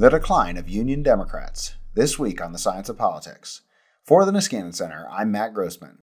The 0.00 0.08
Decline 0.08 0.56
of 0.56 0.66
Union 0.66 1.02
Democrats, 1.02 1.74
this 1.92 2.18
week 2.18 2.40
on 2.40 2.52
the 2.52 2.58
Science 2.58 2.88
of 2.88 2.96
Politics. 2.96 3.60
For 4.02 4.24
the 4.24 4.32
Niskanen 4.32 4.74
Center, 4.74 5.06
I'm 5.10 5.30
Matt 5.30 5.52
Grossmann. 5.52 5.98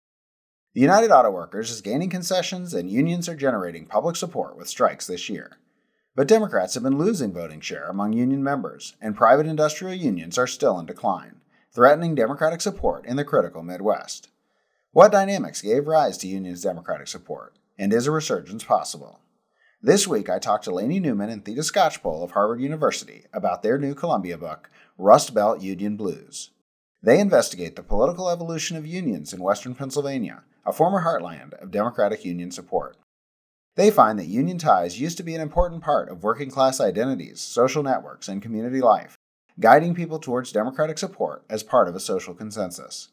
The 0.74 0.82
United 0.82 1.12
Auto 1.12 1.30
Workers 1.30 1.70
is 1.70 1.82
gaining 1.82 2.10
concessions, 2.10 2.74
and 2.74 2.90
unions 2.90 3.30
are 3.30 3.36
generating 3.36 3.86
public 3.86 4.16
support 4.16 4.58
with 4.58 4.68
strikes 4.68 5.06
this 5.06 5.30
year. 5.30 5.60
But 6.16 6.28
Democrats 6.28 6.74
have 6.74 6.82
been 6.82 6.98
losing 6.98 7.32
voting 7.32 7.62
share 7.62 7.88
among 7.88 8.14
union 8.14 8.44
members, 8.44 8.96
and 9.00 9.16
private 9.16 9.46
industrial 9.46 9.94
unions 9.94 10.40
are 10.40 10.48
still 10.48 10.80
in 10.80 10.88
decline, 10.88 11.42
threatening 11.72 12.16
Democratic 12.16 12.62
support 12.62 13.06
in 13.06 13.16
the 13.16 13.24
critical 13.24 13.62
Midwest. 13.62 14.30
What 14.90 15.12
dynamics 15.12 15.62
gave 15.62 15.86
rise 15.86 16.18
to 16.18 16.28
unions' 16.28 16.64
Democratic 16.64 17.10
support, 17.10 17.60
and 17.78 17.94
is 17.94 18.08
a 18.08 18.12
resurgence 18.12 18.64
possible? 18.64 19.20
This 19.86 20.08
week, 20.08 20.30
I 20.30 20.40
talked 20.40 20.64
to 20.64 20.72
Lainey 20.74 21.02
Newman 21.02 21.30
and 21.30 21.44
Theda 21.44 21.60
Skocpol 21.60 22.24
of 22.24 22.32
Harvard 22.32 22.62
University 22.62 23.26
about 23.34 23.64
their 23.64 23.78
new 23.78 23.94
Columbia 23.94 24.38
book, 24.38 24.70
Rust 24.98 25.34
Belt 25.34 25.60
Union 25.60 25.98
Blues. 25.98 26.52
They 27.02 27.20
investigate 27.20 27.76
the 27.76 27.84
political 27.84 28.30
evolution 28.30 28.78
of 28.78 28.88
unions 28.88 29.34
in 29.34 29.42
western 29.42 29.76
Pennsylvania, 29.76 30.44
a 30.66 30.72
former 30.72 31.04
heartland 31.04 31.62
of 31.62 31.70
Democratic 31.70 32.24
Union 32.24 32.50
support. 32.50 32.96
They 33.76 33.92
find 33.92 34.18
that 34.20 34.28
union 34.28 34.58
ties 34.58 35.02
used 35.02 35.18
to 35.18 35.24
be 35.24 35.36
an 35.36 35.42
important 35.42 35.84
part 35.84 36.08
of 36.08 36.24
working 36.24 36.50
class 36.50 36.80
identities, 36.80 37.42
social 37.42 37.84
networks, 37.84 38.30
and 38.30 38.42
community 38.42 38.80
life, 38.80 39.18
guiding 39.60 39.94
people 39.94 40.18
towards 40.18 40.54
Democratic 40.54 40.98
support 40.98 41.44
as 41.50 41.62
part 41.62 41.90
of 41.90 41.96
a 41.98 42.00
social 42.00 42.34
consensus. 42.34 43.10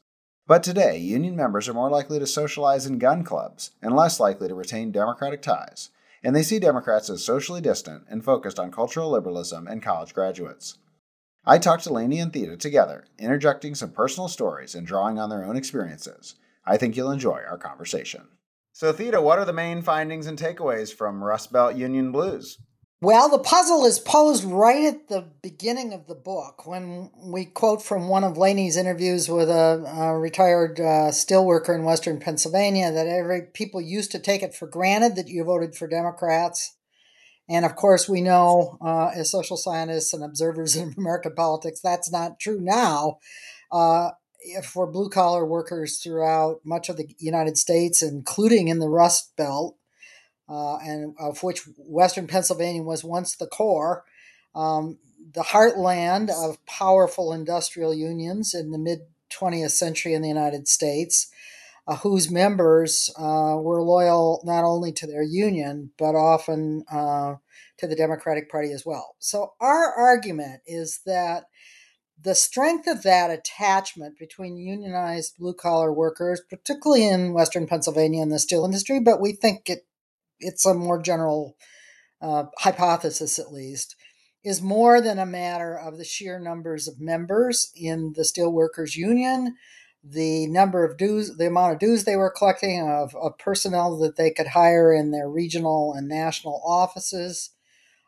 But 0.47 0.63
today, 0.63 0.99
union 0.99 1.35
members 1.35 1.69
are 1.69 1.75
more 1.75 1.91
likely 1.91 2.21
to 2.21 2.29
socialize 2.29 2.87
in 2.87 3.01
gun 3.01 3.25
clubs 3.25 3.73
and 3.83 3.97
less 3.97 4.21
likely 4.21 4.47
to 4.47 4.55
retain 4.55 4.93
Democratic 4.93 5.43
ties 5.43 5.91
and 6.23 6.35
they 6.37 6.43
see 6.43 6.59
Democrats 6.59 7.09
as 7.09 7.25
socially 7.25 7.61
distant 7.61 8.05
and 8.09 8.25
focused 8.25 8.59
on 8.59 8.71
cultural 8.71 9.11
liberalism 9.11 9.67
and 9.67 9.83
college 9.83 10.15
graduates. 10.15 10.79
I 11.45 11.59
talked 11.59 11.85
to 11.85 11.93
Lainey 11.93 12.19
and 12.19 12.33
Theda 12.33 12.57
together, 12.57 13.07
interjecting 13.19 13.75
some 13.75 13.93
personal 13.93 14.29
stories 14.29 14.75
and 14.75 14.87
drawing 14.87 15.19
on 15.19 15.31
their 15.31 15.45
own 15.45 15.57
experiences. 15.57 16.35
I 16.67 16.77
think 16.77 16.97
you'll 16.97 17.11
enjoy 17.11 17.41
our 17.49 17.57
conversation. 17.57 18.29
So, 18.73 18.93
Theda, 18.93 19.21
what 19.21 19.39
are 19.39 19.45
the 19.45 19.53
main 19.53 19.83
findings 19.83 20.27
and 20.27 20.39
takeaways 20.39 20.95
from 20.95 21.25
Rust 21.25 21.53
Belt 21.53 21.75
Union 21.77 22.13
Blues? 22.13 22.59
Well, 23.03 23.31
the 23.31 23.39
puzzle 23.39 23.87
is 23.87 23.99
posed 23.99 24.45
right 24.45 24.85
at 24.85 25.09
the 25.09 25.27
beginning 25.41 25.95
of 25.95 26.07
the 26.07 26.15
book 26.15 26.67
when 26.67 27.11
we 27.17 27.47
quote 27.47 27.83
from 27.83 28.09
one 28.09 28.25
of 28.25 28.37
Lainey's 28.37 28.77
interviews 28.77 29.27
with 29.27 29.49
a, 29.49 29.83
a 29.87 30.19
retired 30.19 30.79
uh, 30.79 31.09
steelworker 31.09 31.75
in 31.75 31.85
Western 31.85 32.21
Pennsylvania 32.21 32.93
that 32.93 33.07
every 33.07 33.41
people 33.55 33.81
used 33.81 34.13
to 34.13 34.19
take 34.19 34.43
it 34.43 34.55
for 34.55 34.67
granted 34.67 35.17
that 35.17 35.29
you 35.29 35.43
voted 35.45 35.75
for 35.75 35.89
Democrats. 35.89 36.77
And 37.49 37.65
of 37.65 37.75
course, 37.75 38.07
we 38.07 38.21
know 38.21 38.77
uh, 38.85 39.13
as 39.15 39.31
social 39.31 39.57
scientists 39.57 40.13
and 40.13 40.23
observers 40.23 40.77
in 40.77 40.95
American 40.99 41.35
politics, 41.35 41.81
that's 41.81 42.13
not 42.13 42.39
true 42.39 42.61
now. 42.61 43.17
Uh, 43.73 44.11
for 44.63 44.87
blue 44.87 45.09
collar 45.09 45.47
workers 45.47 45.99
throughout 46.03 46.61
much 46.65 46.91
of 46.91 46.99
the 46.99 47.15
United 47.19 47.57
States, 47.57 48.03
including 48.03 48.69
in 48.69 48.79
the 48.79 48.89
Rust 48.89 49.33
Belt, 49.37 49.77
uh, 50.51 50.79
and 50.79 51.15
of 51.19 51.43
which 51.43 51.63
Western 51.79 52.27
Pennsylvania 52.27 52.83
was 52.83 53.05
once 53.05 53.37
the 53.37 53.47
core, 53.47 54.05
um, 54.55 54.99
the 55.33 55.43
heartland 55.43 56.29
of 56.29 56.65
powerful 56.67 57.33
industrial 57.33 57.95
unions 57.95 58.53
in 58.53 58.73
the 58.73 58.79
mid 58.79 59.01
20th 59.31 59.71
century 59.71 60.13
in 60.13 60.23
the 60.23 60.29
United 60.29 60.67
States, 60.67 61.31
uh, 61.87 61.97
whose 61.97 62.31
members 62.31 63.11
uh, 63.17 63.57
were 63.57 63.81
loyal 63.81 64.43
not 64.45 64.65
only 64.65 64.91
to 64.91 65.07
their 65.07 65.23
union, 65.23 65.93
but 65.97 66.17
often 66.17 66.83
uh, 66.91 67.37
to 67.79 67.87
the 67.87 67.95
Democratic 67.95 68.51
Party 68.51 68.73
as 68.73 68.85
well. 68.85 69.15
So, 69.21 69.53
our 69.61 69.95
argument 69.95 70.63
is 70.67 71.01
that 71.07 71.45
the 72.23 72.35
strength 72.35 72.87
of 72.87 73.03
that 73.05 73.31
attachment 73.31 74.19
between 74.19 74.57
unionized 74.57 75.39
blue 75.39 75.55
collar 75.55 75.93
workers, 75.93 76.43
particularly 76.51 77.07
in 77.07 77.33
Western 77.33 77.67
Pennsylvania 77.67 78.21
and 78.21 78.33
the 78.33 78.39
steel 78.39 78.65
industry, 78.65 79.01
but 79.01 79.21
we 79.21 79.33
think 79.33 79.71
it 79.71 79.87
it's 80.41 80.67
a 80.67 80.75
more 80.75 81.01
general 81.01 81.57
uh, 82.21 82.45
hypothesis 82.59 83.39
at 83.39 83.53
least, 83.53 83.97
is 84.45 84.63
more 84.63 85.01
than 85.01 85.19
a 85.19 85.27
matter 85.27 85.79
of 85.79 85.99
the 85.99 86.05
sheer 86.05 86.39
numbers 86.39 86.89
of 86.89 87.01
members 87.01 87.71
in 87.77 88.13
the 88.17 88.23
Steelworkers 88.23 88.97
Union, 88.97 89.57
the 90.03 90.47
number 90.47 90.85
of 90.85 90.97
dues, 90.97 91.37
the 91.37 91.47
amount 91.47 91.75
of 91.75 91.79
dues 91.79 92.05
they 92.05 92.17
were 92.17 92.33
collecting, 92.35 92.81
of, 92.89 93.15
of 93.15 93.39
personnel 93.39 93.99
that 93.99 94.17
they 94.17 94.31
could 94.31 94.49
hire 94.49 94.93
in 94.93 95.11
their 95.11 95.29
regional 95.29 95.93
and 95.95 96.09
national 96.09 96.63
offices. 96.65 97.51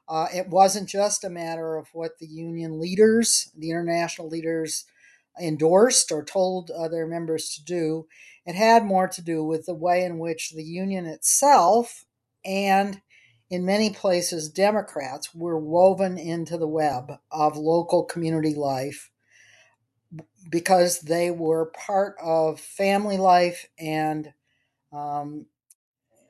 Uh, 0.09 0.27
it 0.35 0.49
wasn't 0.49 0.89
just 0.89 1.23
a 1.23 1.31
matter 1.31 1.77
of 1.77 1.89
what 1.93 2.19
the 2.19 2.27
union 2.27 2.81
leaders, 2.81 3.51
the 3.57 3.71
international 3.71 4.29
leaders, 4.29 4.85
endorsed 5.41 6.11
or 6.13 6.25
told 6.25 6.71
uh, 6.71 6.89
their 6.89 7.07
members 7.07 7.51
to 7.51 7.65
do. 7.65 8.07
It 8.45 8.55
had 8.55 8.85
more 8.85 9.09
to 9.09 9.23
do 9.23 9.45
with 9.45 9.67
the 9.67 9.75
way 9.75 10.05
in 10.05 10.19
which 10.19 10.51
the 10.51 10.65
union 10.65 11.07
itself 11.07 12.05
and 12.45 13.01
in 13.51 13.67
many 13.67 13.91
places, 13.91 14.49
Democrats 14.49 15.35
were 15.35 15.59
woven 15.59 16.17
into 16.17 16.57
the 16.57 16.67
web 16.67 17.13
of 17.31 17.57
local 17.57 18.05
community 18.05 18.55
life 18.55 19.11
because 20.51 21.01
they 21.01 21.31
were 21.31 21.67
part 21.67 22.17
of 22.23 22.61
family 22.61 23.19
life 23.19 23.67
and 23.79 24.33
um, 24.93 25.47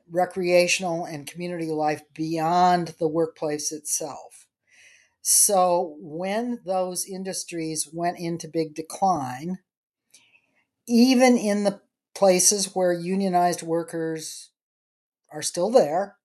recreational 0.09 1.05
and 1.05 1.27
community 1.27 1.71
life 1.71 2.01
beyond 2.13 2.95
the 2.99 3.07
workplace 3.07 3.71
itself. 3.71 4.47
So 5.21 5.95
when 5.99 6.59
those 6.65 7.05
industries 7.05 7.89
went 7.91 8.19
into 8.19 8.47
big 8.47 8.75
decline, 8.75 9.59
even 10.87 11.37
in 11.37 11.63
the 11.63 11.81
places 12.13 12.75
where 12.75 12.91
unionized 12.91 13.63
workers 13.63 14.49
are 15.33 15.41
still 15.41 15.69
there. 15.69 16.15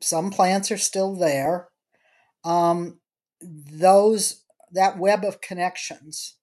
Some 0.00 0.30
plants 0.30 0.70
are 0.70 0.78
still 0.78 1.14
there. 1.14 1.68
Um, 2.44 3.00
those 3.40 4.42
that 4.72 4.98
web 4.98 5.24
of 5.24 5.40
connections 5.40 6.36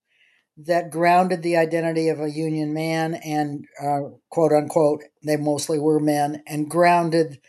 that 0.57 0.91
grounded 0.91 1.41
the 1.41 1.57
identity 1.57 2.07
of 2.09 2.19
a 2.19 2.31
union 2.31 2.73
man 2.73 3.15
and 3.15 3.65
uh, 3.81 3.99
quote 4.29 4.51
unquote 4.51 5.01
they 5.25 5.37
mostly 5.37 5.79
were 5.79 5.99
men 5.99 6.43
and 6.47 6.69
grounded 6.69 7.39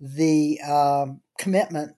the 0.00 0.60
uh, 0.66 1.06
commitment 1.38 1.92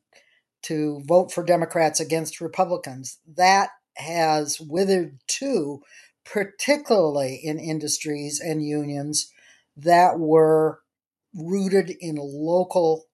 to 0.62 1.02
vote 1.06 1.32
for 1.32 1.44
Democrats 1.44 2.00
against 2.00 2.40
Republicans. 2.40 3.18
That 3.36 3.70
has 3.96 4.60
withered 4.60 5.18
too, 5.26 5.82
particularly 6.24 7.40
in 7.42 7.58
industries 7.58 8.40
and 8.40 8.64
unions 8.64 9.30
that 9.76 10.18
were 10.18 10.81
rooted 11.34 11.90
in 12.00 12.16
local 12.18 13.06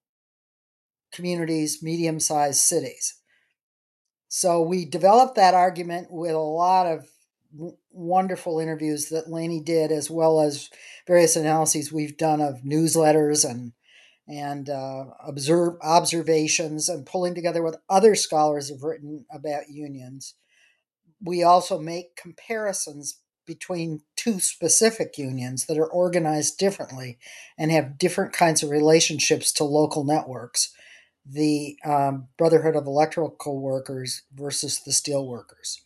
communities, 1.12 1.82
medium 1.82 2.20
sized 2.20 2.60
cities. 2.60 3.14
So 4.28 4.62
we 4.62 4.84
developed 4.84 5.36
that 5.36 5.54
argument 5.54 6.08
with 6.10 6.32
a 6.32 6.38
lot 6.38 6.86
of 6.86 7.08
wonderful 7.90 8.60
interviews 8.60 9.08
that 9.08 9.30
Lainey 9.30 9.60
did, 9.60 9.90
as 9.90 10.10
well 10.10 10.40
as 10.40 10.68
various 11.06 11.34
analyses 11.34 11.92
we've 11.92 12.16
done 12.16 12.40
of 12.40 12.62
newsletters 12.62 13.48
and 13.48 13.72
and 14.30 14.68
uh, 14.68 15.06
observe 15.26 15.76
observations 15.82 16.90
and 16.90 17.06
pulling 17.06 17.34
together 17.34 17.62
what 17.62 17.80
other 17.88 18.14
scholars 18.14 18.68
have 18.68 18.82
written 18.82 19.24
about 19.32 19.70
unions. 19.70 20.34
We 21.24 21.42
also 21.42 21.78
make 21.78 22.14
comparisons 22.14 23.20
between 23.48 24.02
two 24.14 24.38
specific 24.38 25.16
unions 25.16 25.64
that 25.64 25.78
are 25.78 25.90
organized 25.90 26.58
differently 26.58 27.18
and 27.56 27.72
have 27.72 27.98
different 27.98 28.32
kinds 28.32 28.62
of 28.62 28.70
relationships 28.70 29.50
to 29.50 29.64
local 29.64 30.04
networks 30.04 30.72
the 31.30 31.76
um, 31.84 32.28
Brotherhood 32.38 32.76
of 32.76 32.86
Electrical 32.86 33.60
Workers 33.60 34.22
versus 34.34 34.80
the 34.80 34.92
Steel 34.92 35.26
Workers. 35.26 35.82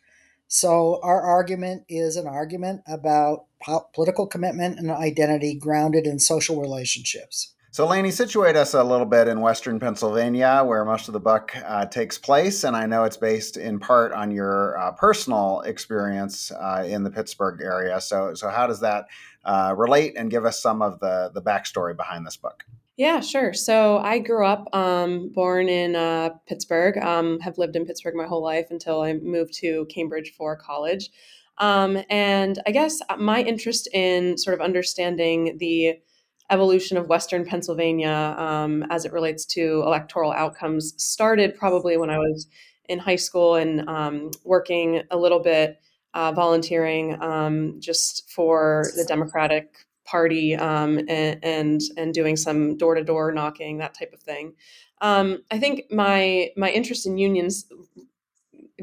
So, 0.47 1.01
our 1.03 1.23
argument 1.23 1.85
is 1.89 2.17
an 2.17 2.27
argument 2.27 2.83
about 2.87 3.47
political 3.95 4.27
commitment 4.27 4.79
and 4.79 4.91
identity 4.91 5.55
grounded 5.55 6.07
in 6.07 6.19
social 6.19 6.61
relationships. 6.61 7.55
So, 7.75 7.87
Lainey, 7.87 8.11
situate 8.11 8.55
us 8.55 8.75
a 8.75 8.85
little 8.85 9.07
bit 9.07 9.29
in 9.29 9.41
Western 9.41 9.81
Pennsylvania, 9.81 10.63
where 10.63 10.85
most 10.85 11.09
of 11.09 11.15
the 11.15 11.21
book 11.21 11.57
uh, 11.65 11.87
takes 11.87 12.19
place. 12.19 12.65
And 12.65 12.77
I 12.77 12.85
know 12.85 13.05
it's 13.05 13.17
based 13.17 13.57
in 13.57 13.79
part 13.79 14.13
on 14.13 14.31
your 14.31 14.77
uh, 14.77 14.93
personal 14.93 15.63
experience 15.63 16.53
uh, 16.53 16.85
in 16.87 17.03
the 17.03 17.11
Pittsburgh 17.11 17.63
area. 17.63 17.99
So, 18.03 18.35
so 18.35 18.51
how 18.51 18.67
does 18.67 18.81
that 18.81 19.07
uh, 19.47 19.73
relate 19.75 20.19
and 20.19 20.31
give 20.31 20.45
us 20.45 20.61
some 20.61 20.83
of 20.83 21.01
the, 21.01 21.31
the 21.33 21.41
backstory 21.41 21.97
behind 21.97 22.27
this 22.27 22.37
book? 22.37 22.63
Yeah, 22.99 23.21
sure. 23.21 23.55
So 23.55 23.97
I 24.01 24.19
grew 24.19 24.45
up, 24.45 24.69
um, 24.75 25.31
born 25.33 25.71
in 25.71 25.97
uh, 25.97 26.29
Pittsburgh, 26.47 26.99
um, 26.99 27.41
have 27.41 27.57
lived 27.57 27.75
in 27.75 27.87
Pittsburgh 27.87 28.15
my 28.15 28.27
whole 28.27 28.43
life 28.43 28.67
until 28.69 29.01
I 29.01 29.15
moved 29.15 29.55
to 29.61 29.87
Cambridge 29.87 30.35
for 30.37 30.57
college. 30.57 31.09
Um, 31.57 32.03
and 32.11 32.59
I 32.67 32.71
guess 32.71 33.01
my 33.19 33.41
interest 33.41 33.89
in 33.95 34.37
sort 34.37 34.53
of 34.53 34.61
understanding 34.61 35.57
the 35.59 36.01
evolution 36.53 36.97
of 36.97 37.09
Western 37.09 37.45
Pennsylvania 37.45 38.37
um, 38.39 38.85
as 38.91 39.05
it 39.05 39.13
relates 39.13 39.45
to 39.47 39.83
electoral 39.85 40.33
outcomes 40.33 40.95
started 40.99 41.57
probably 41.57 41.97
when 41.97 42.11
I 42.11 42.19
was 42.19 42.47
in 42.89 42.99
high 42.99 43.17
school 43.17 43.55
and 43.55 43.89
um, 43.89 44.31
working 44.45 45.03
a 45.11 45.17
little 45.17 45.41
bit, 45.41 45.81
uh, 46.15 46.31
volunteering 46.33 47.21
um, 47.23 47.81
just 47.81 48.31
for 48.31 48.85
the 48.97 49.05
Democratic 49.05 49.75
Party 50.05 50.55
um, 50.55 50.99
and, 51.09 51.39
and, 51.43 51.81
and 51.97 52.13
doing 52.13 52.37
some 52.37 52.77
door 52.77 52.95
to 52.95 53.03
door 53.03 53.33
knocking, 53.33 53.79
that 53.79 53.95
type 53.99 54.13
of 54.13 54.21
thing. 54.21 54.53
Um, 55.01 55.43
I 55.51 55.59
think 55.59 55.85
my 55.91 56.51
my 56.57 56.71
interest 56.71 57.07
in 57.07 57.19
unions 57.19 57.67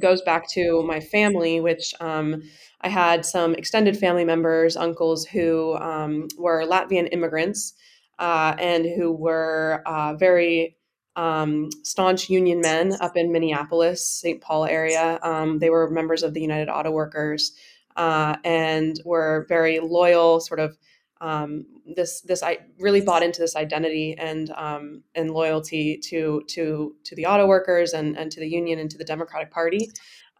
goes 0.01 0.21
back 0.21 0.49
to 0.51 0.83
my 0.83 0.99
family, 0.99 1.59
which 1.59 1.93
um, 1.99 2.43
I 2.81 2.89
had 2.89 3.25
some 3.25 3.55
extended 3.55 3.97
family 3.97 4.25
members, 4.25 4.77
uncles 4.77 5.25
who 5.25 5.75
um, 5.77 6.27
were 6.37 6.65
Latvian 6.65 7.09
immigrants 7.11 7.73
uh, 8.19 8.55
and 8.57 8.85
who 8.85 9.11
were 9.11 9.81
uh, 9.85 10.15
very 10.15 10.77
um, 11.15 11.69
staunch 11.83 12.29
union 12.29 12.61
men 12.61 12.95
up 13.01 13.17
in 13.17 13.31
Minneapolis, 13.31 14.05
St. 14.07 14.39
Paul 14.39 14.65
area. 14.65 15.19
Um, 15.21 15.59
they 15.59 15.69
were 15.69 15.89
members 15.89 16.23
of 16.23 16.33
the 16.33 16.41
United 16.41 16.69
Auto 16.69 16.91
Workers 16.91 17.53
uh, 17.97 18.37
and 18.45 18.99
were 19.03 19.45
very 19.49 19.79
loyal, 19.79 20.39
sort 20.39 20.59
of. 20.59 20.77
Um, 21.21 21.65
this 21.97 22.21
this 22.21 22.41
I 22.41 22.59
really 22.79 23.01
bought 23.01 23.23
into 23.23 23.41
this 23.41 23.57
identity 23.57 24.15
and 24.17 24.51
um, 24.51 25.03
and 25.15 25.31
loyalty 25.31 25.97
to 26.05 26.41
to 26.47 26.95
to 27.03 27.15
the 27.15 27.25
auto 27.25 27.45
workers 27.45 27.91
and 27.91 28.17
and 28.17 28.31
to 28.31 28.39
the 28.39 28.47
union 28.47 28.79
and 28.79 28.89
to 28.91 28.97
the 28.97 29.03
Democratic 29.03 29.51
Party. 29.51 29.89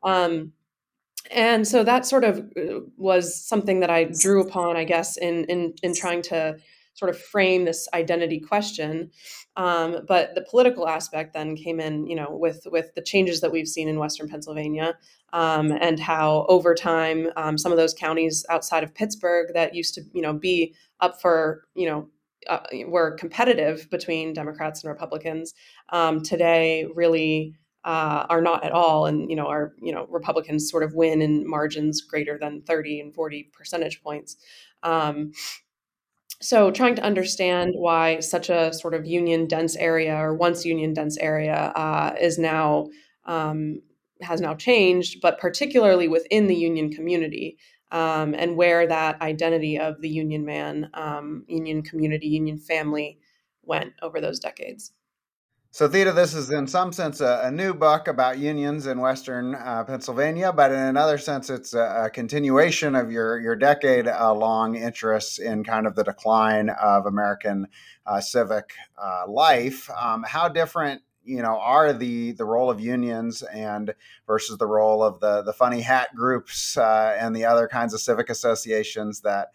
Um, 0.03 0.53
and 1.31 1.67
so 1.67 1.83
that 1.83 2.05
sort 2.05 2.23
of 2.23 2.39
uh, 2.57 2.79
was 2.97 3.35
something 3.43 3.79
that 3.81 3.89
I 3.89 4.05
drew 4.05 4.41
upon, 4.41 4.77
I 4.77 4.83
guess, 4.83 5.17
in 5.17 5.45
in 5.45 5.73
in 5.83 5.95
trying 5.95 6.21
to 6.23 6.57
sort 6.93 7.09
of 7.09 7.19
frame 7.19 7.63
this 7.65 7.87
identity 7.93 8.39
question. 8.39 9.09
Um, 9.55 10.05
but 10.07 10.35
the 10.35 10.45
political 10.49 10.87
aspect 10.87 11.33
then 11.33 11.55
came 11.55 11.79
in, 11.79 12.07
you 12.07 12.15
know, 12.15 12.27
with 12.31 12.67
with 12.71 12.93
the 12.95 13.01
changes 13.01 13.41
that 13.41 13.51
we've 13.51 13.67
seen 13.67 13.87
in 13.87 13.99
Western 13.99 14.27
Pennsylvania, 14.27 14.97
um, 15.33 15.71
and 15.71 15.99
how 15.99 16.45
over 16.49 16.73
time 16.75 17.29
um, 17.35 17.57
some 17.57 17.71
of 17.71 17.77
those 17.77 17.93
counties 17.93 18.45
outside 18.49 18.83
of 18.83 18.93
Pittsburgh 18.93 19.51
that 19.53 19.75
used 19.75 19.95
to, 19.95 20.01
you 20.13 20.21
know, 20.21 20.33
be 20.33 20.73
up 20.99 21.21
for, 21.21 21.63
you 21.75 21.87
know, 21.87 22.09
uh, 22.47 22.59
were 22.87 23.11
competitive 23.11 23.89
between 23.89 24.33
Democrats 24.33 24.83
and 24.83 24.89
Republicans, 24.89 25.53
um, 25.89 26.21
today 26.21 26.87
really 26.95 27.55
uh, 27.85 28.25
are 28.29 28.41
not 28.41 28.63
at 28.63 28.71
all, 28.71 29.05
and 29.05 29.29
you 29.29 29.35
know, 29.35 29.47
are 29.47 29.73
you 29.81 29.93
know, 29.93 30.05
Republicans 30.09 30.69
sort 30.69 30.83
of 30.83 30.93
win 30.93 31.21
in 31.21 31.47
margins 31.47 32.01
greater 32.01 32.37
than 32.37 32.61
thirty 32.61 32.99
and 32.99 33.13
forty 33.13 33.49
percentage 33.53 34.01
points. 34.03 34.37
Um, 34.83 35.31
so 36.41 36.71
trying 36.71 36.95
to 36.95 37.03
understand 37.03 37.73
why 37.75 38.19
such 38.21 38.49
a 38.49 38.73
sort 38.73 38.93
of 38.93 39.05
union 39.05 39.47
dense 39.47 39.75
area 39.75 40.15
or 40.15 40.33
once 40.33 40.65
union 40.65 40.93
dense 40.93 41.17
area 41.17 41.73
uh, 41.75 42.15
is 42.19 42.37
now 42.37 42.89
um, 43.25 43.81
has 44.21 44.41
now 44.41 44.53
changed 44.53 45.21
but 45.21 45.39
particularly 45.39 46.07
within 46.07 46.47
the 46.47 46.55
union 46.55 46.91
community 46.91 47.57
um, 47.91 48.35
and 48.35 48.55
where 48.55 48.87
that 48.87 49.21
identity 49.21 49.77
of 49.77 50.01
the 50.01 50.09
union 50.09 50.45
man 50.45 50.89
um, 50.93 51.43
union 51.47 51.81
community 51.81 52.27
union 52.27 52.57
family 52.57 53.19
went 53.63 53.93
over 54.01 54.21
those 54.21 54.39
decades 54.39 54.93
so, 55.71 55.87
Theda, 55.87 56.13
this 56.13 56.33
is 56.33 56.49
in 56.49 56.65
some 56.65 56.91
sense 56.91 57.21
a, 57.21 57.41
a 57.43 57.51
new 57.51 57.75
book 57.75 58.07
about 58.07 58.39
unions 58.39 58.87
in 58.87 58.99
Western 58.99 59.53
uh, 59.53 59.83
Pennsylvania, 59.83 60.51
but 60.51 60.71
in 60.71 60.79
another 60.79 61.19
sense, 61.19 61.51
it's 61.51 61.75
a, 61.75 62.05
a 62.05 62.09
continuation 62.09 62.95
of 62.95 63.11
your 63.11 63.39
your 63.39 63.55
decade 63.55 64.07
uh, 64.07 64.33
long 64.33 64.75
interests 64.75 65.37
in 65.37 65.63
kind 65.63 65.85
of 65.85 65.93
the 65.95 66.03
decline 66.03 66.69
of 66.69 67.05
American 67.05 67.67
uh, 68.07 68.19
civic 68.19 68.71
uh, 68.97 69.25
life. 69.27 69.87
Um, 69.91 70.23
how 70.27 70.49
different, 70.49 71.03
you 71.23 71.43
know, 71.43 71.59
are 71.59 71.93
the 71.93 72.31
the 72.31 72.45
role 72.45 72.71
of 72.71 72.79
unions 72.79 73.43
and 73.43 73.93
versus 74.25 74.57
the 74.57 74.65
role 74.65 75.03
of 75.03 75.19
the 75.19 75.43
the 75.43 75.53
funny 75.53 75.81
hat 75.81 76.15
groups 76.15 76.77
uh, 76.77 77.15
and 77.19 77.35
the 77.35 77.45
other 77.45 77.67
kinds 77.67 77.93
of 77.93 78.01
civic 78.01 78.31
associations 78.31 79.21
that 79.21 79.49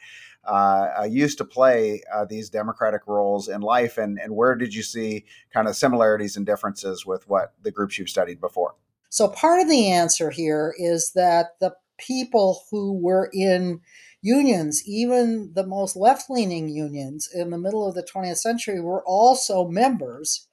uh, 0.47 1.07
used 1.09 1.39
to 1.39 1.45
play 1.45 2.03
uh, 2.13 2.25
these 2.25 2.51
democratic 2.51 3.07
roles 3.07 3.49
in 3.49 3.61
life, 3.61 3.99
and, 3.99 4.19
and 4.19 4.35
where 4.35 4.55
did 4.55 4.75
you 4.75 4.83
see 4.83 5.25
kind 5.53 5.69
of 5.69 5.77
similarities 5.77 6.37
and 6.37 6.47
differences 6.47 7.07
with 7.07 7.29
what 7.29 7.55
the 7.63 7.71
groups 7.71 7.99
you've 7.99 8.09
studied 8.09 8.41
before? 8.41 8.75
So, 9.09 9.29
part 9.29 9.61
of 9.61 9.69
the 9.69 9.91
answer 9.91 10.31
here 10.31 10.75
is 10.77 11.13
that 11.15 11.59
the 11.61 11.75
people 11.99 12.65
who 12.71 12.99
were 13.01 13.31
in 13.33 13.81
unions, 14.23 14.83
even 14.87 15.53
the 15.55 15.67
most 15.67 15.97
left 15.97 16.29
leaning 16.29 16.69
unions 16.69 17.29
in 17.33 17.51
the 17.51 17.59
middle 17.59 17.87
of 17.87 17.95
the 17.95 18.03
20th 18.03 18.39
century, 18.39 18.81
were 18.81 19.05
also 19.07 19.69
members 19.69 20.49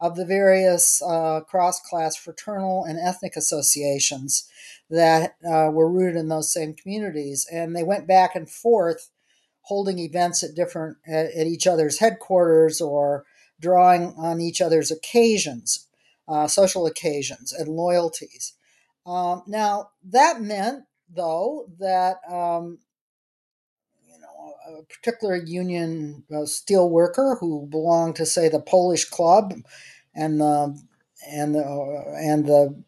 of 0.00 0.16
the 0.16 0.24
various 0.24 1.02
uh, 1.02 1.40
cross 1.40 1.80
class 1.80 2.16
fraternal 2.16 2.84
and 2.84 2.98
ethnic 2.98 3.36
associations 3.36 4.48
that 4.88 5.36
uh, 5.44 5.70
were 5.70 5.90
rooted 5.90 6.16
in 6.16 6.28
those 6.28 6.52
same 6.52 6.74
communities. 6.74 7.46
And 7.52 7.76
they 7.76 7.82
went 7.82 8.08
back 8.08 8.34
and 8.34 8.48
forth 8.48 9.09
holding 9.70 10.00
events 10.00 10.42
at 10.42 10.56
different 10.56 10.96
at, 11.06 11.26
at 11.26 11.46
each 11.46 11.64
other's 11.64 12.00
headquarters 12.00 12.80
or 12.80 13.24
drawing 13.60 14.12
on 14.18 14.40
each 14.40 14.60
other's 14.60 14.90
occasions, 14.90 15.86
uh, 16.26 16.48
social 16.48 16.86
occasions, 16.86 17.52
and 17.52 17.68
loyalties. 17.68 18.54
Um, 19.06 19.44
now 19.46 19.90
that 20.10 20.40
meant, 20.40 20.86
though, 21.08 21.68
that 21.78 22.16
um, 22.28 22.80
you 24.08 24.18
know 24.18 24.80
a 24.80 24.82
particular 24.82 25.36
union 25.36 26.24
uh, 26.34 26.46
steel 26.46 26.90
worker 26.90 27.36
who 27.38 27.68
belonged 27.70 28.16
to, 28.16 28.26
say, 28.26 28.48
the 28.48 28.60
Polish 28.60 29.04
club, 29.04 29.54
and 30.16 30.40
the 30.40 30.76
and 31.30 31.54
the 31.54 31.62
and 32.20 32.44
the 32.44 32.82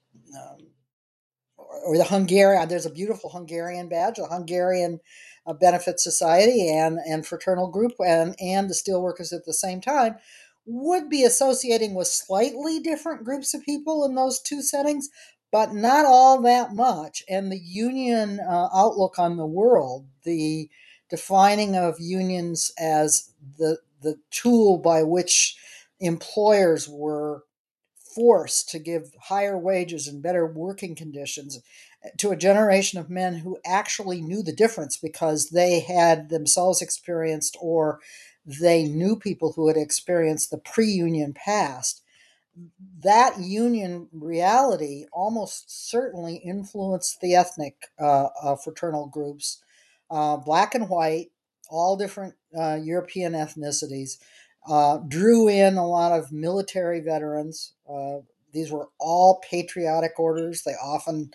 or 1.85 1.97
the 1.97 2.05
Hungarian. 2.05 2.69
There's 2.69 2.87
a 2.87 2.91
beautiful 2.91 3.31
Hungarian 3.31 3.89
badge, 3.89 4.17
the 4.17 4.27
Hungarian 4.27 5.01
a 5.47 5.55
benefit 5.55 5.99
society 5.99 6.69
and, 6.69 6.99
and 7.07 7.27
fraternal 7.27 7.69
group 7.69 7.93
and, 7.99 8.37
and 8.41 8.71
the 8.71 8.75
steelworkers 8.75 9.33
at 9.33 9.45
the 9.45 9.55
same 9.55 9.81
time 9.81 10.17
would 10.65 11.11
be 11.11 11.25
associating 11.25 11.95
with 11.95 12.07
slightly 12.07 12.79
different 12.79 13.25
groups 13.25 13.53
of 13.53 13.63
people 13.65 14.05
in 14.05 14.15
those 14.15 14.41
two 14.41 14.63
settings, 14.63 15.09
but 15.51 15.75
not 15.75 16.05
all 16.05 16.41
that 16.41 16.73
much. 16.73 17.25
And 17.29 17.51
the 17.51 17.59
union 17.59 18.39
uh, 18.39 18.69
outlook 18.73 19.19
on 19.19 19.37
the 19.37 19.47
world, 19.47 20.07
the 20.25 20.69
defining 21.11 21.77
of 21.77 21.97
unions 21.99 22.73
as 22.79 23.33
the 23.59 23.79
the 24.01 24.17
tool 24.31 24.79
by 24.79 25.03
which 25.05 25.57
employers 26.01 26.89
were 26.89 27.45
forced 28.15 28.69
to 28.71 28.79
give 28.79 29.13
higher 29.29 29.59
wages 29.59 30.07
and 30.09 30.23
better 30.23 30.47
working 30.47 30.95
conditions 30.95 31.61
to 32.19 32.31
a 32.31 32.37
generation 32.37 32.99
of 32.99 33.11
men 33.11 33.37
who 33.37 33.59
actually 33.65 34.21
knew 34.21 34.43
the 34.43 34.55
difference 34.55 34.97
because 34.97 35.51
they 35.51 35.81
had 35.81 36.29
themselves 36.29 36.83
experienced 36.83 37.57
or 37.61 38.01
they 38.45 38.85
knew 38.85 39.17
people 39.17 39.53
who 39.53 39.69
had 39.69 39.77
experienced 39.77 40.51
the 40.51 40.59
pre 40.59 40.87
union 40.87 41.33
past. 41.33 42.03
That 43.03 43.41
union 43.41 44.09
reality 44.13 45.07
almost 45.13 45.89
certainly 45.89 46.37
influenced 46.37 47.21
the 47.21 47.35
ethnic 47.35 47.77
uh, 47.99 48.29
uh, 48.43 48.57
fraternal 48.57 49.07
groups, 49.07 49.63
uh, 50.11 50.37
black 50.37 50.75
and 50.75 50.89
white, 50.89 51.29
all 51.71 51.97
different 51.97 52.35
uh, 52.59 52.79
European 52.83 53.33
ethnicities, 53.33 54.19
uh, 54.69 54.99
drew 55.09 55.49
in 55.49 55.77
a 55.77 55.87
lot 55.87 56.13
of 56.13 56.33
military 56.33 57.01
veterans. 57.01 57.75
Uh, 57.89 58.19
these 58.53 58.71
were 58.71 58.89
all 58.99 59.43
patriotic 59.49 60.19
orders. 60.19 60.63
They 60.63 60.73
often 60.73 61.33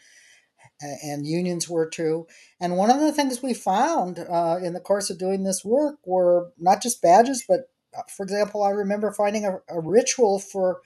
and 0.81 1.25
unions 1.25 1.69
were 1.69 1.89
too. 1.89 2.27
And 2.59 2.77
one 2.77 2.91
of 2.91 2.99
the 2.99 3.11
things 3.11 3.41
we 3.41 3.53
found 3.53 4.19
uh, 4.19 4.59
in 4.61 4.73
the 4.73 4.79
course 4.79 5.09
of 5.09 5.17
doing 5.17 5.43
this 5.43 5.65
work 5.65 5.95
were 6.05 6.51
not 6.57 6.81
just 6.81 7.01
badges, 7.01 7.43
but 7.47 7.71
uh, 7.97 8.03
for 8.15 8.23
example, 8.23 8.63
I 8.63 8.71
remember 8.71 9.11
finding 9.11 9.45
a, 9.45 9.59
a 9.69 9.79
ritual 9.79 10.39
for 10.39 10.81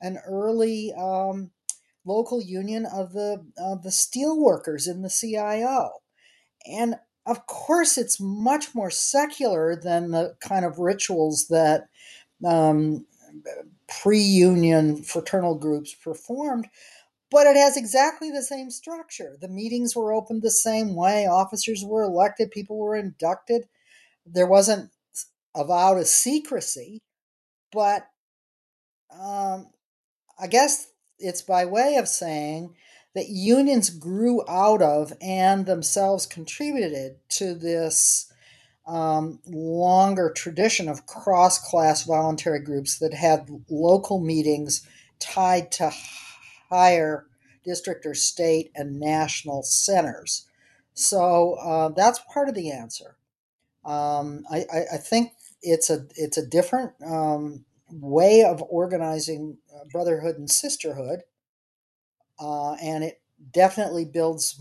an 0.00 0.18
early 0.26 0.92
um, 0.98 1.50
local 2.04 2.42
union 2.42 2.86
of 2.86 3.12
the 3.12 3.44
of 3.56 3.82
the 3.82 3.92
steel 3.92 4.40
workers 4.40 4.86
in 4.86 5.02
the 5.02 5.10
CIO, 5.10 5.90
and 6.66 6.96
of 7.26 7.46
course, 7.46 7.98
it's 7.98 8.20
much 8.20 8.74
more 8.74 8.90
secular 8.90 9.76
than 9.76 10.12
the 10.12 10.36
kind 10.40 10.64
of 10.64 10.78
rituals 10.78 11.48
that 11.48 11.88
um, 12.44 13.06
pre-union 13.88 15.02
fraternal 15.02 15.54
groups 15.56 15.94
performed 15.94 16.68
but 17.30 17.46
it 17.46 17.56
has 17.56 17.76
exactly 17.76 18.30
the 18.30 18.42
same 18.42 18.70
structure. 18.70 19.36
The 19.40 19.48
meetings 19.48 19.96
were 19.96 20.12
opened 20.12 20.42
the 20.42 20.50
same 20.50 20.94
way, 20.94 21.26
officers 21.26 21.84
were 21.84 22.04
elected, 22.04 22.50
people 22.50 22.78
were 22.78 22.96
inducted. 22.96 23.66
There 24.24 24.46
wasn't 24.46 24.90
a 25.54 25.64
vow 25.64 25.94
to 25.94 26.04
secrecy, 26.04 27.02
but 27.72 28.06
um, 29.10 29.68
I 30.38 30.46
guess 30.48 30.88
it's 31.18 31.42
by 31.42 31.64
way 31.64 31.96
of 31.96 32.08
saying 32.08 32.74
that 33.16 33.30
unions 33.30 33.88
grew 33.88 34.44
out 34.46 34.82
of 34.82 35.10
and 35.22 35.64
themselves 35.64 36.26
contributed 36.26 37.16
to 37.30 37.54
this 37.54 38.30
um, 38.86 39.40
longer 39.46 40.30
tradition 40.30 40.86
of 40.86 41.06
cross 41.06 41.58
class 41.58 42.04
voluntary 42.04 42.60
groups 42.60 42.98
that 42.98 43.14
had 43.14 43.48
local 43.70 44.20
meetings 44.20 44.86
tied 45.18 45.72
to 45.72 45.90
higher 46.68 47.26
district 47.64 48.04
or 48.04 48.12
state 48.12 48.70
and 48.74 49.00
national 49.00 49.62
centers. 49.62 50.46
So 50.92 51.54
uh, 51.54 51.88
that's 51.96 52.20
part 52.32 52.50
of 52.50 52.54
the 52.54 52.70
answer. 52.70 53.16
Um, 53.82 54.44
I, 54.50 54.66
I, 54.70 54.80
I, 54.94 54.96
think 54.98 55.32
it's 55.62 55.88
a 55.90 56.06
it's 56.16 56.36
a 56.36 56.46
different 56.46 56.92
um, 57.06 57.64
way 57.90 58.42
of 58.42 58.62
organizing 58.68 59.56
uh, 59.74 59.84
brotherhood 59.90 60.36
and 60.36 60.50
sisterhood, 60.50 61.20
uh, 62.40 62.74
and 62.74 63.04
it 63.04 63.20
definitely 63.52 64.04
builds 64.04 64.60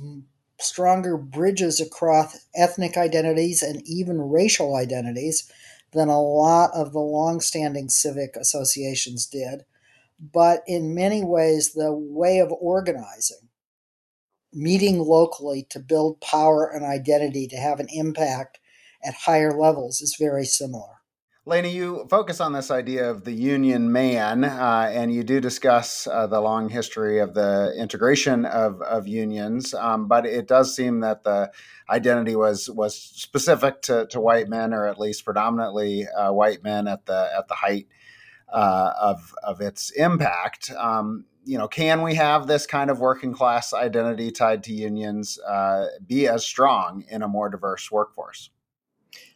stronger 0.60 1.18
bridges 1.18 1.82
across 1.82 2.46
ethnic 2.56 2.98
identities 2.98 3.62
and 3.62 3.82
even 3.88 4.20
racial 4.30 4.76
identities 4.76 5.52
than 5.94 6.10
a 6.10 6.22
lot 6.22 6.72
of 6.74 6.94
the 6.94 7.00
long-standing 7.00 7.90
civic 7.90 8.36
associations 8.36 9.26
did. 9.28 9.66
But 10.20 10.64
in 10.68 10.96
many 10.96 11.24
ways, 11.24 11.74
the 11.74 11.94
way 11.94 12.40
of 12.40 12.52
organizing, 12.52 13.50
meeting 14.54 15.00
locally 15.00 15.68
to 15.70 15.80
build 15.80 16.22
power 16.22 16.70
and 16.70 16.86
identity 16.86 17.48
to 17.50 17.58
have 17.58 17.80
an 17.80 17.88
impact 17.90 18.60
at 19.04 19.14
higher 19.14 19.54
levels, 19.58 20.02
is 20.02 20.16
very 20.20 20.46
similar. 20.46 20.95
Lainey, 21.48 21.70
you 21.70 22.08
focus 22.10 22.42
on 22.42 22.54
this 22.54 22.72
idea 22.72 23.08
of 23.08 23.24
the 23.24 23.32
union 23.32 23.92
man, 23.92 24.44
uh, 24.44 24.90
and 24.92 25.14
you 25.14 25.24
do 25.24 25.40
discuss 25.40 26.08
uh, 26.08 26.26
the 26.26 26.42
long 26.42 26.70
history 26.70 27.20
of 27.20 27.36
the 27.36 27.72
integration 27.78 28.46
of, 28.46 28.82
of 28.82 29.08
unions. 29.08 29.76
Um, 29.76 30.08
but 30.08 30.26
it 30.26 30.48
does 30.48 30.76
seem 30.76 31.02
that 31.02 31.24
the 31.24 31.52
identity 31.88 32.36
was 32.36 32.68
was 32.72 32.98
specific 32.98 33.84
to, 33.84 34.08
to 34.08 34.20
white 34.20 34.50
men, 34.50 34.74
or 34.74 34.88
at 34.88 35.00
least 35.00 35.24
predominantly 35.24 36.08
uh, 36.08 36.32
white 36.34 36.64
men 36.64 36.88
at 36.88 37.06
the 37.06 37.30
at 37.38 37.48
the 37.48 37.54
height 37.54 37.90
uh, 38.52 38.94
of 39.00 39.36
of 39.44 39.62
its 39.62 39.92
impact. 39.92 40.72
Um, 40.72 41.26
you 41.44 41.60
know, 41.60 41.68
can 41.68 42.02
we 42.02 42.16
have 42.16 42.48
this 42.48 42.66
kind 42.66 42.90
of 42.90 43.00
working 43.00 43.34
class 43.34 43.72
identity 43.72 44.32
tied 44.32 44.64
to 44.64 44.74
unions 44.74 45.38
uh, 45.42 45.90
be 46.08 46.28
as 46.28 46.44
strong 46.44 47.06
in 47.08 47.22
a 47.22 47.28
more 47.28 47.50
diverse 47.50 47.92
workforce? 47.92 48.50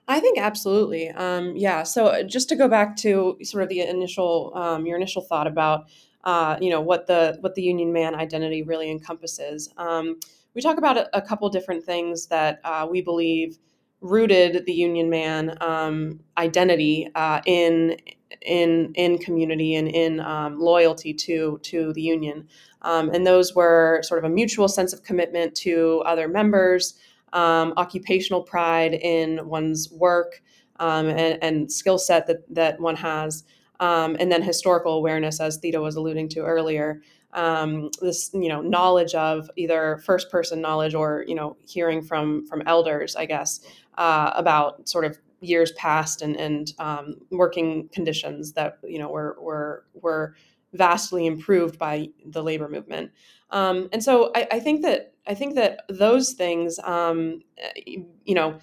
I 0.10 0.20
think 0.20 0.39
absolutely. 0.39 1.10
Um, 1.10 1.56
yeah. 1.56 1.84
So 1.84 2.08
uh, 2.08 2.24
just 2.24 2.50
to 2.50 2.56
go 2.56 2.68
back 2.68 2.96
to 2.98 3.38
sort 3.44 3.62
of 3.62 3.70
the 3.70 3.82
initial, 3.82 4.51
um, 4.56 4.88
your 4.88 4.98
initial 4.98 5.22
thought 5.22 5.46
about, 5.46 5.86
uh, 6.24 6.58
you 6.60 6.72
know, 6.72 6.82
what 6.82 7.06
the 7.06 7.38
what 7.42 7.54
the 7.54 7.62
union 7.62 7.94
man 7.94 8.16
identity 8.16 8.63
really 8.63 8.89
encompasses. 8.89 9.72
Um, 9.78 10.20
we 10.56 10.63
talk 10.63 10.80
about 10.80 10.98
a, 10.98 11.16
a, 11.16 11.22
couple 11.22 11.48
different 11.50 11.86
things 11.86 12.25
that 12.28 12.60
uh, 12.63 12.88
we 12.89 13.01
believe 13.01 13.60
rooted 14.01 14.66
the 14.66 14.74
union 14.74 15.12
man 15.12 15.56
um, 15.62 16.20
identity 16.39 17.08
uh, 17.13 17.42
in 17.46 17.96
in 18.42 18.92
in 18.96 19.20
community 19.20 19.75
and 19.75 19.88
in 19.88 20.22
um, 20.22 20.60
loyalty 20.60 21.13
to 21.13 21.60
to 21.62 21.94
the 21.94 22.01
union, 22.01 22.48
um, 22.82 23.12
and 23.12 23.28
those 23.28 23.54
were 23.54 24.01
sort 24.01 24.24
of 24.24 24.30
a 24.30 24.34
mutual 24.34 24.68
sense 24.68 24.92
of 24.92 25.04
commitment 25.04 25.54
to 25.54 26.01
other 26.04 26.28
members 26.28 26.96
um, 27.33 27.74
occupational 27.77 28.41
pride 28.41 28.93
in 28.93 29.48
one's 29.48 29.91
work 29.91 30.41
um, 30.79 31.07
and, 31.07 31.38
and 31.43 31.71
skill 31.71 31.98
set 31.98 32.27
that, 32.27 32.43
that 32.53 32.79
one 32.79 32.95
has, 32.95 33.43
um, 33.79 34.15
and 34.19 34.31
then 34.31 34.41
historical 34.41 34.93
awareness, 34.93 35.39
as 35.39 35.57
Theda 35.57 35.81
was 35.81 35.95
alluding 35.95 36.29
to 36.29 36.41
earlier. 36.41 37.01
Um, 37.33 37.91
this, 38.01 38.31
you 38.33 38.50
know, 38.50 38.62
knowledge 38.62 39.13
of 39.13 39.50
either 39.55 40.01
first 40.03 40.31
person 40.31 40.62
knowledge 40.62 40.95
or 40.95 41.24
you 41.27 41.36
know, 41.36 41.57
hearing 41.67 42.01
from 42.01 42.48
from 42.48 42.63
elders, 42.65 43.15
I 43.15 43.25
guess, 43.25 43.59
uh, 43.98 44.31
about 44.36 44.89
sort 44.89 45.05
of 45.05 45.19
years 45.41 45.71
past 45.74 46.21
and 46.21 46.36
and 46.36 46.74
um, 46.79 47.15
working 47.31 47.89
conditions 47.89 48.53
that 48.53 48.79
you 48.83 49.00
know 49.00 49.09
were 49.09 49.38
were 49.39 49.86
were 49.93 50.36
vastly 50.74 51.25
improved 51.25 51.79
by 51.79 52.09
the 52.25 52.43
labor 52.43 52.67
movement. 52.67 53.12
Um, 53.51 53.89
and 53.91 54.03
so 54.03 54.32
I, 54.36 54.48
I, 54.51 54.60
think 54.60 54.84
that 54.84 55.13
I 55.25 55.34
think 55.34 55.56
that 55.56 55.82
those 55.89 56.34
things, 56.34 56.79
um, 56.84 57.41
you 57.86 58.36
know, 58.36 58.60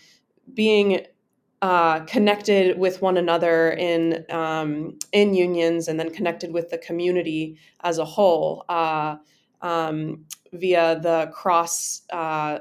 being 0.55 1.05
uh, 1.63 2.01
connected 2.01 2.79
with 2.79 3.03
one 3.03 3.17
another 3.17 3.73
in 3.73 4.25
um, 4.31 4.99
in 5.13 5.35
unions 5.35 5.89
and 5.89 5.99
then 5.99 6.11
connected 6.11 6.53
with 6.53 6.71
the 6.71 6.79
community 6.79 7.59
as 7.83 7.99
a 7.99 8.05
whole 8.05 8.65
uh, 8.69 9.17
um, 9.63 10.25
via 10.53 11.01
the 11.01 11.31
cross 11.33 12.03
uh, 12.13 12.59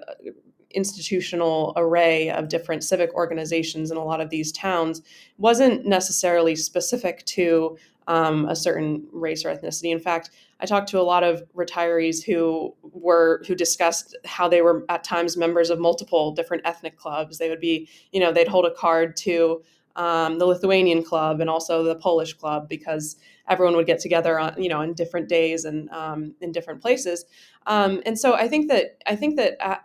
institutional 0.72 1.74
array 1.78 2.30
of 2.30 2.50
different 2.50 2.84
civic 2.84 3.14
organizations 3.14 3.92
in 3.92 3.98
a 3.98 4.04
lot 4.04 4.22
of 4.22 4.30
these 4.30 4.52
towns 4.52 5.02
wasn't 5.38 5.86
necessarily 5.86 6.56
specific 6.56 7.26
to 7.26 7.78
um, 8.08 8.46
a 8.48 8.56
certain 8.56 9.08
race 9.12 9.46
or 9.46 9.56
ethnicity. 9.56 9.92
In 9.92 10.00
fact, 10.00 10.30
I 10.60 10.66
talked 10.66 10.90
to 10.90 11.00
a 11.00 11.04
lot 11.04 11.24
of 11.24 11.44
retirees 11.56 12.24
who 12.24 12.76
were 12.82 13.44
who 13.48 13.56
discussed 13.56 14.16
how 14.26 14.48
they 14.48 14.62
were 14.62 14.86
at 14.90 15.04
times 15.04 15.36
members 15.36 15.70
of 15.70 15.80
multiple 15.80 16.32
different 16.32 16.64
ethnic 16.66 16.98
clubs. 16.98 17.38
They 17.38 17.50
would 17.50 17.60
be, 17.60 17.90
you 18.12 18.20
know, 18.20 18.32
they'd 18.32 18.48
hold 18.48 18.66
a 18.66 18.74
card 18.74 19.18
to 19.18 19.62
um, 19.96 20.40
the 20.40 20.46
Lithuanian 20.46 21.04
club 21.04 21.42
and 21.42 21.50
also 21.50 21.84
the 21.84 21.96
Polish 21.96 22.34
club 22.34 22.68
because 22.70 23.18
everyone 23.48 23.76
would 23.76 23.86
get 23.86 24.00
together 24.00 24.40
on, 24.40 24.62
you 24.62 24.70
know, 24.70 24.82
in 24.82 24.94
different 24.94 25.30
days 25.30 25.66
and 25.66 25.90
um, 25.90 26.36
in 26.42 26.52
different 26.52 26.82
places. 26.82 27.26
Um, 27.68 28.02
and 28.06 28.18
so 28.18 28.34
I 28.34 28.48
think 28.48 28.70
that 28.70 28.98
I 29.06 29.16
think 29.16 29.36
that 29.38 29.58
uh, 29.60 29.78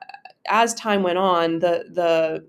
as 0.48 0.74
time 0.74 1.02
went 1.02 1.18
on, 1.18 1.58
the 1.60 1.84
the 1.88 2.46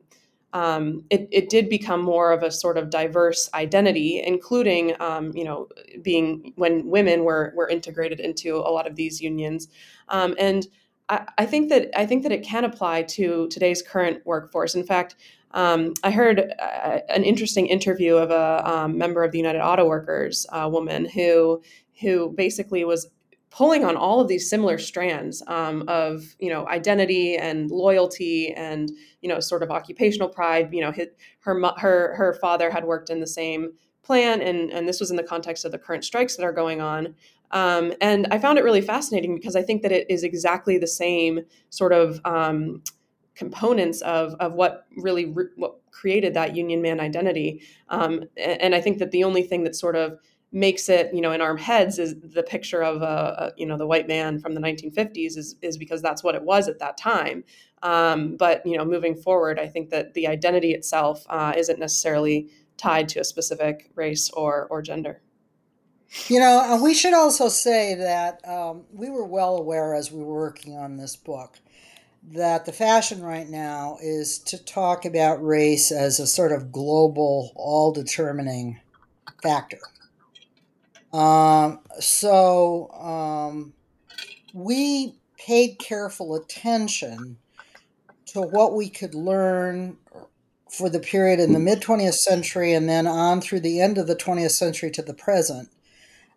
um, 0.53 1.05
it, 1.09 1.27
it 1.31 1.49
did 1.49 1.69
become 1.69 2.01
more 2.01 2.31
of 2.31 2.43
a 2.43 2.51
sort 2.51 2.77
of 2.77 2.89
diverse 2.89 3.49
identity, 3.53 4.21
including, 4.21 4.99
um, 4.99 5.31
you 5.33 5.45
know, 5.45 5.67
being 6.01 6.53
when 6.55 6.89
women 6.89 7.23
were 7.23 7.53
were 7.55 7.69
integrated 7.69 8.19
into 8.19 8.57
a 8.57 8.71
lot 8.71 8.87
of 8.87 8.95
these 8.95 9.21
unions, 9.21 9.69
um, 10.09 10.35
and 10.37 10.67
I, 11.07 11.25
I, 11.37 11.45
think 11.45 11.69
that 11.69 11.89
I 11.97 12.05
think 12.05 12.23
that 12.23 12.31
it 12.31 12.43
can 12.43 12.65
apply 12.65 13.03
to 13.03 13.47
today's 13.47 13.81
current 13.81 14.25
workforce. 14.25 14.75
In 14.75 14.83
fact, 14.83 15.15
um, 15.51 15.93
I 16.03 16.11
heard 16.11 16.39
uh, 16.59 16.99
an 17.09 17.23
interesting 17.23 17.67
interview 17.67 18.15
of 18.15 18.31
a 18.31 18.69
um, 18.69 18.97
member 18.97 19.23
of 19.23 19.31
the 19.31 19.37
United 19.37 19.61
Auto 19.61 19.85
Workers, 19.85 20.45
a 20.51 20.69
woman 20.69 21.07
who 21.09 21.61
who 22.01 22.33
basically 22.35 22.83
was 22.83 23.07
pulling 23.51 23.83
on 23.83 23.97
all 23.97 24.21
of 24.21 24.29
these 24.29 24.49
similar 24.49 24.77
strands 24.77 25.43
um, 25.47 25.83
of 25.87 26.35
you 26.39 26.49
know 26.49 26.65
identity 26.67 27.35
and 27.35 27.69
loyalty 27.69 28.53
and 28.53 28.91
you 29.21 29.29
know 29.29 29.39
sort 29.39 29.61
of 29.61 29.69
occupational 29.69 30.29
pride. 30.29 30.73
You 30.73 30.81
know 30.81 30.91
his, 30.91 31.09
her 31.41 31.61
her 31.77 32.15
her 32.15 32.33
father 32.41 32.71
had 32.71 32.85
worked 32.85 33.09
in 33.09 33.19
the 33.19 33.27
same 33.27 33.73
plant 34.03 34.41
and 34.41 34.71
and 34.71 34.87
this 34.87 34.99
was 34.99 35.11
in 35.11 35.17
the 35.17 35.23
context 35.23 35.65
of 35.65 35.71
the 35.71 35.77
current 35.77 36.03
strikes 36.03 36.35
that 36.37 36.43
are 36.43 36.53
going 36.53 36.81
on. 36.81 37.13
Um, 37.51 37.91
and 37.99 38.27
i 38.31 38.39
found 38.39 38.57
it 38.57 38.63
really 38.63 38.79
fascinating 38.79 39.35
because 39.35 39.57
i 39.57 39.61
think 39.61 39.81
that 39.81 39.91
it 39.91 40.09
is 40.09 40.23
exactly 40.23 40.77
the 40.77 40.87
same 40.87 41.41
sort 41.69 41.91
of 41.91 42.21
um, 42.23 42.81
components 43.35 43.99
of 44.01 44.35
of 44.35 44.53
what 44.53 44.85
really 44.95 45.25
re- 45.25 45.49
what 45.57 45.75
created 45.91 46.33
that 46.33 46.55
union 46.55 46.81
man 46.81 47.01
identity. 47.01 47.61
Um, 47.89 48.23
and, 48.37 48.61
and 48.61 48.75
i 48.75 48.79
think 48.79 48.99
that 48.99 49.11
the 49.11 49.25
only 49.25 49.43
thing 49.43 49.65
that 49.65 49.75
sort 49.75 49.97
of 49.97 50.17
makes 50.51 50.89
it 50.89 51.13
you 51.13 51.21
know 51.21 51.31
in 51.31 51.41
our 51.41 51.55
heads 51.55 51.97
is 51.97 52.15
the 52.21 52.43
picture 52.43 52.83
of 52.83 53.01
a, 53.01 53.05
a, 53.05 53.51
you 53.57 53.65
know 53.65 53.77
the 53.77 53.87
white 53.87 54.07
man 54.07 54.39
from 54.39 54.53
the 54.53 54.61
1950s 54.61 55.37
is 55.37 55.55
is 55.61 55.77
because 55.77 56.01
that's 56.01 56.23
what 56.23 56.35
it 56.35 56.43
was 56.43 56.67
at 56.67 56.79
that 56.79 56.97
time. 56.97 57.43
Um, 57.83 58.35
but 58.37 58.65
you 58.65 58.77
know 58.77 58.85
moving 58.85 59.15
forward 59.15 59.57
i 59.57 59.67
think 59.67 59.89
that 59.89 60.13
the 60.13 60.27
identity 60.27 60.71
itself 60.71 61.25
uh, 61.29 61.53
isn't 61.57 61.79
necessarily 61.79 62.47
tied 62.77 63.09
to 63.09 63.19
a 63.19 63.23
specific 63.23 63.89
race 63.95 64.29
or 64.31 64.67
or 64.69 64.81
gender. 64.81 65.21
You 66.27 66.39
know 66.39 66.79
we 66.83 66.93
should 66.93 67.13
also 67.13 67.47
say 67.47 67.95
that 67.95 68.47
um, 68.47 68.83
we 68.91 69.09
were 69.09 69.25
well 69.25 69.57
aware 69.57 69.95
as 69.95 70.11
we 70.11 70.23
were 70.23 70.35
working 70.35 70.75
on 70.75 70.97
this 70.97 71.15
book 71.15 71.59
that 72.23 72.65
the 72.65 72.71
fashion 72.71 73.21
right 73.21 73.49
now 73.49 73.97
is 73.99 74.37
to 74.37 74.63
talk 74.63 75.05
about 75.05 75.43
race 75.43 75.91
as 75.91 76.19
a 76.19 76.27
sort 76.27 76.51
of 76.51 76.71
global 76.71 77.51
all 77.55 77.91
determining 77.91 78.79
factor 79.41 79.79
um, 81.13 81.79
so 81.99 82.89
um, 82.91 83.73
we 84.53 85.15
paid 85.37 85.77
careful 85.79 86.35
attention 86.35 87.37
to 88.27 88.41
what 88.41 88.75
we 88.75 88.89
could 88.89 89.13
learn 89.13 89.97
for 90.69 90.89
the 90.89 90.99
period 90.99 91.39
in 91.39 91.51
the 91.51 91.59
mid 91.59 91.81
20th 91.81 92.13
century 92.13 92.73
and 92.73 92.87
then 92.87 93.05
on 93.05 93.41
through 93.41 93.59
the 93.59 93.81
end 93.81 93.97
of 93.97 94.07
the 94.07 94.15
20th 94.15 94.51
century 94.51 94.89
to 94.89 95.01
the 95.01 95.13
present 95.13 95.69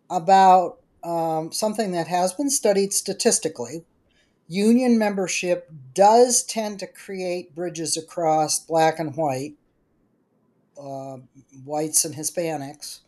about 0.09 0.79
um, 1.03 1.51
something 1.51 1.91
that 1.91 2.07
has 2.07 2.33
been 2.33 2.49
studied 2.49 2.91
statistically. 2.91 3.85
Union 4.47 4.99
membership 4.99 5.71
does 5.93 6.43
tend 6.43 6.79
to 6.79 6.87
create 6.87 7.55
bridges 7.55 7.95
across 7.95 8.59
black 8.59 8.99
and 8.99 9.15
white, 9.15 9.55
uh, 10.77 11.17
whites 11.63 12.03
and 12.03 12.15
Hispanics 12.15 12.99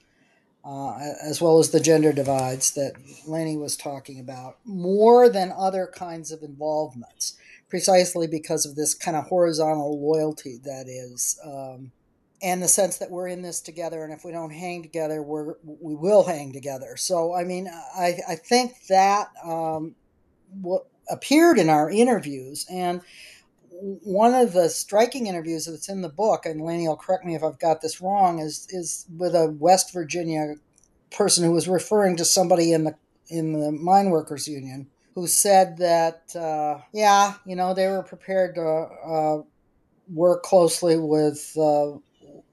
uh, 0.68 0.98
as 1.24 1.42
well 1.42 1.60
as 1.60 1.70
the 1.70 1.80
gender 1.80 2.12
divides 2.12 2.72
that 2.72 2.94
Lainey 3.26 3.56
was 3.56 3.78
talking 3.78 4.20
about, 4.20 4.58
more 4.66 5.30
than 5.30 5.54
other 5.58 5.90
kinds 5.94 6.32
of 6.32 6.44
involvements, 6.44 7.38
precisely 7.70 8.28
because 8.28 8.66
of 8.66 8.76
this 8.76 8.94
kind 8.94 9.16
of 9.16 9.24
horizontal 9.26 10.00
loyalty 10.02 10.58
that 10.66 10.88
is, 10.88 11.40
um, 11.46 11.92
and 12.42 12.62
the 12.62 12.68
sense 12.68 12.98
that 12.98 13.10
we're 13.10 13.30
in 13.30 13.42
this 13.42 13.62
together, 13.62 14.04
and 14.04 14.12
if 14.12 14.26
we 14.26 14.32
don't 14.32 14.52
hang 14.52 14.84
together, 14.84 15.24
we're 15.24 15.56
we 15.64 15.96
will 15.96 16.26
hang 16.26 16.52
together. 16.52 16.98
So, 16.98 17.34
I 17.34 17.46
mean, 17.46 17.68
I 17.96 18.20
I 18.28 18.36
think 18.36 18.74
that 18.90 19.30
um, 19.44 19.96
w- 20.62 20.84
appeared 21.10 21.58
in 21.58 21.70
our 21.70 21.90
interviews. 21.90 22.66
And 22.70 23.02
one 23.80 24.34
of 24.34 24.54
the 24.54 24.70
striking 24.70 25.28
interviews 25.28 25.66
that's 25.66 25.90
in 25.90 26.02
the 26.02 26.10
book, 26.10 26.46
and 26.46 26.62
Lainey 26.62 26.88
will 26.88 26.96
correct 26.96 27.26
me 27.26 27.36
if 27.36 27.44
I've 27.44 27.60
got 27.60 27.82
this 27.82 28.02
wrong, 28.02 28.40
is 28.40 28.68
is 28.70 29.06
with 29.16 29.36
a 29.36 29.56
West 29.60 29.94
Virginia 29.94 30.56
person 31.12 31.44
who 31.44 31.52
was 31.52 31.68
referring 31.68 32.18
to 32.18 32.26
somebody 32.26 32.74
in 32.74 32.84
the 32.84 32.96
in 33.30 33.54
the 33.54 33.72
mine 33.72 34.10
workers 34.10 34.48
union 34.48 34.88
who 35.16 35.28
said 35.28 35.78
that 35.78 36.36
uh, 36.36 36.80
yeah, 36.94 37.34
you 37.46 37.56
know, 37.56 37.74
they 37.74 37.88
were 37.88 38.04
prepared 38.04 38.56
to 38.56 38.62
uh, 38.62 39.42
work 40.14 40.44
closely 40.44 40.98
with 40.98 41.56
uh, 41.58 41.98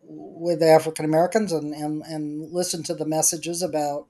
with 0.02 0.62
African 0.62 1.04
Americans 1.04 1.52
and, 1.52 1.74
and 1.74 2.02
and 2.02 2.52
listen 2.52 2.82
to 2.84 2.94
the 2.94 3.06
messages 3.06 3.62
about 3.62 4.06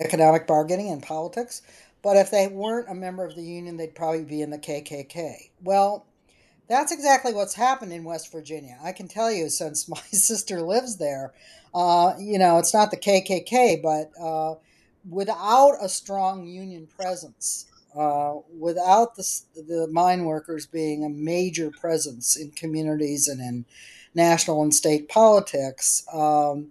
economic 0.00 0.46
bargaining 0.46 0.90
and 0.90 1.02
politics. 1.02 1.62
But 2.02 2.16
if 2.16 2.30
they 2.30 2.46
weren't 2.46 2.88
a 2.88 2.94
member 2.94 3.24
of 3.24 3.34
the 3.34 3.42
union, 3.42 3.76
they'd 3.76 3.94
probably 3.94 4.24
be 4.24 4.40
in 4.40 4.50
the 4.50 4.58
KKK. 4.58 5.50
Well, 5.62 6.06
that's 6.68 6.92
exactly 6.92 7.32
what's 7.32 7.54
happened 7.54 7.92
in 7.92 8.04
West 8.04 8.30
Virginia. 8.30 8.78
I 8.82 8.92
can 8.92 9.08
tell 9.08 9.32
you, 9.32 9.48
since 9.48 9.88
my 9.88 10.00
sister 10.12 10.60
lives 10.62 10.96
there, 10.96 11.32
uh, 11.74 12.14
you 12.18 12.38
know, 12.38 12.58
it's 12.58 12.74
not 12.74 12.90
the 12.90 12.96
KKK, 12.96 13.82
but 13.82 14.10
uh, 14.20 14.54
without 15.08 15.76
a 15.80 15.88
strong 15.88 16.46
union 16.46 16.86
presence, 16.86 17.66
uh, 17.96 18.34
without 18.58 19.16
the, 19.16 19.40
the 19.56 19.88
mine 19.90 20.24
workers 20.24 20.66
being 20.66 21.04
a 21.04 21.08
major 21.08 21.70
presence 21.70 22.36
in 22.36 22.50
communities 22.50 23.28
and 23.28 23.40
in 23.40 23.64
national 24.14 24.62
and 24.62 24.74
state 24.74 25.08
politics, 25.08 26.04
um, 26.12 26.68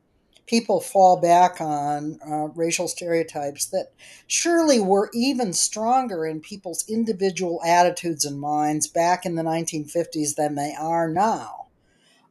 people 0.47 0.79
fall 0.79 1.19
back 1.19 1.59
on 1.61 2.19
uh, 2.25 2.47
racial 2.55 2.87
stereotypes 2.87 3.65
that 3.67 3.91
surely 4.25 4.79
were 4.79 5.11
even 5.13 5.53
stronger 5.53 6.25
in 6.25 6.39
people's 6.39 6.87
individual 6.89 7.61
attitudes 7.65 8.25
and 8.25 8.39
minds 8.39 8.87
back 8.87 9.25
in 9.25 9.35
the 9.35 9.43
1950s 9.43 10.35
than 10.35 10.55
they 10.55 10.73
are 10.79 11.09
now. 11.09 11.67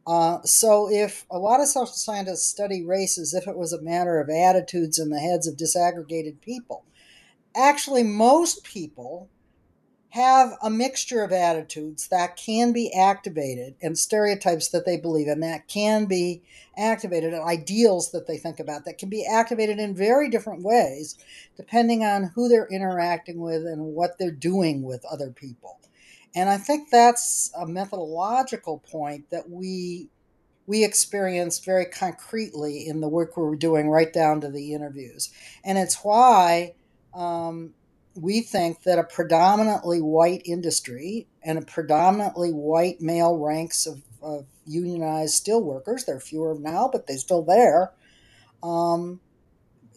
Uh, 0.07 0.41
so, 0.45 0.89
if 0.91 1.27
a 1.31 1.39
lot 1.39 1.61
of 1.61 1.67
social 1.67 1.93
scientists 1.93 2.47
study 2.47 2.83
race 2.83 3.19
as 3.19 3.35
if 3.35 3.49
it 3.49 3.57
was 3.57 3.73
a 3.73 3.83
matter 3.83 4.21
of 4.21 4.31
attitudes 4.31 4.99
in 4.99 5.11
the 5.11 5.19
heads 5.19 5.49
of 5.49 5.57
disaggregated 5.57 6.41
people, 6.41 6.85
actually, 7.57 8.05
most 8.05 8.63
people 8.63 9.29
have 10.17 10.57
a 10.63 10.71
mixture 10.71 11.23
of 11.23 11.31
attitudes 11.31 12.09
that 12.09 12.37
can 12.37 12.73
be 12.73 12.91
activated 12.95 13.75
and 13.83 13.99
stereotypes 13.99 14.69
that 14.69 14.87
they 14.87 14.97
believe 14.97 15.29
in 15.29 15.41
that 15.41 15.69
can 15.69 16.07
be 16.07 16.43
activated 16.79 17.35
and 17.35 17.45
ideals 17.45 18.13
that 18.13 18.27
they 18.27 18.39
think 18.39 18.59
about 18.59 18.87
that 18.87 18.97
can 18.97 19.11
be 19.11 19.27
activated 19.27 19.79
in 19.79 19.95
very 19.95 20.31
different 20.31 20.63
ways 20.63 21.19
depending 21.59 22.03
on 22.03 22.33
who 22.35 22.49
they're 22.49 22.69
interacting 22.69 23.41
with 23.41 23.67
and 23.67 23.83
what 23.83 24.19
they're 24.19 24.31
doing 24.31 24.83
with 24.83 25.05
other 25.05 25.29
people. 25.29 25.79
And 26.35 26.49
I 26.49 26.57
think 26.57 26.89
that's 26.89 27.53
a 27.55 27.67
methodological 27.67 28.79
point 28.91 29.29
that 29.31 29.51
we 29.51 30.09
we 30.67 30.83
experienced 30.83 31.65
very 31.65 31.85
concretely 31.85 32.89
in 32.89 33.01
the 33.01 33.09
work 33.09 33.37
we 33.37 33.43
were 33.45 33.55
doing 33.55 33.89
right 33.89 34.13
down 34.13 34.41
to 34.41 34.49
the 34.49 34.73
interviews. 34.73 35.31
And 35.63 35.79
it's 35.79 36.03
why 36.03 36.75
um, 37.15 37.75
we 38.17 38.41
think 38.41 38.83
that 38.85 38.99
a 38.99 39.05
predominantly 39.05 40.01
white 40.01 40.43
industry 40.47 41.27
and 41.43 41.59
a 41.59 41.63
predominantly 41.63 42.51
white 42.51 43.01
male 43.01 43.37
ranks 43.37 43.87
of, 43.87 44.03
of 44.23 44.47
unionized 44.65 45.45
steelworkers, 45.45 46.07
there 46.07 46.17
are 46.17 46.21
fewer 46.21 46.57
now, 46.59 46.89
but 46.91 47.07
they're 47.07 47.19
still 47.19 47.43
there. 47.43 47.93
Um, 48.63 49.21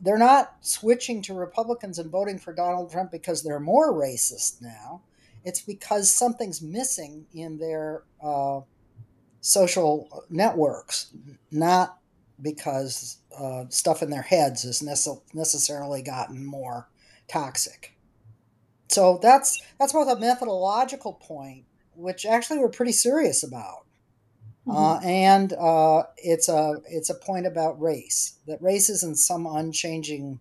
they're 0.01 0.17
not 0.17 0.55
switching 0.61 1.21
to 1.23 1.33
Republicans 1.33 1.97
and 1.97 2.11
voting 2.11 2.39
for 2.39 2.53
Donald 2.53 2.91
Trump 2.91 3.11
because 3.11 3.41
they're 3.41 3.60
more 3.60 3.93
racist 3.93 4.62
now. 4.62 5.01
It's 5.45 5.62
because 5.62 6.12
something's 6.12 6.62
missing 6.62 7.25
in 7.34 7.58
their 7.58 8.03
uh, 8.21 8.62
social 9.39 10.25
networks, 10.29 11.13
not 11.51 11.97
because 12.41 13.17
uh, 13.38 13.65
stuff 13.69 14.03
in 14.03 14.10
their 14.10 14.21
heads 14.21 14.63
has 14.63 14.82
necessarily 15.34 16.01
gotten 16.01 16.45
more 16.45 16.89
toxic 17.27 17.95
so 18.89 19.19
that's 19.21 19.62
that's 19.80 19.93
both 19.93 20.10
a 20.10 20.19
methodological 20.19 21.13
point, 21.13 21.65
which 21.95 22.25
actually 22.25 22.60
we're 22.60 22.69
pretty 22.69 22.91
serious 22.91 23.43
about, 23.43 23.86
mm-hmm. 24.67 24.71
uh, 24.71 24.99
and 24.99 25.54
uh, 25.54 26.04
it's 26.17 26.49
a 26.49 26.78
it's 26.88 27.10
a 27.10 27.15
point 27.15 27.45
about 27.45 27.80
race. 27.80 28.39
That 28.47 28.62
race 28.62 28.89
isn't 28.89 29.17
some 29.17 29.45
unchanging, 29.45 30.39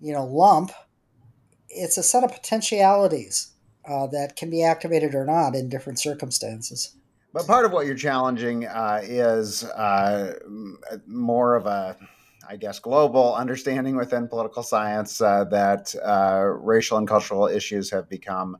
you 0.00 0.12
know, 0.12 0.24
lump. 0.24 0.72
It's 1.68 1.96
a 1.96 2.02
set 2.02 2.22
of 2.22 2.32
potentialities 2.32 3.52
uh, 3.88 4.06
that 4.08 4.36
can 4.36 4.50
be 4.50 4.62
activated 4.62 5.14
or 5.14 5.24
not 5.24 5.54
in 5.54 5.70
different 5.70 5.98
circumstances. 5.98 6.94
But 7.32 7.46
part 7.46 7.64
of 7.64 7.72
what 7.72 7.86
you're 7.86 7.94
challenging 7.94 8.66
uh, 8.66 9.00
is 9.02 9.64
uh, 9.64 10.38
more 11.06 11.56
of 11.56 11.64
a 11.64 11.96
I 12.48 12.56
guess, 12.56 12.78
global 12.78 13.34
understanding 13.34 13.96
within 13.96 14.28
political 14.28 14.62
science 14.62 15.20
uh, 15.20 15.44
that 15.44 15.94
uh, 16.04 16.44
racial 16.44 16.98
and 16.98 17.06
cultural 17.06 17.46
issues 17.46 17.90
have 17.90 18.08
become 18.08 18.56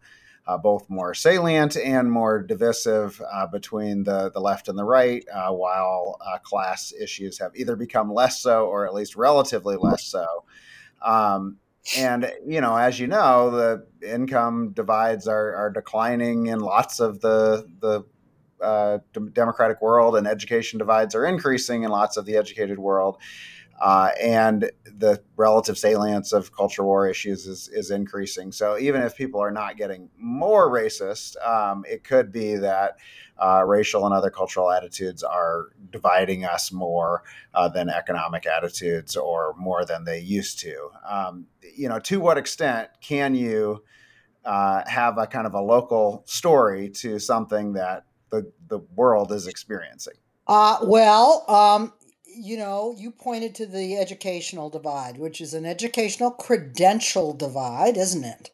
uh, 0.46 0.58
both 0.58 0.88
more 0.90 1.14
salient 1.14 1.76
and 1.76 2.10
more 2.10 2.42
divisive 2.42 3.20
uh, 3.32 3.46
between 3.46 4.04
the, 4.04 4.30
the 4.30 4.40
left 4.40 4.68
and 4.68 4.78
the 4.78 4.84
right, 4.84 5.24
uh, 5.32 5.52
while 5.52 6.18
uh, 6.20 6.38
class 6.38 6.92
issues 7.00 7.38
have 7.38 7.52
either 7.54 7.76
become 7.76 8.12
less 8.12 8.40
so 8.40 8.66
or 8.66 8.86
at 8.86 8.94
least 8.94 9.16
relatively 9.16 9.76
less 9.76 10.04
so. 10.04 10.26
Um, 11.00 11.58
and 11.96 12.32
you 12.46 12.60
know, 12.60 12.76
as 12.76 12.98
you 12.98 13.06
know, 13.06 13.50
the 13.50 13.86
income 14.08 14.72
divides 14.72 15.26
are, 15.26 15.54
are 15.54 15.70
declining 15.70 16.46
in 16.46 16.60
lots 16.60 17.00
of 17.00 17.20
the 17.20 17.66
the 17.80 18.04
uh, 18.64 18.98
democratic 19.32 19.82
world, 19.82 20.16
and 20.16 20.26
education 20.28 20.78
divides 20.78 21.16
are 21.16 21.26
increasing 21.26 21.82
in 21.82 21.90
lots 21.90 22.16
of 22.16 22.24
the 22.24 22.36
educated 22.36 22.78
world 22.78 23.16
uh, 23.82 24.12
and 24.22 24.70
the 24.84 25.20
relative 25.36 25.76
salience 25.76 26.32
of 26.32 26.54
culture 26.54 26.84
war 26.84 27.08
issues 27.08 27.48
is, 27.48 27.68
is 27.68 27.90
increasing. 27.90 28.52
So 28.52 28.78
even 28.78 29.02
if 29.02 29.16
people 29.16 29.42
are 29.42 29.50
not 29.50 29.76
getting 29.76 30.08
more 30.16 30.70
racist, 30.70 31.34
um, 31.44 31.84
it 31.90 32.04
could 32.04 32.30
be 32.30 32.54
that 32.54 32.98
uh, 33.42 33.64
racial 33.66 34.06
and 34.06 34.14
other 34.14 34.30
cultural 34.30 34.70
attitudes 34.70 35.24
are 35.24 35.70
dividing 35.90 36.44
us 36.44 36.70
more 36.70 37.24
uh, 37.54 37.68
than 37.68 37.88
economic 37.88 38.46
attitudes 38.46 39.16
or 39.16 39.52
more 39.58 39.84
than 39.84 40.04
they 40.04 40.20
used 40.20 40.60
to. 40.60 40.90
Um, 41.04 41.46
you 41.74 41.88
know, 41.88 41.98
to 41.98 42.20
what 42.20 42.38
extent 42.38 42.88
can 43.00 43.34
you 43.34 43.82
uh, 44.44 44.82
have 44.86 45.18
a 45.18 45.26
kind 45.26 45.44
of 45.44 45.54
a 45.54 45.60
local 45.60 46.22
story 46.24 46.88
to 46.88 47.18
something 47.18 47.72
that 47.72 48.04
the, 48.30 48.52
the 48.68 48.78
world 48.94 49.32
is 49.32 49.48
experiencing? 49.48 50.14
Uh, 50.46 50.78
well, 50.82 51.44
um, 51.48 51.92
you 52.34 52.56
know, 52.56 52.94
you 52.98 53.10
pointed 53.10 53.54
to 53.56 53.66
the 53.66 53.96
educational 53.96 54.70
divide, 54.70 55.18
which 55.18 55.40
is 55.40 55.54
an 55.54 55.66
educational 55.66 56.30
credential 56.30 57.32
divide, 57.32 57.96
isn't 57.96 58.24
it? 58.24 58.50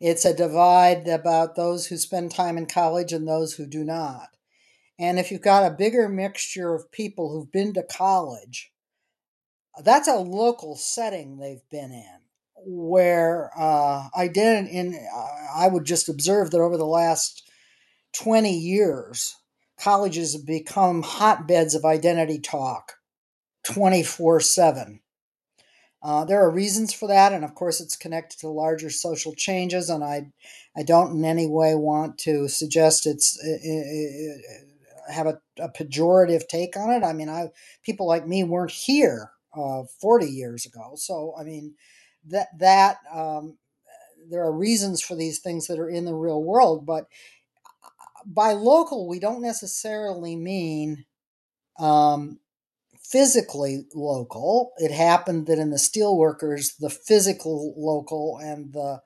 It's 0.00 0.24
a 0.24 0.34
divide 0.34 1.06
about 1.08 1.56
those 1.56 1.86
who 1.86 1.96
spend 1.96 2.30
time 2.30 2.56
in 2.56 2.66
college 2.66 3.12
and 3.12 3.28
those 3.28 3.54
who 3.54 3.66
do 3.66 3.84
not. 3.84 4.28
And 4.98 5.18
if 5.18 5.30
you've 5.30 5.42
got 5.42 5.70
a 5.70 5.74
bigger 5.74 6.08
mixture 6.08 6.74
of 6.74 6.92
people 6.92 7.30
who've 7.30 7.52
been 7.52 7.74
to 7.74 7.82
college, 7.82 8.72
that's 9.82 10.08
a 10.08 10.16
local 10.16 10.76
setting 10.76 11.38
they've 11.38 11.68
been 11.70 11.92
in 11.92 12.20
where 12.66 13.50
uh, 13.56 14.08
I 14.14 14.28
didn't 14.28 14.68
in 14.68 14.94
I 15.54 15.68
would 15.68 15.86
just 15.86 16.08
observe 16.08 16.50
that 16.50 16.60
over 16.60 16.76
the 16.76 16.84
last 16.84 17.48
20 18.14 18.52
years, 18.52 19.34
colleges 19.78 20.34
have 20.34 20.46
become 20.46 21.02
hotbeds 21.02 21.74
of 21.74 21.86
identity 21.86 22.38
talk 22.38 22.99
24 23.64 24.40
7. 24.40 25.00
Uh, 26.02 26.24
there 26.24 26.40
are 26.40 26.50
reasons 26.50 26.94
for 26.94 27.06
that, 27.08 27.32
and 27.32 27.44
of 27.44 27.54
course, 27.54 27.80
it's 27.80 27.96
connected 27.96 28.38
to 28.38 28.48
larger 28.48 28.88
social 28.88 29.34
changes. 29.34 29.90
And 29.90 30.02
I, 30.02 30.32
I 30.76 30.82
don't 30.82 31.12
in 31.12 31.24
any 31.24 31.46
way 31.46 31.74
want 31.74 32.16
to 32.18 32.48
suggest 32.48 33.06
it's 33.06 33.38
uh, 33.38 35.12
have 35.12 35.26
a, 35.26 35.40
a, 35.58 35.68
pejorative 35.68 36.48
take 36.48 36.76
on 36.76 36.90
it. 36.90 37.04
I 37.04 37.12
mean, 37.12 37.28
I 37.28 37.48
people 37.82 38.06
like 38.06 38.26
me 38.26 38.44
weren't 38.44 38.70
here 38.70 39.30
uh, 39.54 39.82
40 40.00 40.26
years 40.26 40.64
ago, 40.64 40.92
so 40.96 41.34
I 41.38 41.44
mean, 41.44 41.74
that 42.28 42.48
that 42.58 42.96
um, 43.12 43.58
there 44.30 44.42
are 44.42 44.52
reasons 44.52 45.02
for 45.02 45.14
these 45.14 45.40
things 45.40 45.66
that 45.66 45.78
are 45.78 45.90
in 45.90 46.06
the 46.06 46.14
real 46.14 46.42
world, 46.42 46.86
but 46.86 47.06
by 48.24 48.52
local, 48.52 49.06
we 49.06 49.18
don't 49.18 49.42
necessarily 49.42 50.36
mean 50.36 51.04
um, 51.78 52.38
physically 53.10 53.86
local. 53.94 54.72
It 54.78 54.92
happened 54.92 55.46
that 55.46 55.58
in 55.58 55.70
the 55.70 55.76
steelworkers, 55.76 56.78
the 56.78 56.90
physical 56.90 57.74
local 57.76 58.38
and 58.38 58.72
the 58.72 59.02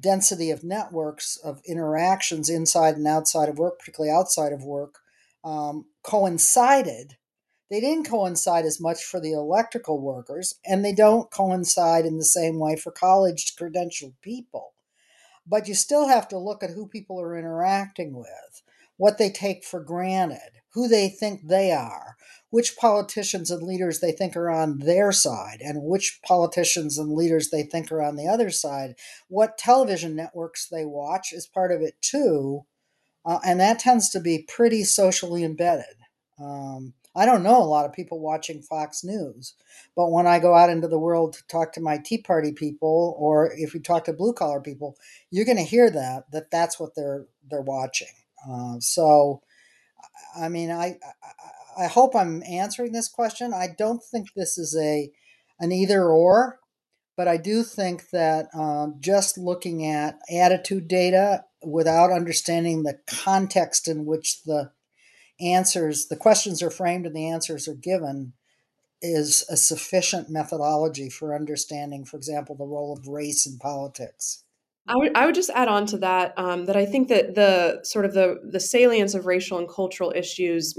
density 0.00 0.50
of 0.50 0.64
networks 0.64 1.36
of 1.44 1.60
interactions 1.66 2.48
inside 2.48 2.96
and 2.96 3.06
outside 3.06 3.48
of 3.48 3.58
work, 3.58 3.78
particularly 3.78 4.12
outside 4.12 4.52
of 4.52 4.64
work, 4.64 4.98
um, 5.44 5.84
coincided. 6.02 7.16
They 7.70 7.80
didn't 7.80 8.08
coincide 8.08 8.64
as 8.64 8.80
much 8.80 9.04
for 9.04 9.20
the 9.20 9.32
electrical 9.32 10.00
workers, 10.00 10.54
and 10.64 10.84
they 10.84 10.94
don't 10.94 11.30
coincide 11.30 12.06
in 12.06 12.18
the 12.18 12.24
same 12.24 12.58
way 12.58 12.76
for 12.76 12.92
college 12.92 13.54
credentialed 13.56 14.14
people. 14.22 14.72
but 15.46 15.68
you 15.68 15.74
still 15.74 16.08
have 16.08 16.28
to 16.28 16.38
look 16.38 16.62
at 16.62 16.70
who 16.70 16.88
people 16.88 17.20
are 17.20 17.36
interacting 17.36 18.14
with, 18.14 18.62
what 18.96 19.18
they 19.18 19.30
take 19.30 19.64
for 19.64 19.80
granted, 19.80 20.60
who 20.72 20.88
they 20.88 21.08
think 21.08 21.46
they 21.46 21.70
are, 21.72 22.16
which 22.54 22.76
politicians 22.76 23.50
and 23.50 23.64
leaders 23.64 23.98
they 23.98 24.12
think 24.12 24.36
are 24.36 24.48
on 24.48 24.78
their 24.78 25.10
side, 25.10 25.58
and 25.60 25.82
which 25.82 26.20
politicians 26.24 26.96
and 26.96 27.12
leaders 27.12 27.50
they 27.50 27.64
think 27.64 27.90
are 27.90 28.00
on 28.00 28.14
the 28.14 28.28
other 28.28 28.48
side, 28.48 28.94
what 29.26 29.58
television 29.58 30.14
networks 30.14 30.68
they 30.68 30.84
watch 30.84 31.32
is 31.32 31.48
part 31.48 31.72
of 31.72 31.80
it 31.82 32.00
too. 32.00 32.64
Uh, 33.26 33.40
and 33.44 33.58
that 33.58 33.80
tends 33.80 34.08
to 34.08 34.20
be 34.20 34.46
pretty 34.46 34.84
socially 34.84 35.42
embedded. 35.42 35.96
Um, 36.40 36.94
I 37.16 37.26
don't 37.26 37.42
know 37.42 37.60
a 37.60 37.64
lot 37.64 37.86
of 37.86 37.92
people 37.92 38.20
watching 38.20 38.62
Fox 38.62 39.02
News, 39.02 39.54
but 39.96 40.12
when 40.12 40.28
I 40.28 40.38
go 40.38 40.54
out 40.54 40.70
into 40.70 40.86
the 40.86 40.96
world 40.96 41.32
to 41.32 41.44
talk 41.48 41.72
to 41.72 41.80
my 41.80 41.98
Tea 41.98 42.22
Party 42.22 42.52
people, 42.52 43.16
or 43.18 43.52
if 43.56 43.74
you 43.74 43.80
talk 43.80 44.04
to 44.04 44.12
blue 44.12 44.32
collar 44.32 44.60
people, 44.60 44.96
you're 45.28 45.44
going 45.44 45.58
to 45.58 45.64
hear 45.64 45.90
that 45.90 46.30
that 46.30 46.52
that's 46.52 46.78
what 46.78 46.94
they're 46.94 47.26
they're 47.50 47.62
watching. 47.62 48.14
Uh, 48.48 48.76
so, 48.78 49.42
I 50.38 50.48
mean, 50.48 50.70
I, 50.70 50.98
I 51.20 51.63
I 51.78 51.86
hope 51.86 52.14
I'm 52.14 52.42
answering 52.42 52.92
this 52.92 53.08
question. 53.08 53.52
I 53.54 53.68
don't 53.76 54.02
think 54.02 54.28
this 54.34 54.58
is 54.58 54.76
a 54.76 55.10
an 55.60 55.72
either 55.72 56.04
or, 56.04 56.58
but 57.16 57.28
I 57.28 57.36
do 57.36 57.62
think 57.62 58.10
that 58.10 58.48
um, 58.54 58.96
just 59.00 59.38
looking 59.38 59.86
at 59.86 60.18
attitude 60.28 60.88
data 60.88 61.44
without 61.62 62.10
understanding 62.12 62.82
the 62.82 62.98
context 63.06 63.88
in 63.88 64.04
which 64.04 64.42
the 64.42 64.72
answers, 65.40 66.06
the 66.06 66.16
questions 66.16 66.62
are 66.62 66.70
framed 66.70 67.06
and 67.06 67.14
the 67.14 67.28
answers 67.28 67.68
are 67.68 67.74
given, 67.74 68.32
is 69.00 69.44
a 69.48 69.56
sufficient 69.56 70.30
methodology 70.30 71.08
for 71.08 71.34
understanding, 71.34 72.04
for 72.04 72.16
example, 72.16 72.56
the 72.56 72.64
role 72.64 72.92
of 72.92 73.06
race 73.06 73.46
in 73.46 73.58
politics. 73.58 74.44
I 74.86 74.96
would, 74.96 75.16
I 75.16 75.26
would 75.26 75.34
just 75.34 75.50
add 75.50 75.68
on 75.68 75.86
to 75.86 75.98
that 75.98 76.34
um, 76.36 76.66
that 76.66 76.76
I 76.76 76.84
think 76.84 77.08
that 77.08 77.34
the 77.34 77.80
sort 77.84 78.04
of 78.04 78.12
the 78.12 78.40
the 78.44 78.60
salience 78.60 79.14
of 79.14 79.24
racial 79.24 79.58
and 79.58 79.68
cultural 79.68 80.12
issues 80.14 80.74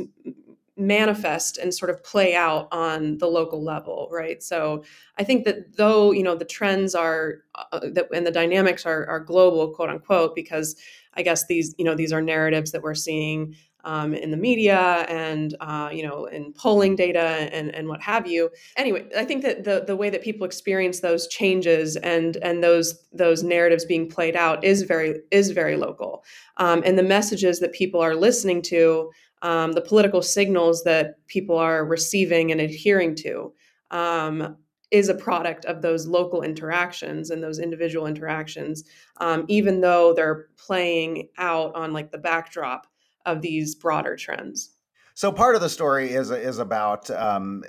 manifest 0.77 1.57
and 1.57 1.73
sort 1.73 1.89
of 1.89 2.03
play 2.03 2.35
out 2.35 2.67
on 2.71 3.17
the 3.19 3.27
local 3.27 3.63
level 3.63 4.09
right 4.11 4.43
so 4.43 4.83
i 5.17 5.23
think 5.23 5.45
that 5.45 5.77
though 5.77 6.11
you 6.11 6.21
know 6.23 6.35
the 6.35 6.45
trends 6.45 6.93
are 6.93 7.35
uh, 7.55 7.79
that 7.91 8.07
and 8.13 8.27
the 8.27 8.31
dynamics 8.31 8.85
are, 8.85 9.05
are 9.07 9.19
global 9.19 9.73
quote 9.73 9.89
unquote 9.89 10.35
because 10.35 10.75
i 11.13 11.21
guess 11.21 11.45
these 11.47 11.73
you 11.77 11.85
know 11.85 11.95
these 11.95 12.11
are 12.11 12.21
narratives 12.21 12.71
that 12.71 12.81
we're 12.81 12.93
seeing 12.93 13.55
um, 13.85 14.13
in 14.13 14.31
the 14.31 14.37
media 14.37 15.05
and 15.07 15.55
uh, 15.61 15.89
you 15.93 16.03
know 16.05 16.25
in 16.25 16.51
polling 16.53 16.95
data 16.95 17.19
and 17.53 17.73
and 17.73 17.87
what 17.87 18.01
have 18.01 18.27
you. 18.27 18.49
Anyway, 18.75 19.07
I 19.15 19.23
think 19.23 19.43
that 19.43 19.63
the 19.63 19.83
the 19.85 19.95
way 19.95 20.09
that 20.09 20.23
people 20.23 20.45
experience 20.45 20.99
those 20.99 21.27
changes 21.27 21.95
and 21.97 22.37
and 22.37 22.63
those 22.63 23.05
those 23.13 23.43
narratives 23.43 23.85
being 23.85 24.09
played 24.09 24.35
out 24.35 24.63
is 24.63 24.81
very 24.81 25.21
is 25.31 25.51
very 25.51 25.77
local, 25.77 26.25
um, 26.57 26.81
and 26.85 26.97
the 26.97 27.03
messages 27.03 27.59
that 27.59 27.73
people 27.73 28.01
are 28.01 28.15
listening 28.15 28.61
to, 28.63 29.11
um, 29.45 29.73
the 29.73 29.81
political 29.81 30.23
signals 30.23 30.83
that 30.85 31.25
people 31.27 31.55
are 31.55 31.85
receiving 31.85 32.51
and 32.51 32.59
adhering 32.59 33.13
to. 33.15 33.53
Um, 33.91 34.57
is 34.91 35.09
a 35.09 35.15
product 35.15 35.65
of 35.65 35.81
those 35.81 36.07
local 36.07 36.41
interactions 36.41 37.29
and 37.29 37.43
those 37.43 37.59
individual 37.59 38.05
interactions, 38.05 38.83
um, 39.17 39.43
even 39.47 39.81
though 39.81 40.13
they're 40.13 40.47
playing 40.57 41.27
out 41.37 41.75
on 41.75 41.91
like 41.91 42.11
the 42.11 42.17
backdrop 42.17 42.87
of 43.25 43.41
these 43.41 43.75
broader 43.75 44.15
trends. 44.15 44.75
So 45.17 45.31
part 45.31 45.55
of 45.55 45.61
the 45.61 45.69
story 45.69 46.11
is 46.11 46.29
is 46.29 46.59
about 46.59 47.09
um, 47.09 47.63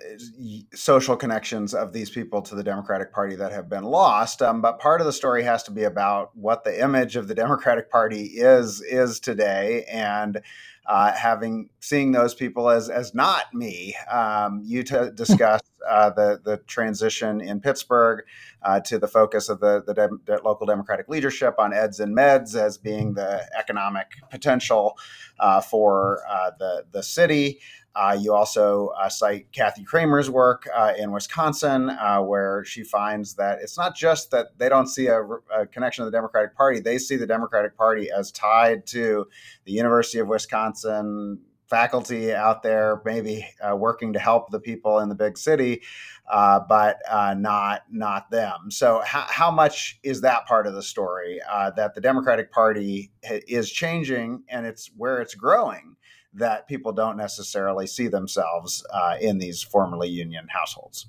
social 0.75 1.17
connections 1.17 1.75
of 1.75 1.93
these 1.93 2.11
people 2.11 2.43
to 2.43 2.57
the 2.57 2.65
Democratic 2.65 3.12
Party 3.12 3.37
that 3.37 3.53
have 3.53 3.69
been 3.69 3.85
lost. 3.85 4.43
Um, 4.43 4.61
but 4.61 4.81
part 4.81 5.01
of 5.01 5.07
the 5.07 5.12
story 5.12 5.45
has 5.45 5.62
to 5.65 5.71
be 5.71 5.85
about 5.85 6.37
what 6.37 6.65
the 6.65 6.83
image 6.83 7.15
of 7.15 7.29
the 7.29 7.37
Democratic 7.37 7.89
Party 7.89 8.25
is 8.25 8.83
is 8.83 9.21
today, 9.21 9.85
and 9.85 10.43
uh, 10.87 11.12
having 11.12 11.68
seeing 11.81 12.12
those 12.12 12.35
people 12.35 12.70
as 12.70 12.88
as 12.88 13.14
not 13.14 13.53
me. 13.53 13.96
Um, 14.11 14.62
you 14.64 14.83
t- 14.83 15.11
discuss 15.14 15.62
uh, 15.88 16.11
the 16.11 16.40
the 16.44 16.59
transition 16.66 17.40
in 17.40 17.61
Pittsburgh 17.61 18.25
uh, 18.62 18.81
to 18.81 18.99
the 18.99 19.09
focus 19.09 19.49
of 19.49 19.61
the 19.61 19.83
the, 19.87 19.94
de- 19.94 20.42
local 20.42 20.66
Democratic 20.66 21.09
leadership 21.09 21.57
on 21.59 21.72
eds 21.72 22.01
and 22.01 22.16
meds 22.16 22.55
as 22.55 22.79
being 22.79 23.14
the 23.14 23.46
economic 23.59 24.12
potential 24.31 24.96
uh, 25.40 25.61
for 25.61 26.22
uh, 26.29 26.51
the 26.59 26.85
the 26.92 27.03
city. 27.03 27.61
Uh, 27.97 28.13
you 28.13 28.35
also 28.35 28.89
uh, 29.01 29.09
cite 29.09 29.51
Kathy 29.53 29.83
Cramer's 29.83 30.29
work 30.29 30.69
uh, 30.77 30.93
in 30.99 31.13
Wisconsin, 31.13 31.89
uh, 31.89 32.21
where 32.21 32.63
she 32.65 32.85
finds 32.85 33.35
that 33.37 33.61
it's 33.63 33.79
not 33.79 33.97
just 33.97 34.31
that 34.33 34.49
they 34.59 34.69
don't 34.69 34.89
see 34.89 35.07
a, 35.07 35.23
a, 35.23 35.67
connection 35.67 36.05
to 36.05 36.11
the 36.11 36.15
Democratic 36.15 36.55
Party, 36.55 36.79
they 36.79 36.99
see 36.99 37.17
the 37.17 37.27
Democratic 37.27 37.75
Party 37.75 38.11
as 38.11 38.31
tied 38.31 38.87
to 38.89 39.27
the 39.65 39.73
University 39.73 40.19
of 40.19 40.29
Wisconsin 40.29 41.41
faculty 41.71 42.33
out 42.33 42.63
there, 42.63 43.01
maybe 43.05 43.49
uh, 43.67 43.75
working 43.75 44.13
to 44.13 44.19
help 44.19 44.51
the 44.51 44.61
people 44.61 44.99
in 44.99 45.09
the 45.09 45.15
big 45.15 45.39
city. 45.39 45.83
Uh, 46.31 46.59
but 46.69 46.99
not 47.37 47.83
not 47.89 48.29
them. 48.33 48.69
So, 48.69 49.01
how, 49.07 49.27
how 49.29 49.51
much 49.51 50.01
is 50.03 50.23
that 50.23 50.45
part 50.47 50.67
of 50.67 50.75
the 50.75 50.83
story 50.83 51.41
that 51.77 51.95
the 51.95 52.01
Democratic 52.01 52.51
Party 52.51 53.13
is 53.23 53.71
changing 53.71 54.43
and 54.49 54.67
it's 54.67 54.91
where 54.97 55.21
it's 55.21 55.37
growing? 55.37 55.97
That 56.37 56.68
people 56.68 56.92
don't 56.92 57.16
necessarily 57.16 57.87
see 57.87 58.09
themselves 58.09 58.85
uh, 58.92 59.16
in 59.20 59.38
these 59.38 59.62
formerly 59.62 60.09
union 60.09 60.46
households. 60.49 61.07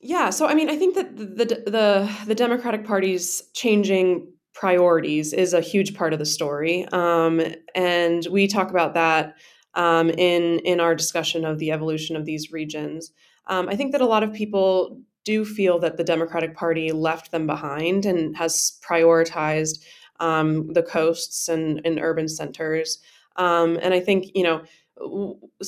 Yeah, 0.00 0.30
so 0.30 0.46
I 0.46 0.54
mean, 0.54 0.70
I 0.70 0.76
think 0.76 0.94
that 0.94 1.16
the 1.16 1.44
the 1.44 2.16
the 2.26 2.34
Democratic 2.34 2.84
Party's 2.84 3.42
changing 3.54 4.32
priorities 4.54 5.32
is 5.32 5.52
a 5.52 5.60
huge 5.60 5.94
part 5.94 6.12
of 6.12 6.18
the 6.18 6.26
story, 6.26 6.86
um, 6.92 7.40
and 7.74 8.26
we 8.30 8.46
talk 8.46 8.70
about 8.70 8.94
that 8.94 9.34
um, 9.74 10.10
in 10.10 10.60
in 10.60 10.78
our 10.78 10.94
discussion 10.94 11.44
of 11.44 11.58
the 11.58 11.72
evolution 11.72 12.14
of 12.14 12.26
these 12.26 12.52
regions. 12.52 13.12
Um, 13.48 13.68
I 13.68 13.76
think 13.76 13.92
that 13.92 14.00
a 14.00 14.06
lot 14.06 14.22
of 14.22 14.32
people 14.32 15.00
do 15.24 15.44
feel 15.44 15.78
that 15.80 15.96
the 15.96 16.04
Democratic 16.04 16.54
Party 16.54 16.92
left 16.92 17.32
them 17.32 17.46
behind 17.46 18.06
and 18.06 18.36
has 18.36 18.78
prioritized 18.88 19.84
um, 20.20 20.72
the 20.72 20.82
coasts 20.82 21.48
and, 21.48 21.80
and 21.84 21.98
urban 22.00 22.28
centers. 22.28 22.98
Um, 23.38 23.78
and 23.82 23.94
I 23.94 24.00
think, 24.00 24.26
you 24.34 24.42
know, 24.42 24.62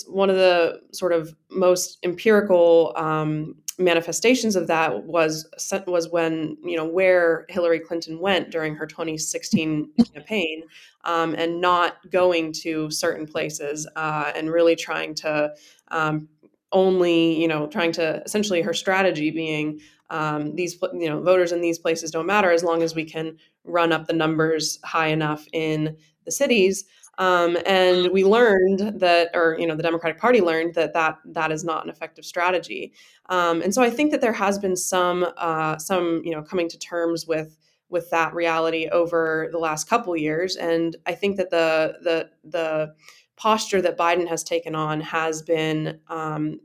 one 0.07 0.29
of 0.31 0.37
the 0.37 0.81
sort 0.93 1.13
of 1.13 1.35
most 1.51 1.99
empirical 2.03 2.93
um, 2.97 3.55
manifestations 3.79 4.57
of 4.57 4.67
that 4.67 5.05
was 5.05 5.49
was 5.87 6.09
when 6.11 6.57
you 6.63 6.77
know 6.77 6.85
where 6.85 7.47
Hillary 7.49 7.81
Clinton 7.81 8.19
went 8.21 8.51
during 8.51 8.75
her 8.75 8.87
2016 8.87 9.91
campaign, 10.15 10.65
um, 11.05 11.35
and 11.37 11.61
not 11.61 12.11
going 12.11 12.53
to 12.53 12.91
certain 12.91 13.27
places 13.27 13.89
uh, 13.97 14.33
and 14.35 14.51
really 14.51 14.77
trying 14.77 15.15
to 15.17 15.55
um, 15.89 16.29
only 16.73 17.41
you 17.41 17.49
know 17.49 17.67
trying 17.67 17.93
to 17.93 18.23
essentially 18.25 18.63
her 18.63 18.75
strategy 18.75 19.31
being 19.31 19.81
um, 20.11 20.55
these 20.57 20.77
you 20.93 21.09
know 21.09 21.23
voters 21.23 21.53
in 21.53 21.61
these 21.61 21.79
places 21.79 22.11
don't 22.11 22.27
matter 22.27 22.51
as 22.51 22.65
long 22.65 22.83
as 22.83 22.95
we 22.95 23.05
can 23.05 23.37
run 23.65 23.93
up 23.93 24.07
the 24.07 24.13
numbers 24.13 24.79
high 24.85 25.09
enough 25.09 25.47
in 25.53 25.97
the 26.25 26.33
cities. 26.33 26.85
Um, 27.21 27.59
and 27.67 28.11
we 28.13 28.25
learned 28.25 28.99
that, 28.99 29.29
or 29.35 29.55
you 29.59 29.67
know, 29.67 29.77
the 29.77 29.83
Democratic 29.83 30.19
Party 30.19 30.41
learned 30.41 30.75
that 30.75 30.95
that 30.95 31.19
that 31.27 31.53
is 31.53 31.63
not 31.63 31.85
an 31.85 31.91
effective 31.91 32.25
strategy. 32.25 32.95
Um, 33.29 33.61
and 33.61 33.75
so 33.75 33.83
I 33.83 33.91
think 33.91 34.11
that 34.13 34.23
there 34.23 34.33
has 34.33 34.59
been 34.59 34.75
some 34.75 35.27
uh, 35.37 35.77
some 35.77 36.23
you 36.25 36.33
know 36.33 36.43
coming 36.43 36.69
to 36.71 36.79
terms 36.79 37.27
with 37.27 37.59
with 37.91 38.09
that 38.09 38.33
reality 38.33 38.89
over 38.91 39.51
the 39.53 39.59
last 39.59 39.87
couple 39.87 40.17
years. 40.17 40.57
And 40.57 40.97
I 41.05 41.13
think 41.13 41.37
that 41.37 41.51
the 41.51 41.99
the 42.03 42.31
the 42.43 42.95
posture 43.37 43.83
that 43.83 43.99
Biden 43.99 44.27
has 44.27 44.43
taken 44.43 44.75
on 44.75 45.03
has 45.03 45.43
been 45.43 46.01
um, 46.09 46.59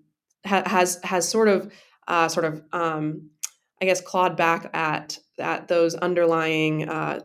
ha- 0.46 0.63
has 0.65 1.02
has 1.04 1.28
sort 1.28 1.50
of 1.50 1.70
uh, 2.08 2.30
sort 2.30 2.46
of 2.46 2.63
um, 2.72 3.30
I 3.82 3.86
guess 3.86 4.00
clawed 4.00 4.38
back 4.38 4.70
at 4.74 5.20
at 5.38 5.68
those 5.68 5.96
underlying 5.96 6.88
uh, 6.88 7.20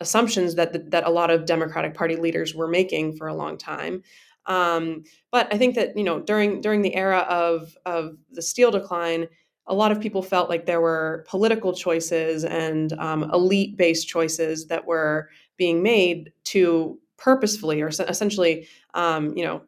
assumptions 0.00 0.54
that 0.54 0.90
that 0.90 1.06
a 1.06 1.10
lot 1.10 1.30
of 1.30 1.46
Democratic 1.46 1.94
Party 1.94 2.16
leaders 2.16 2.54
were 2.54 2.68
making 2.68 3.16
for 3.16 3.26
a 3.26 3.34
long 3.34 3.58
time. 3.58 4.02
Um, 4.46 5.04
but 5.30 5.52
I 5.52 5.58
think 5.58 5.74
that 5.74 5.96
you 5.96 6.04
know 6.04 6.20
during 6.20 6.60
during 6.60 6.82
the 6.82 6.94
era 6.94 7.20
of 7.28 7.76
of 7.84 8.16
the 8.30 8.42
steel 8.42 8.70
decline, 8.70 9.28
a 9.66 9.74
lot 9.74 9.92
of 9.92 10.00
people 10.00 10.22
felt 10.22 10.48
like 10.48 10.66
there 10.66 10.80
were 10.80 11.24
political 11.28 11.72
choices 11.72 12.44
and 12.44 12.92
um, 12.94 13.30
elite 13.32 13.76
based 13.76 14.08
choices 14.08 14.66
that 14.68 14.86
were 14.86 15.28
being 15.56 15.82
made 15.82 16.32
to 16.44 16.98
purposefully 17.18 17.82
or 17.82 17.88
essentially, 17.88 18.66
um, 18.94 19.36
you 19.36 19.44
know, 19.44 19.62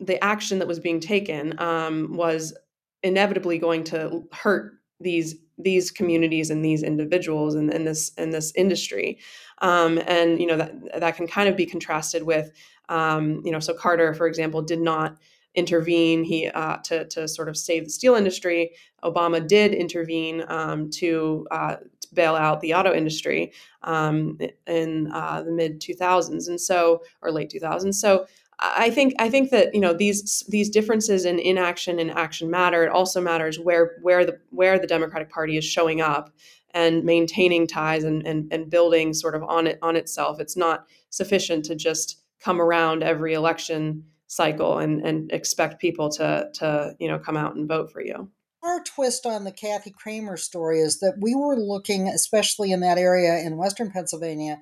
the 0.00 0.22
action 0.22 0.58
that 0.58 0.68
was 0.68 0.80
being 0.80 1.00
taken 1.00 1.58
um, 1.60 2.14
was 2.14 2.54
inevitably 3.02 3.58
going 3.58 3.84
to 3.84 4.24
hurt 4.32 4.74
these 5.00 5.36
these 5.62 5.90
communities 5.90 6.50
and 6.50 6.64
these 6.64 6.82
individuals 6.82 7.54
in, 7.54 7.70
in 7.70 7.84
this 7.84 8.10
in 8.18 8.30
this 8.30 8.52
industry. 8.54 9.18
Um, 9.58 10.00
and 10.06 10.40
you 10.40 10.46
know 10.46 10.56
that 10.56 11.00
that 11.00 11.16
can 11.16 11.26
kind 11.26 11.48
of 11.48 11.56
be 11.56 11.66
contrasted 11.66 12.22
with 12.22 12.52
um, 12.88 13.42
you 13.44 13.52
know 13.52 13.60
so 13.60 13.74
carter 13.74 14.14
for 14.14 14.26
example 14.26 14.62
did 14.62 14.80
not 14.80 15.18
intervene. 15.54 16.22
He 16.22 16.46
uh, 16.48 16.76
to, 16.84 17.06
to 17.06 17.26
sort 17.26 17.48
of 17.48 17.56
save 17.56 17.84
the 17.84 17.90
steel 17.90 18.14
industry 18.14 18.70
obama 19.02 19.46
did 19.46 19.72
intervene 19.72 20.44
um, 20.48 20.90
to, 20.90 21.46
uh, 21.50 21.76
to, 21.76 22.08
bail 22.12 22.34
out 22.34 22.60
the 22.60 22.74
auto 22.74 22.92
industry 22.92 23.52
um, 23.84 24.36
in 24.66 25.10
uh, 25.12 25.42
the 25.44 25.52
mid 25.52 25.80
2000s 25.80 26.48
and 26.48 26.60
so 26.60 27.02
or 27.22 27.30
late 27.30 27.48
2000s 27.48 27.94
so 27.94 28.26
I 28.62 28.90
think 28.90 29.14
I 29.18 29.30
think 29.30 29.50
that 29.50 29.74
you 29.74 29.80
know 29.80 29.94
these 29.94 30.44
these 30.48 30.68
differences 30.68 31.24
in 31.24 31.38
inaction 31.38 31.98
and 31.98 32.10
action 32.10 32.50
matter. 32.50 32.84
It 32.84 32.90
also 32.90 33.20
matters 33.20 33.58
where 33.58 33.96
where 34.02 34.24
the 34.24 34.38
where 34.50 34.78
the 34.78 34.86
Democratic 34.86 35.30
Party 35.30 35.56
is 35.56 35.64
showing 35.64 36.00
up 36.00 36.30
and 36.72 37.02
maintaining 37.04 37.66
ties 37.66 38.04
and, 38.04 38.24
and, 38.26 38.52
and 38.52 38.70
building 38.70 39.12
sort 39.12 39.34
of 39.34 39.42
on 39.42 39.66
it 39.66 39.78
on 39.82 39.96
itself. 39.96 40.40
It's 40.40 40.56
not 40.56 40.86
sufficient 41.08 41.64
to 41.66 41.74
just 41.74 42.20
come 42.38 42.60
around 42.60 43.02
every 43.02 43.34
election 43.34 44.04
cycle 44.26 44.78
and, 44.78 45.04
and 45.04 45.32
expect 45.32 45.80
people 45.80 46.10
to 46.10 46.50
to 46.54 46.94
you 46.98 47.08
know 47.08 47.18
come 47.18 47.36
out 47.36 47.54
and 47.54 47.66
vote 47.66 47.90
for 47.90 48.02
you. 48.02 48.30
Our 48.62 48.82
twist 48.84 49.24
on 49.24 49.44
the 49.44 49.52
Kathy 49.52 49.90
Cramer 49.90 50.36
story 50.36 50.80
is 50.80 51.00
that 51.00 51.16
we 51.18 51.34
were 51.34 51.56
looking, 51.56 52.08
especially 52.08 52.72
in 52.72 52.80
that 52.80 52.98
area 52.98 53.38
in 53.38 53.56
Western 53.56 53.90
Pennsylvania, 53.90 54.60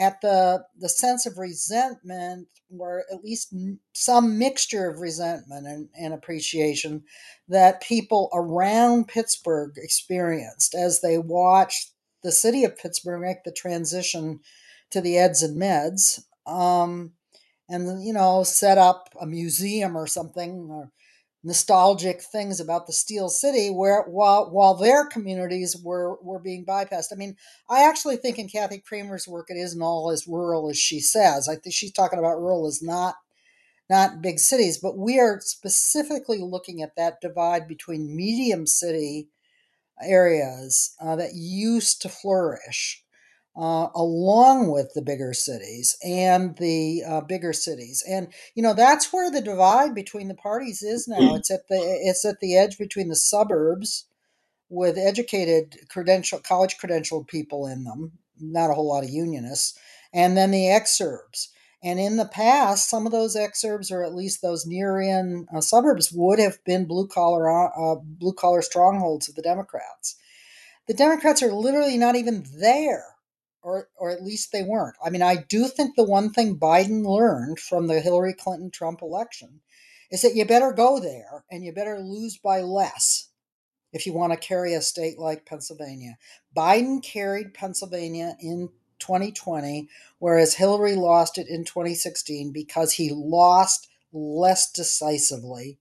at 0.00 0.20
the 0.22 0.64
the 0.78 0.88
sense 0.88 1.26
of 1.26 1.38
resentment 1.38 2.48
or 2.78 3.04
at 3.12 3.22
least 3.22 3.54
some 3.92 4.38
mixture 4.38 4.88
of 4.88 5.00
resentment 5.00 5.66
and, 5.66 5.88
and 5.98 6.14
appreciation 6.14 7.02
that 7.48 7.82
people 7.82 8.30
around 8.32 9.06
Pittsburgh 9.08 9.72
experienced 9.76 10.74
as 10.74 11.00
they 11.00 11.18
watched 11.18 11.92
the 12.22 12.32
city 12.32 12.64
of 12.64 12.78
Pittsburgh 12.78 13.20
make 13.20 13.44
the 13.44 13.52
transition 13.52 14.40
to 14.90 15.00
the 15.00 15.18
eds 15.18 15.42
and 15.42 15.60
meds 15.60 16.24
um, 16.46 17.12
and 17.68 18.02
you 18.02 18.14
know 18.14 18.42
set 18.42 18.78
up 18.78 19.10
a 19.20 19.26
museum 19.26 19.96
or 19.96 20.06
something 20.06 20.68
or 20.70 20.90
nostalgic 21.42 22.22
things 22.22 22.60
about 22.60 22.86
the 22.86 22.92
Steel 22.92 23.28
City, 23.28 23.70
where 23.70 24.02
while 24.02 24.50
while 24.50 24.74
their 24.74 25.06
communities 25.06 25.76
were 25.82 26.16
were 26.22 26.38
being 26.38 26.64
bypassed. 26.64 27.12
I 27.12 27.16
mean, 27.16 27.36
I 27.68 27.88
actually 27.88 28.16
think 28.16 28.38
in 28.38 28.48
Kathy 28.48 28.78
Cramer's 28.78 29.26
work, 29.26 29.46
it 29.50 29.56
isn't 29.56 29.82
all 29.82 30.10
as 30.10 30.28
rural 30.28 30.68
as 30.68 30.78
she 30.78 31.00
says. 31.00 31.48
I 31.48 31.56
think 31.56 31.74
she's 31.74 31.92
talking 31.92 32.18
about 32.18 32.40
rural 32.40 32.66
as 32.66 32.82
not 32.82 33.16
not 33.88 34.22
big 34.22 34.38
cities, 34.38 34.78
but 34.78 34.96
we 34.96 35.18
are 35.18 35.40
specifically 35.40 36.38
looking 36.38 36.80
at 36.82 36.94
that 36.96 37.20
divide 37.20 37.66
between 37.66 38.14
medium 38.14 38.66
city 38.66 39.28
areas 40.02 40.94
uh, 41.00 41.16
that 41.16 41.34
used 41.34 42.00
to 42.02 42.08
flourish 42.08 43.02
uh, 43.56 43.88
along 43.94 44.70
with 44.70 44.92
the 44.94 45.02
bigger 45.02 45.32
cities 45.32 45.96
and 46.04 46.56
the 46.56 47.02
uh, 47.06 47.20
bigger 47.20 47.52
cities. 47.52 48.02
And 48.08 48.32
you 48.54 48.62
know 48.62 48.74
that's 48.74 49.12
where 49.12 49.30
the 49.30 49.40
divide 49.40 49.94
between 49.94 50.28
the 50.28 50.34
parties 50.34 50.82
is 50.82 51.08
now. 51.08 51.18
Mm. 51.18 51.38
it's 51.38 51.50
at 51.50 51.68
the 51.68 51.76
it's 51.76 52.24
at 52.24 52.40
the 52.40 52.56
edge 52.56 52.78
between 52.78 53.08
the 53.08 53.16
suburbs 53.16 54.06
with 54.68 54.96
educated 54.96 55.76
credential 55.88 56.38
college 56.38 56.76
credentialed 56.78 57.26
people 57.26 57.66
in 57.66 57.84
them 57.84 58.12
not 58.40 58.70
a 58.70 58.74
whole 58.74 58.88
lot 58.88 59.04
of 59.04 59.10
unionists 59.10 59.78
and 60.12 60.36
then 60.36 60.50
the 60.50 60.64
exurbs. 60.64 61.48
And 61.82 61.98
in 61.98 62.16
the 62.16 62.26
past 62.26 62.88
some 62.88 63.06
of 63.06 63.12
those 63.12 63.36
exurbs 63.36 63.90
or 63.90 64.04
at 64.04 64.14
least 64.14 64.42
those 64.42 64.66
near 64.66 65.00
in 65.00 65.46
uh, 65.54 65.60
suburbs 65.60 66.12
would 66.12 66.38
have 66.38 66.62
been 66.64 66.86
blue 66.86 67.08
collar 67.08 67.50
uh, 67.50 67.96
blue 68.02 68.32
collar 68.32 68.62
strongholds 68.62 69.28
of 69.28 69.34
the 69.34 69.42
democrats. 69.42 70.16
The 70.86 70.94
democrats 70.94 71.42
are 71.42 71.52
literally 71.52 71.98
not 71.98 72.16
even 72.16 72.44
there 72.58 73.16
or 73.62 73.88
or 73.96 74.10
at 74.10 74.22
least 74.22 74.52
they 74.52 74.62
weren't. 74.62 74.96
I 75.04 75.10
mean, 75.10 75.22
I 75.22 75.36
do 75.36 75.68
think 75.68 75.96
the 75.96 76.04
one 76.04 76.32
thing 76.32 76.58
Biden 76.58 77.04
learned 77.04 77.58
from 77.58 77.86
the 77.86 78.00
Hillary 78.00 78.34
Clinton 78.34 78.70
Trump 78.70 79.02
election 79.02 79.60
is 80.10 80.22
that 80.22 80.34
you 80.34 80.44
better 80.44 80.72
go 80.72 80.98
there 80.98 81.44
and 81.50 81.64
you 81.64 81.72
better 81.72 81.98
lose 81.98 82.36
by 82.38 82.60
less 82.60 83.28
if 83.92 84.06
you 84.06 84.12
want 84.12 84.32
to 84.32 84.38
carry 84.38 84.74
a 84.74 84.80
state 84.80 85.18
like 85.18 85.46
Pennsylvania. 85.46 86.16
Biden 86.56 87.02
carried 87.02 87.54
Pennsylvania 87.54 88.36
in 88.40 88.70
2020 88.98 89.88
whereas 90.18 90.54
Hillary 90.54 90.94
lost 90.94 91.38
it 91.38 91.48
in 91.48 91.64
2016 91.64 92.52
because 92.52 92.92
he 92.92 93.10
lost 93.12 93.88
less 94.12 94.70
decisively 94.70 95.78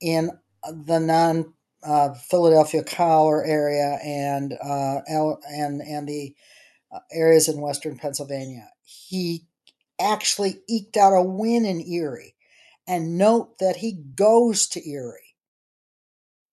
in 0.00 0.30
the 0.68 0.98
non 0.98 1.54
uh, 1.82 2.12
Philadelphia 2.14 2.84
collar 2.84 3.44
area 3.44 3.98
and 4.04 4.52
uh, 4.52 5.00
and 5.06 5.80
and 5.80 6.08
the 6.08 6.34
uh, 6.92 7.00
areas 7.12 7.48
in 7.48 7.60
western 7.60 7.96
Pennsylvania. 7.96 8.68
He 8.82 9.46
actually 10.00 10.60
eked 10.68 10.96
out 10.96 11.12
a 11.12 11.22
win 11.22 11.64
in 11.64 11.80
Erie. 11.80 12.34
And 12.86 13.18
note 13.18 13.58
that 13.58 13.76
he 13.76 13.92
goes 13.92 14.66
to 14.68 14.88
Erie. 14.88 15.36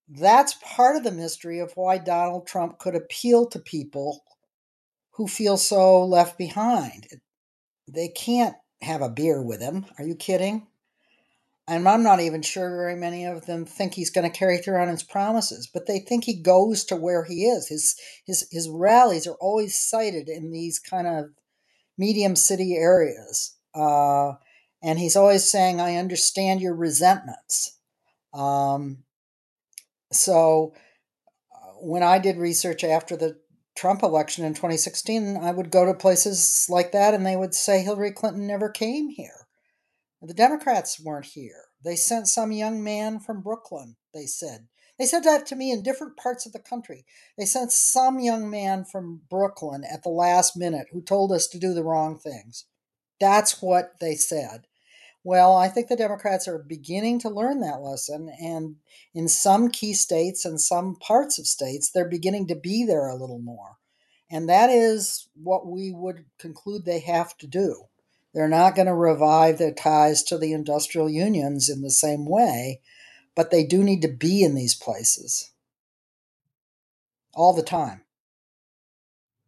That's 0.07 0.55
part 0.61 0.95
of 0.95 1.03
the 1.03 1.11
mystery 1.11 1.59
of 1.59 1.73
why 1.75 1.97
Donald 1.97 2.45
Trump 2.45 2.77
could 2.77 2.95
appeal 2.95 3.47
to 3.47 3.59
people 3.59 4.23
who 5.11 5.27
feel 5.27 5.57
so 5.57 6.05
left 6.05 6.37
behind. 6.37 7.07
They 7.87 8.09
can't 8.09 8.55
have 8.81 9.01
a 9.01 9.09
beer 9.09 9.41
with 9.41 9.61
him. 9.61 9.85
Are 9.97 10.05
you 10.05 10.15
kidding? 10.15 10.67
And 11.69 11.87
I'm 11.87 12.01
not 12.01 12.21
even 12.21 12.41
sure 12.41 12.69
very 12.69 12.95
many 12.95 13.25
of 13.25 13.45
them 13.45 13.65
think 13.65 13.93
he's 13.93 14.09
going 14.09 14.29
to 14.29 14.37
carry 14.37 14.57
through 14.57 14.77
on 14.77 14.87
his 14.87 15.03
promises, 15.03 15.69
but 15.71 15.85
they 15.85 15.99
think 15.99 16.23
he 16.23 16.41
goes 16.41 16.85
to 16.85 16.95
where 16.95 17.25
he 17.25 17.45
is. 17.45 17.67
His 17.67 17.99
his 18.25 18.47
his 18.51 18.69
rallies 18.69 19.27
are 19.27 19.35
always 19.41 19.77
cited 19.77 20.29
in 20.29 20.51
these 20.51 20.79
kind 20.79 21.07
of 21.07 21.25
medium 21.97 22.37
city 22.37 22.75
areas, 22.77 23.57
uh, 23.75 24.33
and 24.81 24.97
he's 24.97 25.17
always 25.17 25.49
saying, 25.49 25.81
"I 25.81 25.97
understand 25.97 26.61
your 26.61 26.73
resentments." 26.73 27.77
Um, 28.33 29.03
so 30.13 30.73
uh, 31.53 31.73
when 31.81 32.03
I 32.03 32.17
did 32.19 32.37
research 32.37 32.85
after 32.85 33.17
the 33.17 33.39
Trump 33.75 34.03
election 34.03 34.45
in 34.45 34.53
2016, 34.53 35.35
I 35.35 35.51
would 35.51 35.69
go 35.69 35.85
to 35.85 35.93
places 35.93 36.65
like 36.69 36.93
that, 36.93 37.13
and 37.13 37.25
they 37.25 37.35
would 37.35 37.53
say 37.53 37.83
Hillary 37.83 38.11
Clinton 38.11 38.47
never 38.47 38.69
came 38.69 39.09
here. 39.09 39.36
The 40.21 40.33
Democrats 40.33 40.99
weren't 40.99 41.25
here. 41.25 41.65
They 41.83 41.95
sent 41.95 42.27
some 42.27 42.51
young 42.51 42.83
man 42.83 43.19
from 43.19 43.41
Brooklyn, 43.41 43.97
they 44.13 44.25
said. 44.25 44.67
They 44.97 45.05
said 45.05 45.23
that 45.25 45.45
to 45.47 45.55
me 45.55 45.71
in 45.71 45.83
different 45.83 46.17
parts 46.17 46.45
of 46.45 46.53
the 46.53 46.59
country. 46.59 47.05
They 47.37 47.45
sent 47.45 47.71
some 47.71 48.19
young 48.19 48.49
man 48.49 48.83
from 48.83 49.21
Brooklyn 49.29 49.83
at 49.83 50.01
the 50.01 50.09
last 50.09 50.57
minute 50.57 50.87
who 50.91 51.01
told 51.01 51.31
us 51.31 51.47
to 51.49 51.59
do 51.59 51.73
the 51.73 51.83
wrong 51.83 52.17
things. 52.17 52.65
That's 53.19 53.61
what 53.61 53.99
they 53.99 54.15
said. 54.15 54.65
Well, 55.23 55.55
I 55.55 55.67
think 55.67 55.87
the 55.87 55.95
Democrats 55.95 56.47
are 56.47 56.57
beginning 56.57 57.19
to 57.19 57.29
learn 57.29 57.59
that 57.61 57.81
lesson. 57.81 58.29
And 58.41 58.77
in 59.13 59.27
some 59.27 59.69
key 59.69 59.93
states 59.93 60.45
and 60.45 60.59
some 60.59 60.95
parts 60.95 61.37
of 61.37 61.45
states, 61.45 61.91
they're 61.91 62.09
beginning 62.09 62.47
to 62.47 62.55
be 62.55 62.85
there 62.85 63.07
a 63.07 63.15
little 63.15 63.39
more. 63.39 63.77
And 64.31 64.49
that 64.49 64.69
is 64.69 65.27
what 65.35 65.67
we 65.67 65.91
would 65.91 66.25
conclude 66.39 66.85
they 66.85 67.01
have 67.01 67.37
to 67.37 67.47
do. 67.47 67.83
They're 68.33 68.47
not 68.47 68.75
going 68.75 68.87
to 68.87 68.93
revive 68.93 69.57
their 69.57 69.73
ties 69.73 70.23
to 70.23 70.37
the 70.37 70.53
industrial 70.53 71.09
unions 71.09 71.69
in 71.69 71.81
the 71.81 71.89
same 71.89 72.25
way, 72.25 72.81
but 73.35 73.51
they 73.51 73.65
do 73.65 73.83
need 73.83 74.01
to 74.01 74.07
be 74.07 74.43
in 74.43 74.55
these 74.55 74.75
places 74.75 75.51
all 77.33 77.53
the 77.53 77.63
time. 77.63 78.01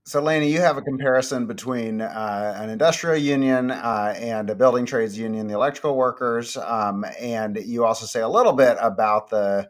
So, 0.05 0.21
Lainey, 0.21 0.51
you 0.51 0.61
have 0.61 0.77
a 0.77 0.81
comparison 0.81 1.45
between 1.45 2.01
uh, 2.01 2.55
an 2.57 2.71
industrial 2.71 3.17
union 3.17 3.69
uh, 3.69 4.15
and 4.17 4.49
a 4.49 4.55
building 4.55 4.87
trades 4.87 5.15
union, 5.15 5.45
the 5.45 5.53
electrical 5.53 5.95
workers, 5.95 6.57
um, 6.57 7.05
and 7.19 7.57
you 7.57 7.85
also 7.85 8.07
say 8.07 8.21
a 8.21 8.27
little 8.27 8.53
bit 8.53 8.75
about 8.81 9.29
the 9.29 9.69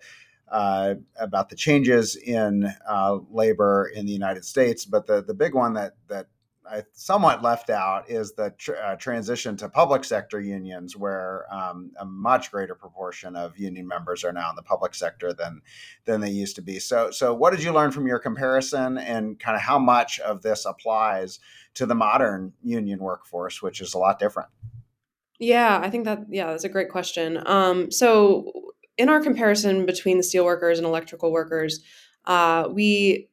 uh, 0.49 0.95
about 1.19 1.49
the 1.49 1.57
changes 1.57 2.15
in 2.15 2.73
uh, 2.87 3.17
labor 3.29 3.91
in 3.93 4.05
the 4.05 4.13
United 4.13 4.45
States. 4.45 4.85
But 4.85 5.07
the 5.07 5.21
the 5.21 5.33
big 5.33 5.55
one 5.55 5.73
that 5.73 5.95
that 6.07 6.27
I 6.71 6.83
somewhat 6.93 7.41
left 7.41 7.69
out 7.69 8.09
is 8.09 8.33
the 8.33 8.53
tr- 8.57 8.75
uh, 8.75 8.95
transition 8.95 9.57
to 9.57 9.69
public 9.69 10.03
sector 10.03 10.39
unions, 10.39 10.95
where 10.95 11.45
um, 11.51 11.91
a 11.99 12.05
much 12.05 12.51
greater 12.51 12.75
proportion 12.75 13.35
of 13.35 13.57
union 13.57 13.87
members 13.87 14.23
are 14.23 14.31
now 14.31 14.49
in 14.49 14.55
the 14.55 14.61
public 14.61 14.93
sector 14.93 15.33
than 15.33 15.61
than 16.05 16.21
they 16.21 16.29
used 16.29 16.55
to 16.57 16.61
be. 16.61 16.79
So, 16.79 17.11
so 17.11 17.33
what 17.33 17.51
did 17.51 17.63
you 17.63 17.71
learn 17.71 17.91
from 17.91 18.07
your 18.07 18.19
comparison, 18.19 18.97
and 18.97 19.39
kind 19.39 19.55
of 19.55 19.61
how 19.61 19.79
much 19.79 20.19
of 20.19 20.41
this 20.41 20.65
applies 20.65 21.39
to 21.75 21.85
the 21.85 21.95
modern 21.95 22.53
union 22.63 22.99
workforce, 22.99 23.61
which 23.61 23.81
is 23.81 23.93
a 23.93 23.97
lot 23.97 24.19
different? 24.19 24.49
Yeah, 25.39 25.79
I 25.81 25.89
think 25.89 26.05
that 26.05 26.25
yeah, 26.29 26.47
that's 26.47 26.65
a 26.65 26.69
great 26.69 26.89
question. 26.89 27.41
Um, 27.45 27.91
so, 27.91 28.51
in 28.97 29.09
our 29.09 29.21
comparison 29.21 29.85
between 29.85 30.17
the 30.17 30.23
steelworkers 30.23 30.77
and 30.77 30.85
electrical 30.85 31.31
workers, 31.31 31.81
uh, 32.25 32.67
we 32.71 33.29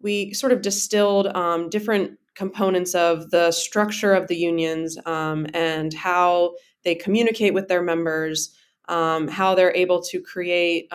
we 0.00 0.32
sort 0.32 0.52
of 0.52 0.62
distilled 0.62 1.26
um, 1.28 1.68
different 1.70 2.18
components 2.38 2.94
of 2.94 3.30
the 3.30 3.50
structure 3.50 4.14
of 4.14 4.28
the 4.28 4.36
unions 4.36 4.96
um, 5.06 5.44
and 5.54 5.92
how 5.92 6.54
they 6.84 6.94
communicate 6.94 7.52
with 7.52 7.66
their 7.66 7.82
members, 7.82 8.56
um, 8.88 9.26
how 9.26 9.56
they're 9.56 9.74
able 9.74 10.00
to 10.00 10.22
create 10.22 10.88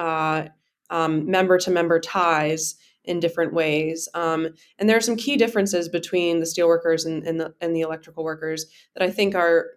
member 0.90 1.58
to 1.58 1.70
member 1.70 2.00
ties 2.00 2.76
in 3.04 3.20
different 3.20 3.54
ways. 3.54 4.08
Um, 4.14 4.48
and 4.80 4.88
there 4.88 4.96
are 4.96 5.02
some 5.02 5.18
key 5.18 5.36
differences 5.36 5.90
between 5.90 6.40
the 6.40 6.46
steelworkers 6.46 7.06
and, 7.06 7.28
and, 7.28 7.38
the, 7.38 7.54
and 7.60 7.76
the 7.76 7.82
electrical 7.82 8.24
workers 8.24 8.66
that 8.96 9.04
I 9.04 9.12
think 9.12 9.36
are 9.36 9.72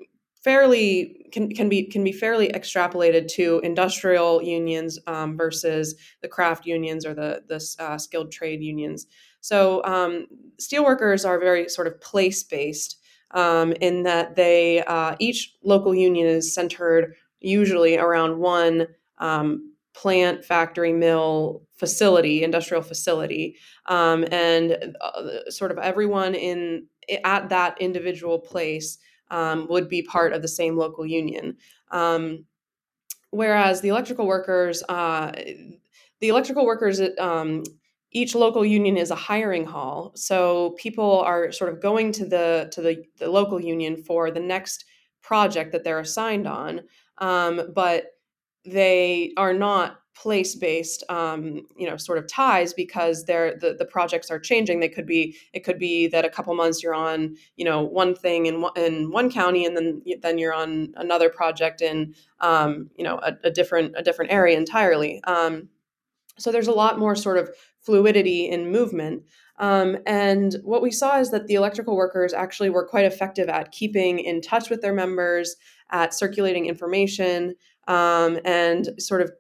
fairly 0.47 1.27
can, 1.33 1.51
can 1.51 1.69
be 1.69 1.83
can 1.83 2.05
be 2.05 2.13
fairly 2.13 2.49
extrapolated 2.51 3.27
to 3.27 3.61
industrial 3.65 4.41
unions 4.41 4.97
um, 5.09 5.37
versus 5.37 5.97
the 6.23 6.29
craft 6.29 6.65
unions 6.67 7.05
or 7.05 7.15
the 7.15 7.43
the 7.49 7.85
uh, 7.85 7.99
skilled 7.99 8.31
trade 8.31 8.63
unions. 8.63 9.09
So 9.47 9.81
um, 9.85 10.27
steelworkers 10.61 11.25
are 11.25 11.39
very 11.39 11.69
sort 11.69 11.87
of 11.87 12.01
place 12.01 12.43
based 12.43 12.99
um, 13.31 13.75
in 13.81 14.03
that 14.03 14.35
they 14.35 14.83
uh, 14.83 15.15
each 15.21 15.55
local 15.63 15.95
union 15.95 16.27
is 16.27 16.53
centered 16.53 17.15
usually 17.39 17.97
around 17.97 18.41
one 18.41 18.89
um, 19.19 19.73
plant, 19.95 20.45
factory, 20.45 20.93
mill, 20.93 21.63
facility, 21.77 22.43
industrial 22.43 22.83
facility, 22.83 23.55
um, 23.87 24.25
and 24.33 24.97
uh, 25.01 25.49
sort 25.49 25.71
of 25.71 25.79
everyone 25.79 26.35
in 26.35 26.89
at 27.23 27.49
that 27.49 27.81
individual 27.81 28.41
place 28.41 28.99
um, 29.31 29.69
would 29.71 29.89
be 29.89 30.03
part 30.03 30.33
of 30.33 30.43
the 30.43 30.49
same 30.49 30.77
local 30.77 31.07
union. 31.07 31.57
Um, 31.93 32.47
whereas 33.31 33.81
the 33.81 33.91
electrical 33.91 34.27
workers, 34.27 34.83
uh, 34.89 35.31
the 36.19 36.31
electrical 36.31 36.67
workers, 36.67 37.01
um, 37.21 37.63
each 38.13 38.35
local 38.35 38.65
union 38.65 38.97
is 38.97 39.11
a 39.11 39.17
hiring 39.17 39.65
hall, 39.65 40.13
so 40.15 40.75
people 40.79 41.21
are 41.21 41.53
sort 41.53 41.73
of 41.73 41.81
going 41.81 42.13
to 42.13 42.27
the 42.27 42.69
to 42.73 42.81
the, 42.81 43.05
the 43.19 43.29
local 43.29 43.61
union 43.61 43.97
for 43.97 44.31
the 44.31 44.41
next 44.41 44.85
project 45.23 45.73
that 45.73 45.85
they're 45.85 45.99
assigned 45.99 46.47
on, 46.47 46.83
um, 47.19 47.73
but 47.75 48.07
they 48.65 49.33
are 49.37 49.53
not 49.53 49.99
place 50.17 50.55
based 50.55 51.05
um, 51.11 51.67
you 51.77 51.89
know 51.89 51.97
sort 51.97 52.17
of 52.19 52.27
ties 52.27 52.73
because 52.73 53.25
they're 53.25 53.57
the, 53.59 53.75
the 53.79 53.85
projects 53.85 54.31
are 54.31 54.39
changing. 54.39 54.81
They 54.81 54.89
could 54.89 55.07
be 55.07 55.37
it 55.53 55.61
could 55.61 55.79
be 55.79 56.07
that 56.09 56.25
a 56.25 56.31
couple 56.31 56.55
months 56.55 56.83
you're 56.83 56.95
on 56.95 57.37
you 57.57 57.65
know 57.65 57.83
one 57.83 58.15
thing 58.15 58.47
in 58.47 58.63
one, 58.63 58.73
in 58.77 59.11
one 59.11 59.31
county 59.31 59.67
and 59.67 59.77
then 59.77 60.03
then 60.23 60.39
you're 60.39 60.55
on 60.55 60.95
another 60.97 61.29
project 61.29 61.83
in 61.83 62.15
um, 62.41 62.91
you 62.97 63.05
know 63.05 63.19
a, 63.23 63.35
a, 63.45 63.51
different 63.51 63.95
a 63.97 64.03
different 64.03 64.33
area 64.33 64.57
entirely. 64.57 65.23
Um, 65.25 65.69
so 66.39 66.51
there's 66.53 66.69
a 66.69 66.73
lot 66.73 66.99
more 66.99 67.15
sort 67.15 67.39
of 67.39 67.51
fluidity 67.87 68.49
in 68.49 68.71
movement 68.71 69.23
um, 69.59 69.97
and 70.07 70.57
what 70.63 70.83
we 70.83 70.91
saw 70.91 71.19
is 71.19 71.31
that 71.31 71.47
the 71.47 71.55
electrical 71.55 71.97
workers 71.97 72.33
actually 72.33 72.71
were 72.71 72.87
quite 72.87 73.07
effective 73.07 73.49
at 73.49 73.73
keeping 73.73 74.19
in 74.19 74.41
touch 74.41 74.69
with 74.69 74.83
their 74.83 74.93
members 74.93 75.57
at 75.91 76.13
circulating 76.13 76.67
information 76.67 77.55
um, 77.89 78.39
and 78.45 78.91
sort 78.99 79.23
of 79.23 79.31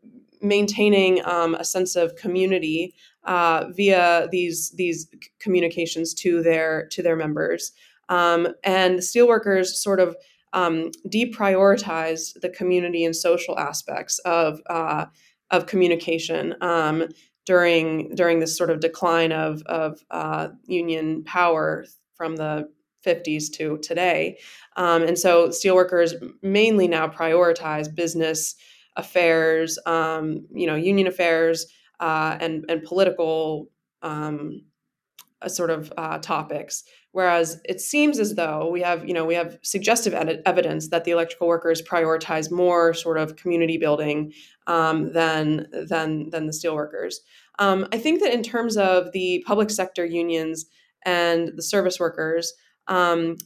maintaining 0.40 1.24
um, 1.26 1.54
a 1.54 1.64
sense 1.64 1.96
of 1.96 2.14
community 2.16 2.94
uh, 3.24 3.66
via 3.74 4.28
these 4.30 4.70
these 4.76 5.08
communications 5.40 6.14
to 6.14 6.42
their 6.42 6.86
to 6.88 7.02
their 7.02 7.16
members. 7.16 7.72
Um, 8.08 8.48
and 8.62 8.98
the 8.98 9.02
steelworkers 9.02 9.66
sort 9.66 9.98
of 9.98 10.16
um, 10.52 10.92
deprioritize 11.08 12.40
the 12.40 12.48
community 12.48 13.04
and 13.04 13.14
social 13.14 13.58
aspects 13.58 14.18
of 14.20 14.60
uh, 14.70 15.06
of 15.50 15.66
communication 15.66 16.54
um, 16.60 17.08
during 17.46 18.14
during 18.14 18.40
this 18.40 18.56
sort 18.56 18.70
of 18.70 18.80
decline 18.80 19.32
of 19.32 19.62
of 19.62 20.04
uh, 20.10 20.48
union 20.66 21.24
power 21.24 21.86
from 22.14 22.36
the 22.36 22.68
50s 23.06 23.50
to 23.52 23.78
today. 23.78 24.38
Um, 24.76 25.02
and 25.02 25.18
so 25.18 25.48
steelworkers 25.48 26.14
mainly 26.42 26.88
now 26.88 27.06
prioritize 27.06 27.94
business 27.94 28.56
affairs, 28.96 29.78
um, 29.86 30.46
you 30.52 30.66
know, 30.66 30.74
union 30.74 31.06
affairs, 31.06 31.66
uh, 32.00 32.36
and 32.40 32.64
and 32.68 32.82
political 32.82 33.70
um, 34.02 34.62
uh, 35.40 35.48
sort 35.48 35.70
of 35.70 35.92
uh, 35.96 36.18
topics. 36.18 36.84
Whereas 37.16 37.62
it 37.64 37.80
seems 37.80 38.18
as 38.18 38.34
though 38.34 38.68
we 38.68 38.82
have, 38.82 39.08
you 39.08 39.14
know, 39.14 39.24
we 39.24 39.34
have 39.36 39.58
suggestive 39.62 40.12
ed- 40.12 40.42
evidence 40.44 40.88
that 40.88 41.04
the 41.04 41.12
electrical 41.12 41.48
workers 41.48 41.80
prioritize 41.80 42.50
more 42.50 42.92
sort 42.92 43.16
of 43.16 43.36
community 43.36 43.78
building 43.78 44.34
um, 44.66 45.14
than 45.14 45.66
than 45.88 46.28
than 46.28 46.44
the 46.44 46.52
steelworkers. 46.52 47.14
Um, 47.58 47.88
I 47.90 47.96
think 47.96 48.20
that 48.20 48.34
in 48.34 48.42
terms 48.42 48.76
of 48.76 49.12
the 49.12 49.42
public 49.46 49.70
sector 49.70 50.04
unions 50.04 50.66
and 51.06 51.52
the 51.56 51.62
service 51.62 51.98
workers. 51.98 52.52
Um, 52.86 53.38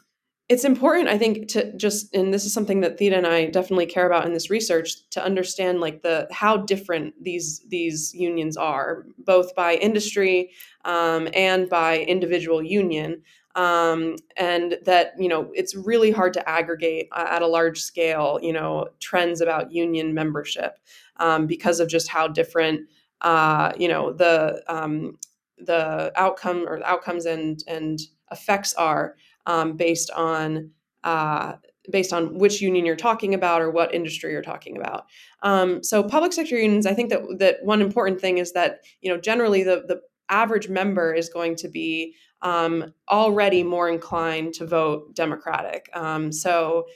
it's 0.48 0.64
important 0.64 1.08
i 1.08 1.16
think 1.16 1.46
to 1.46 1.72
just 1.76 2.12
and 2.12 2.34
this 2.34 2.44
is 2.44 2.52
something 2.52 2.80
that 2.80 2.98
theda 2.98 3.16
and 3.16 3.26
i 3.26 3.46
definitely 3.46 3.86
care 3.86 4.04
about 4.04 4.26
in 4.26 4.32
this 4.32 4.50
research 4.50 5.08
to 5.10 5.24
understand 5.24 5.80
like 5.80 6.02
the 6.02 6.26
how 6.32 6.56
different 6.56 7.14
these 7.22 7.60
these 7.68 8.12
unions 8.12 8.56
are 8.56 9.06
both 9.18 9.54
by 9.54 9.74
industry 9.76 10.50
um, 10.84 11.28
and 11.34 11.68
by 11.68 12.00
individual 12.00 12.60
union 12.64 13.22
um, 13.54 14.16
and 14.36 14.78
that 14.84 15.12
you 15.18 15.28
know 15.28 15.50
it's 15.54 15.74
really 15.74 16.10
hard 16.10 16.32
to 16.34 16.48
aggregate 16.48 17.08
uh, 17.12 17.26
at 17.28 17.42
a 17.42 17.46
large 17.46 17.80
scale 17.80 18.38
you 18.42 18.52
know 18.52 18.88
trends 19.00 19.40
about 19.40 19.72
union 19.72 20.14
membership 20.14 20.78
um, 21.16 21.46
because 21.46 21.80
of 21.80 21.88
just 21.88 22.08
how 22.08 22.28
different 22.28 22.88
uh, 23.22 23.72
you 23.76 23.88
know 23.88 24.12
the 24.12 24.62
um, 24.68 25.18
the 25.58 26.12
outcome 26.16 26.66
or 26.68 26.84
outcomes 26.84 27.26
and 27.26 27.62
and 27.66 28.00
effects 28.30 28.72
are 28.74 29.16
um, 29.46 29.76
based 29.76 30.10
on 30.12 30.70
uh, 31.04 31.54
based 31.90 32.12
on 32.12 32.38
which 32.38 32.60
union 32.60 32.84
you're 32.84 32.96
talking 32.96 33.34
about 33.34 33.62
or 33.62 33.70
what 33.70 33.94
industry 33.94 34.32
you're 34.32 34.42
talking 34.42 34.76
about. 34.76 35.06
Um, 35.42 35.82
so 35.82 36.02
public 36.02 36.32
sector 36.32 36.56
unions, 36.56 36.86
I 36.86 36.94
think 36.94 37.10
that 37.10 37.22
that 37.38 37.56
one 37.62 37.80
important 37.80 38.20
thing 38.20 38.38
is 38.38 38.52
that 38.52 38.80
you 39.00 39.10
know 39.12 39.20
generally 39.20 39.62
the 39.62 39.84
the 39.86 40.00
average 40.28 40.68
member 40.68 41.12
is 41.12 41.28
going 41.28 41.56
to 41.56 41.68
be 41.68 42.14
um, 42.42 42.94
already 43.08 43.62
more 43.62 43.88
inclined 43.88 44.54
to 44.54 44.66
vote 44.66 45.14
Democratic. 45.14 45.88
Um, 45.94 46.32
so 46.32 46.86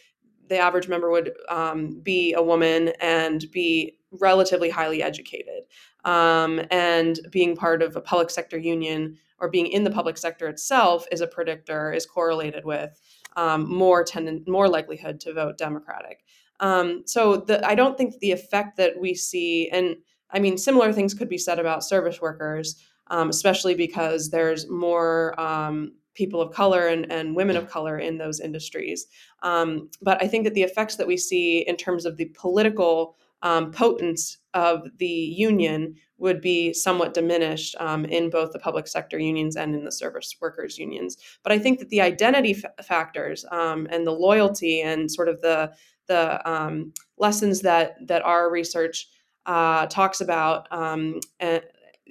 the 0.49 0.59
average 0.59 0.89
member 0.89 1.11
would 1.11 1.33
um, 1.49 2.01
be 2.03 2.35
a 2.35 2.43
woman 2.43 2.93
and 3.01 3.51
be 3.51 3.99
relatively 4.11 4.71
highly 4.71 5.03
educated. 5.03 5.65
Um, 6.05 6.61
and 6.71 7.19
being 7.31 7.57
part 7.57 7.83
of 7.83 7.97
a 7.97 8.01
public 8.01 8.31
sector 8.31 8.59
union 8.59 9.17
or 9.39 9.49
being 9.49 9.67
in 9.67 9.85
the 9.85 9.91
public 9.91 10.19
sector 10.19 10.49
itself 10.49 11.07
is 11.11 11.21
a 11.21 11.27
predictor, 11.27 11.93
is 11.93 12.07
correlated 12.07 12.65
with 12.65 13.01
um, 13.37 13.69
more 13.69 14.05
tendent, 14.05 14.49
more 14.49 14.69
likelihood 14.69 15.19
to 15.21 15.33
vote 15.33 15.59
Democratic. 15.59 16.25
Um, 16.61 17.03
so 17.07 17.37
the, 17.37 17.67
I 17.67 17.75
don't 17.75 17.99
think 17.99 18.19
the 18.19 18.33
effect 18.33 18.77
that 18.77 18.99
we 19.01 19.15
see, 19.15 19.69
and 19.71 19.97
I 20.31 20.39
mean, 20.39 20.57
similar 20.57 20.93
things 20.93 21.15
could 21.15 21.29
be 21.29 21.39
said 21.39 21.59
about 21.59 21.85
service 21.85 22.21
workers, 22.21 22.77
um, 23.15 23.31
especially 23.31 23.77
because 23.77 24.31
there's 24.31 24.69
more 24.69 25.41
um, 25.41 25.93
people 26.15 26.41
of 26.41 26.53
color 26.53 26.89
and, 26.89 27.11
and 27.13 27.37
women 27.37 27.57
of 27.57 27.71
color 27.71 27.97
in 27.97 28.19
those 28.19 28.41
industries. 28.41 29.07
Um, 29.43 29.89
but 30.03 30.21
I 30.21 30.27
think 30.27 30.43
that 30.45 30.55
the 30.55 30.65
effects 30.65 30.97
that 30.97 31.07
we 31.07 31.17
see 31.17 31.61
in 31.61 31.77
terms 31.77 32.07
of 32.07 32.17
the 32.17 32.25
political 32.37 33.17
um, 33.43 33.71
potence 33.71 34.39
of 34.53 34.89
the 34.99 35.07
union 35.07 35.95
would 36.19 36.41
be 36.41 36.73
somewhat 36.73 37.15
diminished 37.15 37.77
um, 37.79 38.05
in 38.07 38.31
both 38.31 38.53
the 38.53 38.59
public 38.59 38.89
sector 38.89 39.19
unions 39.19 39.55
and 39.55 39.77
in 39.77 39.85
the 39.85 39.93
service 39.93 40.35
workers 40.41 40.77
unions. 40.77 41.17
But 41.45 41.53
I 41.53 41.59
think 41.61 41.79
that 41.79 41.91
the 41.91 42.01
identity 42.01 42.57
f- 42.65 42.85
factors 42.85 43.45
um, 43.53 43.87
and 43.91 44.05
the 44.05 44.13
loyalty 44.13 44.81
and 44.81 45.11
sort 45.11 45.29
of 45.29 45.41
the 45.41 45.73
the 46.07 46.51
um, 46.51 46.93
lessons 47.17 47.61
that 47.63 47.97
that 48.07 48.23
our 48.23 48.51
research 48.51 49.09
uh, 49.47 49.87
talks 49.87 50.21
about 50.21 50.67
um, 50.71 51.21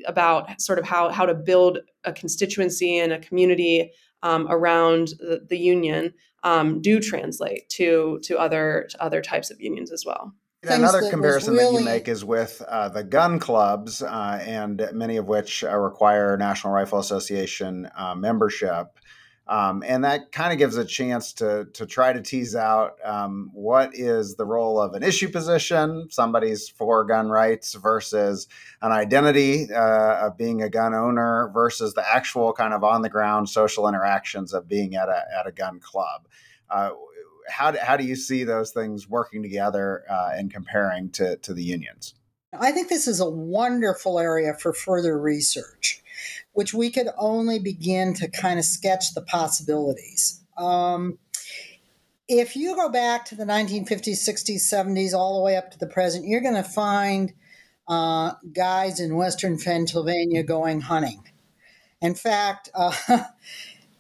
about 0.06 0.62
sort 0.62 0.80
of 0.80 0.86
how 0.86 1.10
how 1.10 1.26
to 1.26 1.34
build 1.34 1.80
a 2.04 2.14
constituency 2.14 2.98
and 2.98 3.14
a 3.14 3.20
community 3.20 3.92
um, 4.22 4.48
around 4.50 5.10
the, 5.20 5.46
the 5.50 5.58
union 5.58 6.14
um, 6.44 6.82
do 6.82 7.00
translate 7.00 7.68
to 7.70 8.20
to 8.24 8.38
other 8.38 8.88
to 8.90 9.02
other 9.02 9.22
types 9.22 9.52
of 9.52 9.60
unions 9.62 9.92
as 9.92 10.04
well. 10.06 10.34
Another 10.66 11.10
comparison 11.10 11.56
really... 11.56 11.74
that 11.74 11.80
you 11.80 11.86
make 11.86 12.08
is 12.08 12.24
with 12.24 12.62
uh, 12.70 12.88
the 12.88 13.04
gun 13.04 13.38
clubs, 13.38 14.02
uh, 14.02 14.42
and 14.46 14.90
many 14.94 15.18
of 15.18 15.28
which 15.28 15.64
uh, 15.64 15.76
require 15.76 16.38
National 16.38 16.74
Rifle 16.74 17.00
Association 17.00 17.90
uh, 17.98 18.16
membership. 18.16 18.98
Um, 19.46 19.84
and 19.86 20.06
that 20.06 20.32
kind 20.32 20.54
of 20.54 20.58
gives 20.58 20.78
a 20.78 20.86
chance 20.86 21.34
to 21.34 21.68
to 21.74 21.86
try 21.86 22.14
to 22.14 22.22
tease 22.22 22.56
out 22.56 22.98
um, 23.04 23.52
what 23.54 23.92
is 23.94 24.36
the 24.36 24.46
role 24.46 24.80
of 24.80 24.94
an 24.94 25.04
issue 25.04 25.30
position, 25.30 26.08
somebody's 26.10 26.70
for 26.70 27.04
gun 27.04 27.30
rights, 27.30 27.74
versus 27.74 28.48
an 28.82 28.94
identity 28.94 29.68
uh, 29.74 30.28
of 30.28 30.38
being 30.38 30.62
a 30.62 30.70
gun 30.70 30.94
owner, 30.94 31.52
versus 31.54 31.94
the 31.94 32.06
actual 32.08 32.54
kind 32.54 32.74
of 32.74 32.86
on 32.86 33.02
the 33.02 33.10
ground 33.10 33.50
social 33.50 33.88
interactions 33.88 34.54
of 34.54 34.68
being 34.70 34.96
at 34.96 35.10
a 35.10 35.24
at 35.38 35.46
a 35.46 35.52
gun 35.52 35.80
club. 35.80 36.28
Uh, 36.70 36.92
how 37.50 37.72
do, 37.72 37.78
how 37.82 37.98
do 37.98 38.06
you 38.06 38.16
see 38.16 38.44
those 38.44 38.72
things 38.72 39.10
working 39.10 39.42
together 39.42 40.04
uh, 40.10 40.32
and 40.34 40.54
comparing 40.54 41.10
to, 41.12 41.38
to 41.38 41.54
the 41.54 41.64
unions? 41.64 42.16
I 42.60 42.72
think 42.72 42.90
this 42.90 43.08
is 43.08 43.20
a 43.20 43.30
wonderful 43.30 44.20
area 44.20 44.54
for 44.54 44.74
further 44.74 45.20
research, 45.20 46.03
which 46.54 46.74
we 46.74 46.90
could 46.90 47.08
only 47.18 47.60
begin 47.60 48.14
to 48.16 48.30
kind 48.30 48.60
of 48.60 48.66
sketch 48.66 49.14
the 49.14 49.22
possibilities. 49.22 50.42
Um, 50.58 51.20
if 52.28 52.56
you 52.56 52.76
go 52.76 52.90
back 52.90 53.26
to 53.26 53.36
the 53.36 53.44
1950s, 53.44 54.28
60s, 54.28 54.74
70s, 54.74 55.14
all 55.14 55.38
the 55.38 55.44
way 55.44 55.58
up 55.58 55.72
to 55.72 55.80
the 55.80 55.88
present, 55.88 56.26
you're 56.26 56.42
going 56.42 56.56
to 56.56 56.64
find 56.64 57.34
uh, 57.88 58.34
guys 58.54 59.00
in 59.00 59.16
Western 59.16 59.60
Pennsylvania 59.60 60.44
going 60.44 60.82
hunting. 60.82 61.24
In 62.02 62.16
fact, 62.16 62.70
uh, 62.74 62.94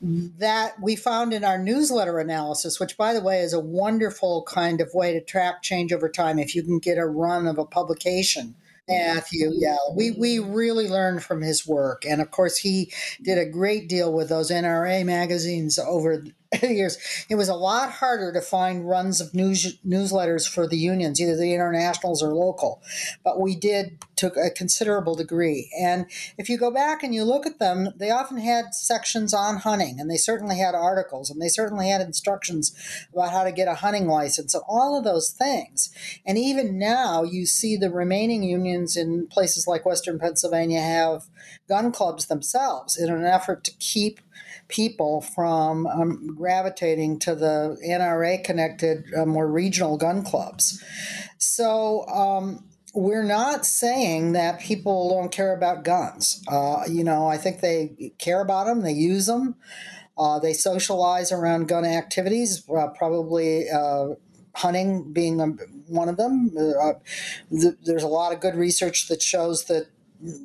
that 0.01 0.73
we 0.81 0.95
found 0.95 1.33
in 1.33 1.43
our 1.43 1.57
newsletter 1.57 2.19
analysis, 2.19 2.79
which, 2.79 2.97
by 2.97 3.13
the 3.13 3.21
way, 3.21 3.39
is 3.39 3.53
a 3.53 3.59
wonderful 3.59 4.43
kind 4.43 4.81
of 4.81 4.93
way 4.93 5.13
to 5.13 5.21
track 5.21 5.61
change 5.61 5.93
over 5.93 6.09
time 6.09 6.39
if 6.39 6.55
you 6.55 6.63
can 6.63 6.79
get 6.79 6.97
a 6.97 7.05
run 7.05 7.47
of 7.47 7.57
a 7.57 7.65
publication. 7.65 8.55
Matthew, 8.89 9.51
yeah, 9.55 9.77
we, 9.95 10.11
we 10.11 10.39
really 10.39 10.89
learned 10.89 11.23
from 11.23 11.41
his 11.41 11.65
work. 11.65 12.05
And 12.05 12.21
of 12.21 12.31
course, 12.31 12.57
he 12.57 12.91
did 13.21 13.37
a 13.37 13.45
great 13.45 13.87
deal 13.87 14.11
with 14.11 14.27
those 14.27 14.51
NRA 14.51 15.05
magazines 15.05 15.79
over 15.79 16.25
years, 16.61 16.97
it 17.29 17.35
was 17.35 17.49
a 17.49 17.55
lot 17.55 17.91
harder 17.91 18.31
to 18.33 18.41
find 18.41 18.87
runs 18.87 19.21
of 19.21 19.33
news 19.33 19.77
newsletters 19.85 20.47
for 20.47 20.67
the 20.67 20.77
unions, 20.77 21.19
either 21.19 21.35
the 21.35 21.53
internationals 21.53 22.21
or 22.21 22.33
local. 22.33 22.81
But 23.23 23.39
we 23.39 23.55
did 23.55 23.97
to 24.17 24.27
a 24.33 24.49
considerable 24.49 25.15
degree. 25.15 25.69
And 25.79 26.05
if 26.37 26.49
you 26.49 26.57
go 26.57 26.71
back 26.71 27.03
and 27.03 27.13
you 27.13 27.23
look 27.23 27.45
at 27.45 27.59
them, 27.59 27.89
they 27.95 28.11
often 28.11 28.37
had 28.37 28.73
sections 28.73 29.33
on 29.33 29.57
hunting, 29.57 29.99
and 29.99 30.09
they 30.09 30.17
certainly 30.17 30.57
had 30.57 30.75
articles, 30.75 31.29
and 31.29 31.41
they 31.41 31.47
certainly 31.49 31.89
had 31.89 32.01
instructions 32.01 32.73
about 33.11 33.31
how 33.31 33.43
to 33.43 33.51
get 33.51 33.67
a 33.67 33.75
hunting 33.75 34.07
license, 34.07 34.53
and 34.53 34.63
all 34.67 34.97
of 34.97 35.03
those 35.03 35.31
things. 35.31 35.89
And 36.25 36.37
even 36.37 36.77
now, 36.77 37.23
you 37.23 37.45
see 37.45 37.75
the 37.75 37.89
remaining 37.89 38.43
unions 38.43 38.95
in 38.95 39.27
places 39.27 39.67
like 39.67 39.85
Western 39.85 40.19
Pennsylvania 40.19 40.81
have 40.81 41.23
gun 41.67 41.91
clubs 41.91 42.27
themselves 42.27 42.97
in 42.97 43.11
an 43.11 43.25
effort 43.25 43.63
to 43.63 43.71
keep 43.79 44.19
people 44.67 45.21
from 45.21 45.85
um, 45.87 46.35
gravitating 46.35 47.19
to 47.19 47.35
the 47.35 47.77
NRA 47.87 48.43
connected, 48.43 49.05
uh, 49.15 49.25
more 49.25 49.51
regional 49.51 49.97
gun 49.97 50.23
clubs. 50.23 50.83
So, 51.37 52.07
um, 52.07 52.65
we're 52.95 53.23
not 53.23 53.65
saying 53.65 54.33
that 54.33 54.59
people 54.59 55.09
don't 55.09 55.31
care 55.31 55.55
about 55.55 55.83
guns. 55.83 56.43
Uh, 56.47 56.83
you 56.87 57.03
know, 57.03 57.27
I 57.27 57.37
think 57.37 57.59
they 57.59 58.13
care 58.19 58.41
about 58.41 58.67
them, 58.67 58.81
they 58.81 58.91
use 58.91 59.25
them, 59.25 59.55
uh, 60.17 60.39
they 60.39 60.53
socialize 60.53 61.31
around 61.31 61.67
gun 61.67 61.85
activities, 61.85 62.63
uh, 62.69 62.87
probably 62.89 63.67
uh, 63.69 64.09
hunting 64.55 65.11
being 65.11 65.39
one 65.87 66.07
of 66.07 66.17
them. 66.17 66.51
Uh, 66.55 66.93
th- 67.49 67.73
there's 67.83 68.03
a 68.03 68.07
lot 68.07 68.31
of 68.31 68.39
good 68.39 68.55
research 68.55 69.07
that 69.07 69.23
shows 69.23 69.65
that 69.65 69.87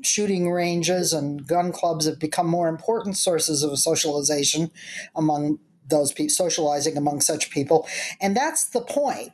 shooting 0.03 0.51
ranges 0.51 1.12
and 1.12 1.47
gun 1.47 1.72
clubs 1.72 2.07
have 2.07 2.18
become 2.18 2.47
more 2.47 2.68
important 2.68 3.16
sources 3.16 3.62
of 3.62 3.79
socialization 3.79 4.70
among 5.14 5.59
those 5.87 6.12
people 6.12 6.31
socializing 6.31 6.99
among 6.99 7.20
such 7.20 7.51
people. 7.51 7.89
And 8.20 8.37
that's 8.37 8.68
the 8.68 8.83
point. 8.83 9.33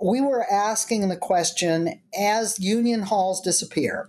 We 0.00 0.20
were 0.20 0.46
asking 0.50 1.08
the 1.08 1.16
question 1.16 2.00
as 2.16 2.60
union 2.60 3.02
halls 3.02 3.40
disappear 3.40 4.08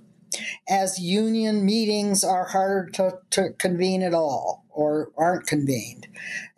as 0.67 0.99
union 0.99 1.65
meetings 1.65 2.23
are 2.23 2.45
harder 2.45 2.89
to, 2.91 3.19
to 3.31 3.51
convene 3.57 4.03
at 4.03 4.13
all 4.13 4.65
or 4.69 5.11
aren't 5.17 5.47
convened, 5.47 6.07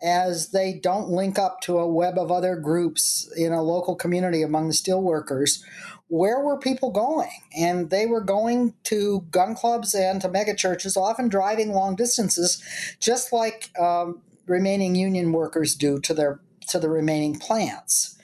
as 0.02 0.50
they 0.50 0.74
don't 0.74 1.08
link 1.08 1.38
up 1.38 1.60
to 1.62 1.78
a 1.78 1.88
web 1.88 2.18
of 2.18 2.30
other 2.30 2.56
groups 2.56 3.30
in 3.36 3.52
a 3.52 3.62
local 3.62 3.94
community 3.94 4.42
among 4.42 4.68
the 4.68 4.74
steelworkers, 4.74 5.62
where 6.10 6.40
were 6.40 6.58
people 6.58 6.90
going? 6.90 7.30
And 7.56 7.88
they 7.88 8.04
were 8.04 8.20
going 8.20 8.74
to 8.84 9.24
gun 9.30 9.54
clubs 9.54 9.94
and 9.94 10.20
to 10.20 10.28
megachurches, 10.28 10.96
often 10.96 11.28
driving 11.28 11.72
long 11.72 11.94
distances, 11.94 12.62
just 12.98 13.32
like 13.32 13.70
um, 13.78 14.20
remaining 14.46 14.96
union 14.96 15.32
workers 15.32 15.74
do 15.74 16.00
to 16.00 16.12
their 16.12 16.40
to 16.68 16.78
the 16.78 16.90
remaining 16.90 17.38
plants. 17.38 18.18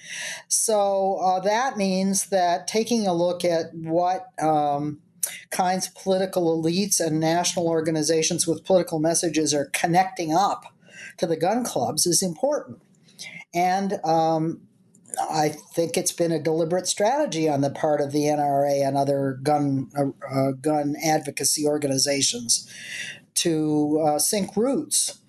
So 0.49 1.17
uh, 1.17 1.41
that 1.41 1.77
means 1.77 2.27
that 2.27 2.69
taking 2.69 3.07
a 3.07 3.15
look 3.15 3.45
at 3.45 3.75
what 3.75 4.27
um, 4.41 5.01
kinds 5.51 5.89
of 5.89 5.95
political 5.95 6.61
elites 6.61 7.01
and 7.01 7.19
national 7.19 7.67
organizations 7.67 8.47
with 8.47 8.65
political 8.65 8.99
messages 8.99 9.55
are 9.55 9.71
connecting 9.73 10.33
up 10.33 10.65
to 11.19 11.27
the 11.27 11.37
gun 11.37 11.65
clubs 11.65 12.07
is 12.07 12.23
important. 12.23 12.81
And 13.55 13.95
um, 14.05 14.66
I 15.19 15.49
think 15.49 15.97
it's 15.97 16.13
been 16.13 16.33
a 16.33 16.43
deliberate 16.43 16.87
strategy 16.87 17.49
on 17.49 17.61
the 17.61 17.71
part 17.71 18.01
of 18.01 18.13
the 18.13 18.25
NRA 18.25 18.87
and 18.87 18.97
other 18.97 19.39
gun 19.43 19.91
uh, 19.97 20.11
uh, 20.31 20.53
gun 20.53 20.97
advocacy 21.03 21.67
organizations 21.67 22.71
to 23.37 24.03
uh, 24.05 24.19
sink 24.19 24.57
roots 24.57 25.21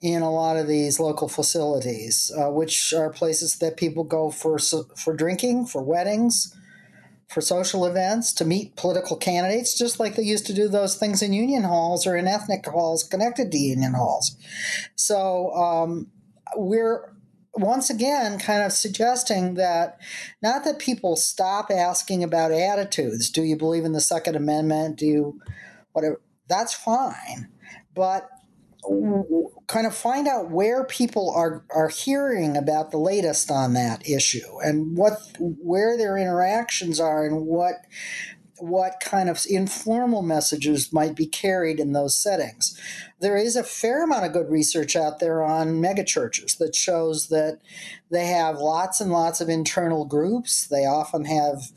in 0.00 0.22
a 0.22 0.30
lot 0.30 0.56
of 0.56 0.68
these 0.68 1.00
local 1.00 1.28
facilities, 1.28 2.30
uh, 2.38 2.50
which 2.50 2.92
are 2.92 3.10
places 3.10 3.56
that 3.58 3.76
people 3.76 4.04
go 4.04 4.30
for 4.30 4.58
for 4.58 5.14
drinking, 5.14 5.66
for 5.66 5.82
weddings, 5.82 6.54
for 7.28 7.40
social 7.40 7.86
events, 7.86 8.32
to 8.34 8.44
meet 8.44 8.76
political 8.76 9.16
candidates, 9.16 9.76
just 9.76 9.98
like 9.98 10.14
they 10.14 10.22
used 10.22 10.46
to 10.46 10.54
do 10.54 10.68
those 10.68 10.96
things 10.96 11.22
in 11.22 11.32
union 11.32 11.62
halls 11.62 12.06
or 12.06 12.16
in 12.16 12.28
ethnic 12.28 12.66
halls 12.66 13.02
connected 13.02 13.50
to 13.50 13.58
union 13.58 13.94
halls. 13.94 14.36
So 14.94 15.54
um, 15.54 16.08
we're 16.54 17.13
once 17.56 17.90
again 17.90 18.38
kind 18.38 18.62
of 18.62 18.72
suggesting 18.72 19.54
that 19.54 19.98
not 20.42 20.64
that 20.64 20.78
people 20.78 21.16
stop 21.16 21.70
asking 21.70 22.24
about 22.24 22.52
attitudes. 22.52 23.30
Do 23.30 23.42
you 23.42 23.56
believe 23.56 23.84
in 23.84 23.92
the 23.92 24.00
second 24.00 24.36
amendment? 24.36 24.96
Do 24.96 25.06
you 25.06 25.40
whatever. 25.92 26.20
That's 26.48 26.74
fine. 26.74 27.48
But 27.94 28.28
kind 29.66 29.86
of 29.86 29.94
find 29.94 30.28
out 30.28 30.50
where 30.50 30.84
people 30.84 31.32
are 31.34 31.64
are 31.74 31.88
hearing 31.88 32.54
about 32.56 32.90
the 32.90 32.98
latest 32.98 33.50
on 33.50 33.72
that 33.72 34.06
issue 34.06 34.60
and 34.62 34.96
what 34.96 35.14
where 35.38 35.96
their 35.96 36.18
interactions 36.18 37.00
are 37.00 37.24
and 37.24 37.46
what 37.46 37.86
what 38.58 39.00
kind 39.00 39.28
of 39.28 39.44
informal 39.48 40.22
messages 40.22 40.92
might 40.92 41.14
be 41.14 41.26
carried 41.26 41.80
in 41.80 41.92
those 41.92 42.16
settings. 42.16 42.78
There 43.20 43.36
is 43.36 43.56
a 43.56 43.64
fair 43.64 44.04
amount 44.04 44.26
of 44.26 44.32
good 44.32 44.50
research 44.50 44.96
out 44.96 45.18
there 45.18 45.42
on 45.42 45.82
megachurches 45.82 46.58
that 46.58 46.74
shows 46.74 47.28
that 47.28 47.58
they 48.10 48.26
have 48.26 48.58
lots 48.58 49.00
and 49.00 49.10
lots 49.10 49.40
of 49.40 49.48
internal 49.48 50.04
groups. 50.04 50.66
They 50.66 50.86
often 50.86 51.24
have 51.24 51.72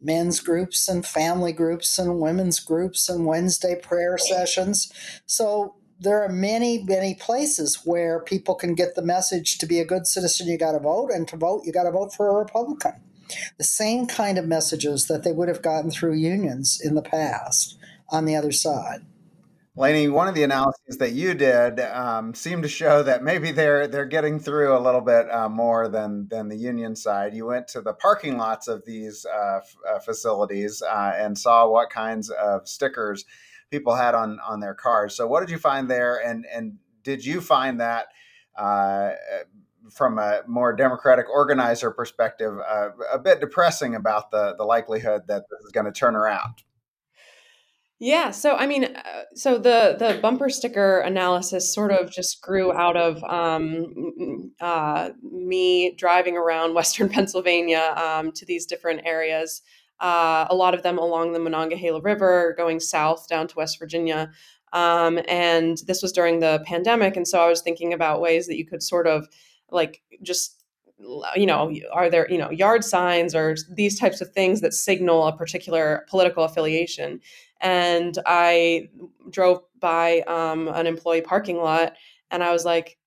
men's 0.00 0.40
groups 0.40 0.88
and 0.88 1.04
family 1.04 1.52
groups 1.52 1.98
and 1.98 2.20
women's 2.20 2.60
groups 2.60 3.08
and 3.08 3.26
Wednesday 3.26 3.74
prayer 3.80 4.18
sessions. 4.18 4.92
So 5.26 5.74
there 5.98 6.22
are 6.22 6.28
many, 6.28 6.84
many 6.84 7.14
places 7.14 7.80
where 7.84 8.20
people 8.20 8.54
can 8.54 8.74
get 8.74 8.94
the 8.94 9.02
message 9.02 9.58
to 9.58 9.66
be 9.66 9.80
a 9.80 9.84
good 9.84 10.06
citizen, 10.06 10.46
you 10.46 10.56
got 10.56 10.72
to 10.72 10.78
vote, 10.78 11.10
and 11.10 11.26
to 11.28 11.36
vote, 11.36 11.62
you 11.64 11.72
got 11.72 11.84
to 11.84 11.90
vote 11.90 12.12
for 12.12 12.28
a 12.28 12.38
Republican 12.38 12.92
the 13.56 13.64
same 13.64 14.06
kind 14.06 14.38
of 14.38 14.46
messages 14.46 15.06
that 15.06 15.24
they 15.24 15.32
would 15.32 15.48
have 15.48 15.62
gotten 15.62 15.90
through 15.90 16.14
unions 16.14 16.80
in 16.82 16.94
the 16.94 17.02
past 17.02 17.78
on 18.10 18.24
the 18.24 18.36
other 18.36 18.52
side. 18.52 19.04
Lainey, 19.78 20.08
one 20.08 20.26
of 20.26 20.34
the 20.34 20.42
analyses 20.42 20.98
that 20.98 21.12
you 21.12 21.34
did 21.34 21.78
um, 21.78 22.34
seemed 22.34 22.64
to 22.64 22.68
show 22.68 23.04
that 23.04 23.22
maybe 23.22 23.52
they're 23.52 23.86
they're 23.86 24.06
getting 24.06 24.40
through 24.40 24.76
a 24.76 24.80
little 24.80 25.00
bit 25.00 25.30
uh, 25.30 25.48
more 25.48 25.86
than 25.86 26.26
than 26.28 26.48
the 26.48 26.56
union 26.56 26.96
side. 26.96 27.32
You 27.32 27.46
went 27.46 27.68
to 27.68 27.80
the 27.80 27.92
parking 27.92 28.38
lots 28.38 28.66
of 28.66 28.84
these 28.84 29.24
uh, 29.24 29.58
f- 29.58 29.76
uh, 29.88 29.98
facilities 30.00 30.82
uh, 30.82 31.12
and 31.16 31.38
saw 31.38 31.68
what 31.68 31.90
kinds 31.90 32.28
of 32.28 32.66
stickers 32.66 33.24
people 33.70 33.94
had 33.94 34.16
on 34.16 34.40
on 34.40 34.58
their 34.58 34.74
cars. 34.74 35.14
So, 35.14 35.28
what 35.28 35.40
did 35.40 35.50
you 35.50 35.58
find 35.58 35.88
there? 35.88 36.16
And 36.16 36.44
and 36.52 36.78
did 37.04 37.24
you 37.24 37.40
find 37.40 37.78
that 37.78 38.08
uh, 38.56 39.12
from 39.90 40.18
a 40.18 40.42
more 40.46 40.74
democratic 40.74 41.28
organizer 41.28 41.90
perspective, 41.90 42.58
uh, 42.68 42.90
a 43.12 43.18
bit 43.18 43.40
depressing 43.40 43.94
about 43.94 44.30
the 44.30 44.54
the 44.56 44.64
likelihood 44.64 45.22
that 45.28 45.44
this 45.50 45.60
is 45.64 45.72
going 45.72 45.86
to 45.86 45.92
turn 45.92 46.14
around. 46.16 46.62
Yeah, 48.00 48.30
so 48.30 48.54
I 48.54 48.66
mean, 48.68 48.84
uh, 48.84 49.22
so 49.34 49.58
the 49.58 49.96
the 49.98 50.20
bumper 50.22 50.48
sticker 50.50 51.00
analysis 51.00 51.74
sort 51.74 51.90
of 51.90 52.10
just 52.12 52.40
grew 52.40 52.72
out 52.72 52.96
of 52.96 53.22
um, 53.24 54.52
uh, 54.60 55.10
me 55.20 55.94
driving 55.96 56.36
around 56.36 56.74
Western 56.74 57.08
Pennsylvania 57.08 57.94
um, 57.96 58.30
to 58.32 58.46
these 58.46 58.66
different 58.66 59.00
areas. 59.04 59.62
Uh, 59.98 60.46
a 60.48 60.54
lot 60.54 60.74
of 60.74 60.84
them 60.84 60.96
along 60.96 61.32
the 61.32 61.40
Monongahela 61.40 62.00
River, 62.00 62.54
going 62.56 62.78
south 62.78 63.26
down 63.28 63.48
to 63.48 63.56
West 63.56 63.80
Virginia. 63.80 64.30
Um, 64.72 65.18
and 65.26 65.78
this 65.88 66.00
was 66.00 66.12
during 66.12 66.38
the 66.38 66.62
pandemic, 66.66 67.16
and 67.16 67.26
so 67.26 67.40
I 67.40 67.48
was 67.48 67.62
thinking 67.62 67.92
about 67.92 68.20
ways 68.20 68.46
that 68.46 68.58
you 68.58 68.66
could 68.66 68.82
sort 68.82 69.08
of 69.08 69.26
like 69.70 70.02
just 70.22 70.64
you 71.36 71.46
know 71.46 71.72
are 71.92 72.10
there 72.10 72.30
you 72.30 72.38
know 72.38 72.50
yard 72.50 72.84
signs 72.84 73.34
or 73.34 73.56
these 73.70 73.98
types 73.98 74.20
of 74.20 74.32
things 74.32 74.60
that 74.60 74.74
signal 74.74 75.26
a 75.26 75.36
particular 75.36 76.04
political 76.08 76.44
affiliation. 76.44 77.20
And 77.60 78.16
i 78.26 78.88
drove 79.30 79.62
by 79.80 80.20
um, 80.22 80.68
an 80.68 80.86
employee 80.86 81.22
parking 81.22 81.56
lot 81.58 81.94
and 82.30 82.42
i 82.42 82.52
was 82.52 82.64
like 82.64 82.98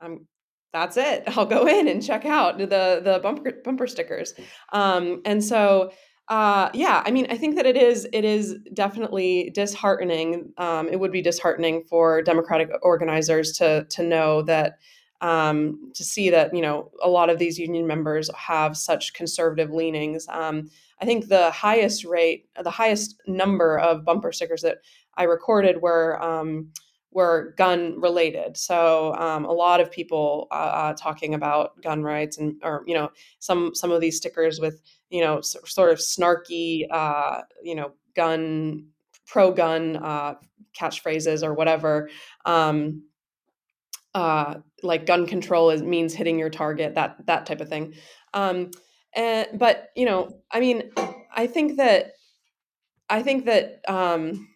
i'm 0.00 0.26
that's 0.72 0.96
it. 0.96 1.24
I'll 1.36 1.46
go 1.46 1.66
in 1.66 1.88
and 1.88 2.04
check 2.04 2.24
out 2.24 2.58
the 2.58 2.66
the 2.66 3.20
bumper 3.22 3.52
bumper 3.64 3.86
stickers. 3.86 4.34
Um, 4.72 5.22
and 5.24 5.42
so 5.42 5.92
uh, 6.28 6.68
yeah 6.74 7.02
i 7.06 7.10
mean 7.10 7.26
i 7.30 7.36
think 7.36 7.56
that 7.56 7.64
it 7.64 7.76
is 7.76 8.06
it 8.12 8.22
is 8.22 8.56
definitely 8.74 9.50
disheartening 9.54 10.52
um, 10.58 10.86
it 10.88 11.00
would 11.00 11.10
be 11.10 11.22
disheartening 11.22 11.82
for 11.88 12.20
democratic 12.20 12.68
organizers 12.82 13.52
to 13.52 13.86
to 13.88 14.02
know 14.02 14.42
that 14.42 14.78
um, 15.20 15.90
to 15.94 16.04
see 16.04 16.30
that 16.30 16.54
you 16.54 16.62
know 16.62 16.90
a 17.02 17.08
lot 17.08 17.30
of 17.30 17.38
these 17.38 17.58
union 17.58 17.86
members 17.86 18.30
have 18.36 18.76
such 18.76 19.14
conservative 19.14 19.70
leanings. 19.70 20.26
Um, 20.28 20.70
I 21.00 21.04
think 21.04 21.28
the 21.28 21.50
highest 21.50 22.04
rate, 22.04 22.48
the 22.60 22.70
highest 22.70 23.20
number 23.26 23.78
of 23.78 24.04
bumper 24.04 24.32
stickers 24.32 24.62
that 24.62 24.78
I 25.16 25.24
recorded 25.24 25.80
were 25.80 26.22
um, 26.22 26.70
were 27.10 27.54
gun 27.56 28.00
related. 28.00 28.56
So 28.56 29.14
um, 29.14 29.44
a 29.44 29.52
lot 29.52 29.80
of 29.80 29.90
people 29.90 30.46
uh, 30.50 30.54
uh, 30.54 30.94
talking 30.94 31.34
about 31.34 31.80
gun 31.82 32.02
rights 32.02 32.38
and 32.38 32.60
or 32.62 32.84
you 32.86 32.94
know 32.94 33.10
some 33.38 33.74
some 33.74 33.90
of 33.90 34.00
these 34.00 34.16
stickers 34.16 34.60
with 34.60 34.82
you 35.10 35.22
know 35.22 35.40
sort 35.40 35.90
of 35.90 35.98
snarky 35.98 36.86
uh, 36.90 37.42
you 37.62 37.74
know 37.74 37.92
gun 38.14 38.86
pro 39.26 39.52
gun 39.52 39.96
uh, 39.96 40.34
catchphrases 40.78 41.42
or 41.42 41.54
whatever. 41.54 42.08
Um, 42.44 43.02
uh, 44.14 44.56
like 44.82 45.06
gun 45.06 45.26
control 45.26 45.70
is 45.70 45.82
means 45.82 46.14
hitting 46.14 46.38
your 46.38 46.50
target 46.50 46.94
that 46.94 47.26
that 47.26 47.46
type 47.46 47.60
of 47.60 47.68
thing. 47.68 47.94
Um, 48.34 48.70
and 49.14 49.46
but 49.54 49.88
you 49.96 50.06
know, 50.06 50.40
I 50.50 50.60
mean, 50.60 50.90
I 51.34 51.46
think 51.46 51.76
that 51.76 52.12
I 53.08 53.22
think 53.22 53.46
that 53.46 53.80
um, 53.88 54.48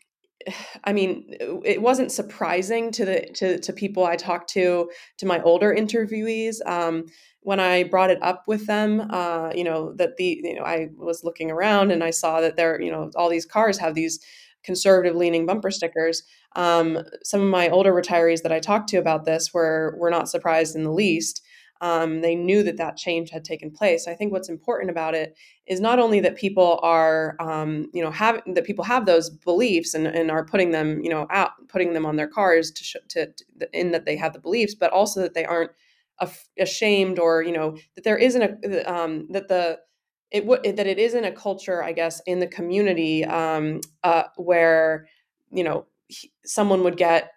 I 0.85 0.93
mean, 0.93 1.27
it 1.65 1.81
wasn't 1.81 2.13
surprising 2.13 2.91
to 2.93 3.05
the 3.05 3.21
to, 3.35 3.59
to 3.59 3.73
people 3.73 4.05
I 4.05 4.17
talked 4.17 4.51
to, 4.51 4.91
to 5.19 5.27
my 5.27 5.41
older 5.43 5.75
interviewees. 5.75 6.57
Um, 6.67 7.07
when 7.41 7.59
I 7.59 7.83
brought 7.83 8.11
it 8.11 8.23
up 8.23 8.45
with 8.47 8.67
them, 8.67 9.09
uh, 9.11 9.51
you 9.55 9.65
know, 9.65 9.93
that 9.95 10.17
the 10.17 10.41
you 10.43 10.55
know 10.55 10.63
I 10.63 10.89
was 10.97 11.25
looking 11.25 11.51
around 11.51 11.91
and 11.91 12.05
I 12.05 12.11
saw 12.11 12.41
that 12.41 12.57
there, 12.57 12.81
you 12.81 12.91
know, 12.91 13.11
all 13.17 13.29
these 13.29 13.47
cars 13.47 13.79
have 13.79 13.95
these 13.95 14.21
conservative 14.63 15.17
leaning 15.17 15.45
bumper 15.47 15.71
stickers. 15.71 16.23
Um, 16.57 16.99
some 17.23 17.41
of 17.41 17.49
my 17.49 17.69
older 17.69 17.93
retirees 17.93 18.43
that 18.43 18.53
I 18.53 18.61
talked 18.61 18.89
to 18.91 18.99
about 18.99 19.25
this 19.25 19.53
were 19.53 19.97
were 19.99 20.11
not 20.11 20.29
surprised 20.29 20.77
in 20.77 20.85
the 20.85 20.93
least. 20.93 21.43
Um, 21.81 22.21
they 22.21 22.37
knew 22.37 22.63
that 22.63 22.77
that 22.77 22.97
change 22.97 23.31
had 23.31 23.45
taken 23.45 23.73
place. 23.73 24.07
I 24.07 24.15
think 24.15 24.31
what's 24.31 24.49
important 24.49 24.89
about 24.89 25.17
it 25.17 25.37
is 25.67 25.81
not 25.81 25.99
only 25.99 26.21
that 26.21 26.37
people 26.37 26.79
are, 26.81 27.35
um, 27.41 27.89
you 27.93 28.05
know, 28.05 28.13
have 28.13 28.41
that 28.47 28.65
people 28.65 28.85
have 28.85 29.05
those 29.05 29.31
beliefs 29.31 29.93
and, 29.93 30.07
and 30.07 30.31
are 30.31 30.45
putting 30.45 30.71
them, 30.71 31.03
you 31.03 31.11
know, 31.11 31.27
out, 31.31 31.51
putting 31.69 31.93
them 31.93 32.07
on 32.07 32.15
their 32.15 32.29
cars 32.29 32.71
to, 32.71 32.85
sh- 32.85 32.97
to, 33.09 33.27
to 33.27 33.69
in 33.73 33.91
that 33.91 34.05
they 34.05 34.15
have 34.15 34.33
the 34.33 34.39
beliefs, 34.39 34.77
but 34.77 34.93
also 34.93 35.21
that 35.21 35.35
they 35.35 35.45
aren't 35.45 35.73
af- 36.21 36.49
ashamed 36.59 37.19
or 37.19 37.43
you 37.43 37.53
know 37.53 37.77
that 37.95 38.05
there 38.05 38.17
isn't 38.17 38.43
a 38.43 38.93
um, 38.93 39.27
that 39.31 39.49
the 39.49 39.79
it 40.31 40.77
that 40.77 40.87
it 40.87 40.99
isn't 40.99 41.25
a 41.25 41.33
culture, 41.33 41.83
I 41.83 41.93
guess, 41.93 42.21
in 42.27 42.39
the 42.41 42.47
community 42.47 43.25
um, 43.25 43.81
uh, 44.03 44.25
where 44.37 45.09
you 45.51 45.65
know 45.65 45.87
he, 46.09 46.33
someone 46.45 46.85
would 46.85 46.97
get 46.97 47.31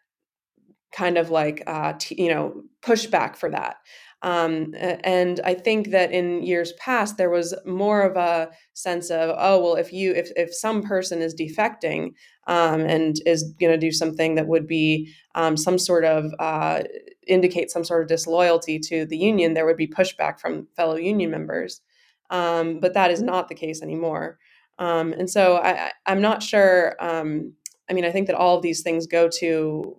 kind 0.91 1.17
of 1.17 1.29
like 1.29 1.61
uh, 1.67 1.93
t- 1.99 2.21
you 2.21 2.29
know 2.29 2.63
pushback 2.81 3.35
for 3.35 3.49
that. 3.49 3.77
Um, 4.21 4.73
and 4.79 5.39
I 5.43 5.53
think 5.53 5.91
that 5.91 6.11
in 6.11 6.41
years 6.41 6.73
past 6.79 7.17
there 7.17 7.29
was 7.29 7.53
more 7.65 8.01
of 8.01 8.15
a 8.15 8.49
sense 8.73 9.11
of 9.11 9.35
oh 9.37 9.61
well 9.61 9.75
if 9.75 9.93
you 9.93 10.13
if 10.13 10.31
if 10.35 10.53
some 10.53 10.81
person 10.81 11.21
is 11.21 11.35
defecting 11.35 12.13
um, 12.47 12.81
and 12.81 13.17
is 13.25 13.53
going 13.59 13.73
to 13.73 13.77
do 13.77 13.91
something 13.91 14.35
that 14.35 14.47
would 14.47 14.67
be 14.67 15.13
um, 15.35 15.57
some 15.57 15.77
sort 15.77 16.05
of 16.05 16.31
uh, 16.39 16.83
indicate 17.27 17.69
some 17.69 17.83
sort 17.83 18.01
of 18.01 18.07
disloyalty 18.07 18.79
to 18.79 19.05
the 19.05 19.17
union 19.17 19.53
there 19.53 19.65
would 19.65 19.77
be 19.77 19.87
pushback 19.87 20.39
from 20.39 20.67
fellow 20.75 20.95
union 20.95 21.29
members. 21.29 21.81
Um, 22.29 22.79
but 22.79 22.93
that 22.95 23.11
is 23.11 23.21
not 23.21 23.49
the 23.49 23.55
case 23.55 23.83
anymore. 23.83 24.39
Um, 24.79 25.13
and 25.13 25.29
so 25.29 25.57
I, 25.57 25.91
I'm 26.05 26.21
not 26.21 26.41
sure 26.41 26.95
um, 26.99 27.53
I 27.89 27.93
mean 27.93 28.05
I 28.05 28.11
think 28.11 28.27
that 28.27 28.35
all 28.35 28.57
of 28.57 28.63
these 28.63 28.81
things 28.81 29.07
go 29.07 29.29
to 29.39 29.97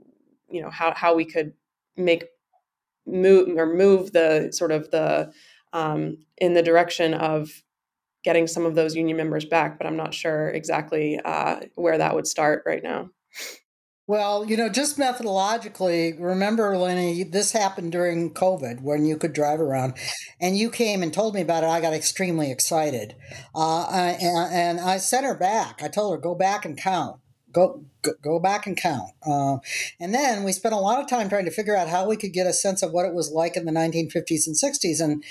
you 0.50 0.62
know 0.62 0.70
how 0.70 0.94
how 0.94 1.14
we 1.14 1.24
could 1.24 1.52
make 1.96 2.26
move 3.06 3.48
or 3.56 3.66
move 3.66 4.12
the 4.12 4.50
sort 4.52 4.72
of 4.72 4.90
the 4.90 5.32
um, 5.72 6.18
in 6.38 6.54
the 6.54 6.62
direction 6.62 7.14
of 7.14 7.62
getting 8.24 8.46
some 8.46 8.66
of 8.66 8.74
those 8.74 8.96
union 8.96 9.16
members 9.16 9.44
back, 9.44 9.78
but 9.78 9.86
I'm 9.86 9.96
not 9.96 10.12
sure 10.12 10.48
exactly 10.48 11.20
uh, 11.24 11.60
where 11.76 11.98
that 11.98 12.14
would 12.14 12.26
start 12.26 12.64
right 12.66 12.82
now. 12.82 13.10
Well, 14.08 14.44
you 14.44 14.56
know, 14.56 14.68
just 14.68 14.98
methodologically, 14.98 16.16
remember, 16.18 16.76
Lainey, 16.78 17.24
this 17.24 17.52
happened 17.52 17.92
during 17.92 18.32
COVID 18.32 18.80
when 18.80 19.04
you 19.04 19.16
could 19.16 19.32
drive 19.32 19.60
around, 19.60 19.94
and 20.40 20.56
you 20.56 20.70
came 20.70 21.02
and 21.02 21.12
told 21.12 21.34
me 21.34 21.40
about 21.40 21.64
it. 21.64 21.68
I 21.68 21.80
got 21.80 21.92
extremely 21.92 22.50
excited, 22.50 23.16
uh, 23.54 23.86
and, 23.88 24.52
and 24.52 24.80
I 24.80 24.98
sent 24.98 25.26
her 25.26 25.36
back. 25.36 25.82
I 25.82 25.88
told 25.88 26.14
her, 26.14 26.20
go 26.20 26.36
back 26.36 26.64
and 26.64 26.76
count 26.76 27.20
go 27.56 27.82
go 28.22 28.38
back 28.38 28.66
and 28.66 28.76
count. 28.76 29.10
Uh, 29.26 29.56
and 29.98 30.14
then 30.14 30.44
we 30.44 30.52
spent 30.52 30.74
a 30.74 30.78
lot 30.78 31.00
of 31.00 31.08
time 31.08 31.28
trying 31.28 31.46
to 31.46 31.50
figure 31.50 31.74
out 31.74 31.88
how 31.88 32.06
we 32.06 32.16
could 32.16 32.32
get 32.32 32.46
a 32.46 32.52
sense 32.52 32.82
of 32.82 32.92
what 32.92 33.06
it 33.06 33.14
was 33.14 33.32
like 33.32 33.56
in 33.56 33.64
the 33.64 33.72
1950s 33.72 34.46
and 34.46 34.54
60s. 34.54 35.00
And 35.00 35.24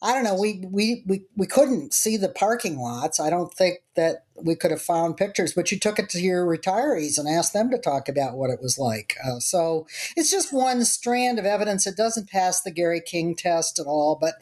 I 0.00 0.12
don't 0.12 0.22
know. 0.22 0.36
We, 0.36 0.62
we 0.70 1.02
we 1.06 1.22
we 1.36 1.46
couldn't 1.46 1.92
see 1.92 2.16
the 2.16 2.28
parking 2.28 2.78
lots. 2.78 3.18
I 3.18 3.30
don't 3.30 3.52
think 3.52 3.78
that 3.96 4.26
we 4.40 4.54
could 4.54 4.70
have 4.70 4.80
found 4.80 5.16
pictures. 5.16 5.54
But 5.54 5.72
you 5.72 5.78
took 5.78 5.98
it 5.98 6.08
to 6.10 6.20
your 6.20 6.46
retirees 6.46 7.18
and 7.18 7.28
asked 7.28 7.52
them 7.52 7.68
to 7.70 7.78
talk 7.78 8.08
about 8.08 8.36
what 8.36 8.50
it 8.50 8.62
was 8.62 8.78
like. 8.78 9.16
Uh, 9.24 9.40
so 9.40 9.88
it's 10.16 10.30
just 10.30 10.52
one 10.52 10.84
strand 10.84 11.40
of 11.40 11.44
evidence. 11.44 11.84
It 11.84 11.96
doesn't 11.96 12.30
pass 12.30 12.60
the 12.60 12.70
Gary 12.70 13.02
King 13.04 13.34
test 13.34 13.80
at 13.80 13.86
all. 13.86 14.16
But 14.20 14.34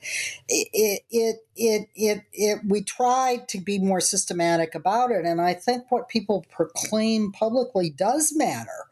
it 0.47 0.69
it 0.75 1.03
it 1.11 1.37
it, 1.57 1.89
it, 1.95 2.23
it 2.35 2.61
we 2.69 2.83
tried 2.83 3.49
to 3.49 3.59
be 3.59 3.79
more 3.79 4.03
systematic 4.03 4.75
about 4.75 5.11
it. 5.11 5.25
And 5.25 5.41
I 5.41 5.55
think 5.55 5.91
what 5.91 6.11
people 6.11 6.45
proclaim 6.51 7.33
publicly 7.33 7.89
does 7.89 8.31
matter. 8.37 8.91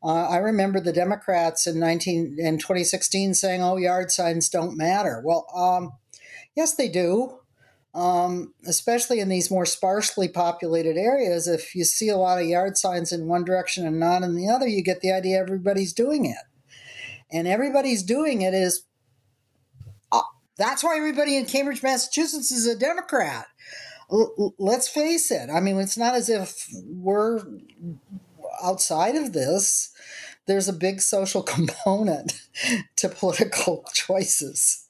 Uh, 0.00 0.28
I 0.28 0.36
remember 0.36 0.78
the 0.78 0.92
Democrats 0.92 1.66
in 1.66 1.80
19 1.80 2.36
in 2.38 2.58
2016 2.58 3.34
saying, 3.34 3.62
"Oh, 3.62 3.78
yard 3.78 4.12
signs 4.12 4.48
don't 4.48 4.76
matter." 4.76 5.20
Well, 5.24 5.48
um, 5.54 5.92
Yes, 6.56 6.74
they 6.74 6.88
do. 6.88 7.38
Um, 7.94 8.54
especially 8.66 9.20
in 9.20 9.28
these 9.28 9.50
more 9.52 9.66
sparsely 9.66 10.28
populated 10.28 10.96
areas, 10.96 11.46
if 11.46 11.76
you 11.76 11.84
see 11.84 12.08
a 12.08 12.16
lot 12.16 12.40
of 12.40 12.46
yard 12.48 12.76
signs 12.76 13.12
in 13.12 13.28
one 13.28 13.44
direction 13.44 13.86
and 13.86 14.00
not 14.00 14.22
in 14.24 14.34
the 14.34 14.48
other, 14.48 14.66
you 14.66 14.82
get 14.82 15.00
the 15.00 15.12
idea 15.12 15.38
everybody's 15.38 15.92
doing 15.92 16.26
it. 16.26 16.36
And 17.30 17.46
everybody's 17.46 18.02
doing 18.02 18.42
it 18.42 18.52
is 18.52 18.84
uh, 20.12 20.22
that's 20.58 20.82
why 20.82 20.96
everybody 20.96 21.36
in 21.36 21.46
Cambridge, 21.46 21.82
Massachusetts 21.82 22.50
is 22.50 22.66
a 22.66 22.76
Democrat. 22.76 23.46
L- 24.10 24.54
let's 24.58 24.88
face 24.88 25.30
it. 25.30 25.48
I 25.50 25.60
mean, 25.60 25.78
it's 25.78 25.96
not 25.98 26.14
as 26.14 26.28
if 26.28 26.68
we're 26.84 27.42
outside 28.62 29.16
of 29.16 29.32
this. 29.32 29.90
There's 30.46 30.68
a 30.68 30.72
big 30.72 31.00
social 31.00 31.42
component 31.44 32.42
to 32.96 33.08
political 33.08 33.84
choices. 33.94 34.83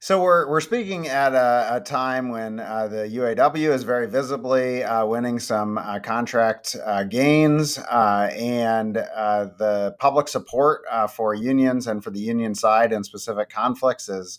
So 0.00 0.22
we're 0.22 0.48
we're 0.48 0.60
speaking 0.60 1.08
at 1.08 1.34
a, 1.34 1.74
a 1.74 1.80
time 1.80 2.28
when 2.28 2.60
uh, 2.60 2.86
the 2.86 3.08
UAW 3.08 3.74
is 3.74 3.82
very 3.82 4.06
visibly 4.06 4.84
uh, 4.84 5.04
winning 5.04 5.40
some 5.40 5.76
uh, 5.76 5.98
contract 5.98 6.76
uh, 6.86 7.02
gains, 7.02 7.78
uh, 7.78 8.30
and 8.32 8.96
uh, 8.96 9.46
the 9.58 9.96
public 9.98 10.28
support 10.28 10.82
for 11.10 11.34
unions 11.34 11.88
and 11.88 12.04
for 12.04 12.10
the 12.10 12.20
union 12.20 12.54
side 12.54 12.92
in 12.92 13.02
specific 13.02 13.50
conflicts 13.50 14.08
is 14.08 14.38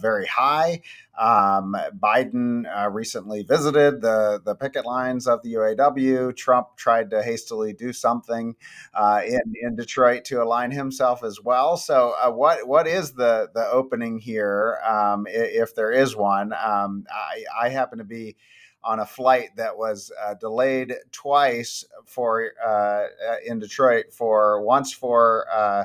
very 0.00 0.26
high. 0.26 0.80
Um, 1.18 1.76
Biden 1.98 2.64
uh, 2.66 2.88
recently 2.90 3.42
visited 3.42 4.00
the, 4.00 4.40
the 4.44 4.54
picket 4.54 4.86
lines 4.86 5.26
of 5.26 5.42
the 5.42 5.54
UAW. 5.54 6.36
Trump 6.36 6.76
tried 6.76 7.10
to 7.10 7.22
hastily 7.22 7.72
do 7.72 7.92
something 7.92 8.54
uh, 8.94 9.22
in, 9.26 9.40
in 9.60 9.74
Detroit 9.74 10.24
to 10.26 10.42
align 10.42 10.70
himself 10.70 11.24
as 11.24 11.40
well. 11.42 11.76
So, 11.76 12.14
uh, 12.22 12.30
what 12.30 12.68
what 12.68 12.86
is 12.86 13.12
the 13.12 13.50
the 13.52 13.66
opening 13.66 14.18
here, 14.18 14.78
um, 14.86 15.26
if 15.28 15.74
there 15.74 15.90
is 15.90 16.14
one? 16.14 16.52
Um, 16.52 17.04
I, 17.10 17.66
I 17.66 17.68
happen 17.70 17.98
to 17.98 18.04
be 18.04 18.36
on 18.84 19.00
a 19.00 19.06
flight 19.06 19.56
that 19.56 19.76
was 19.76 20.12
uh, 20.24 20.34
delayed 20.34 20.94
twice 21.10 21.84
for 22.06 22.52
uh, 22.64 22.68
uh 22.68 23.06
in 23.44 23.58
Detroit 23.58 24.12
for 24.12 24.62
once 24.62 24.92
for 24.92 25.46
uh, 25.52 25.84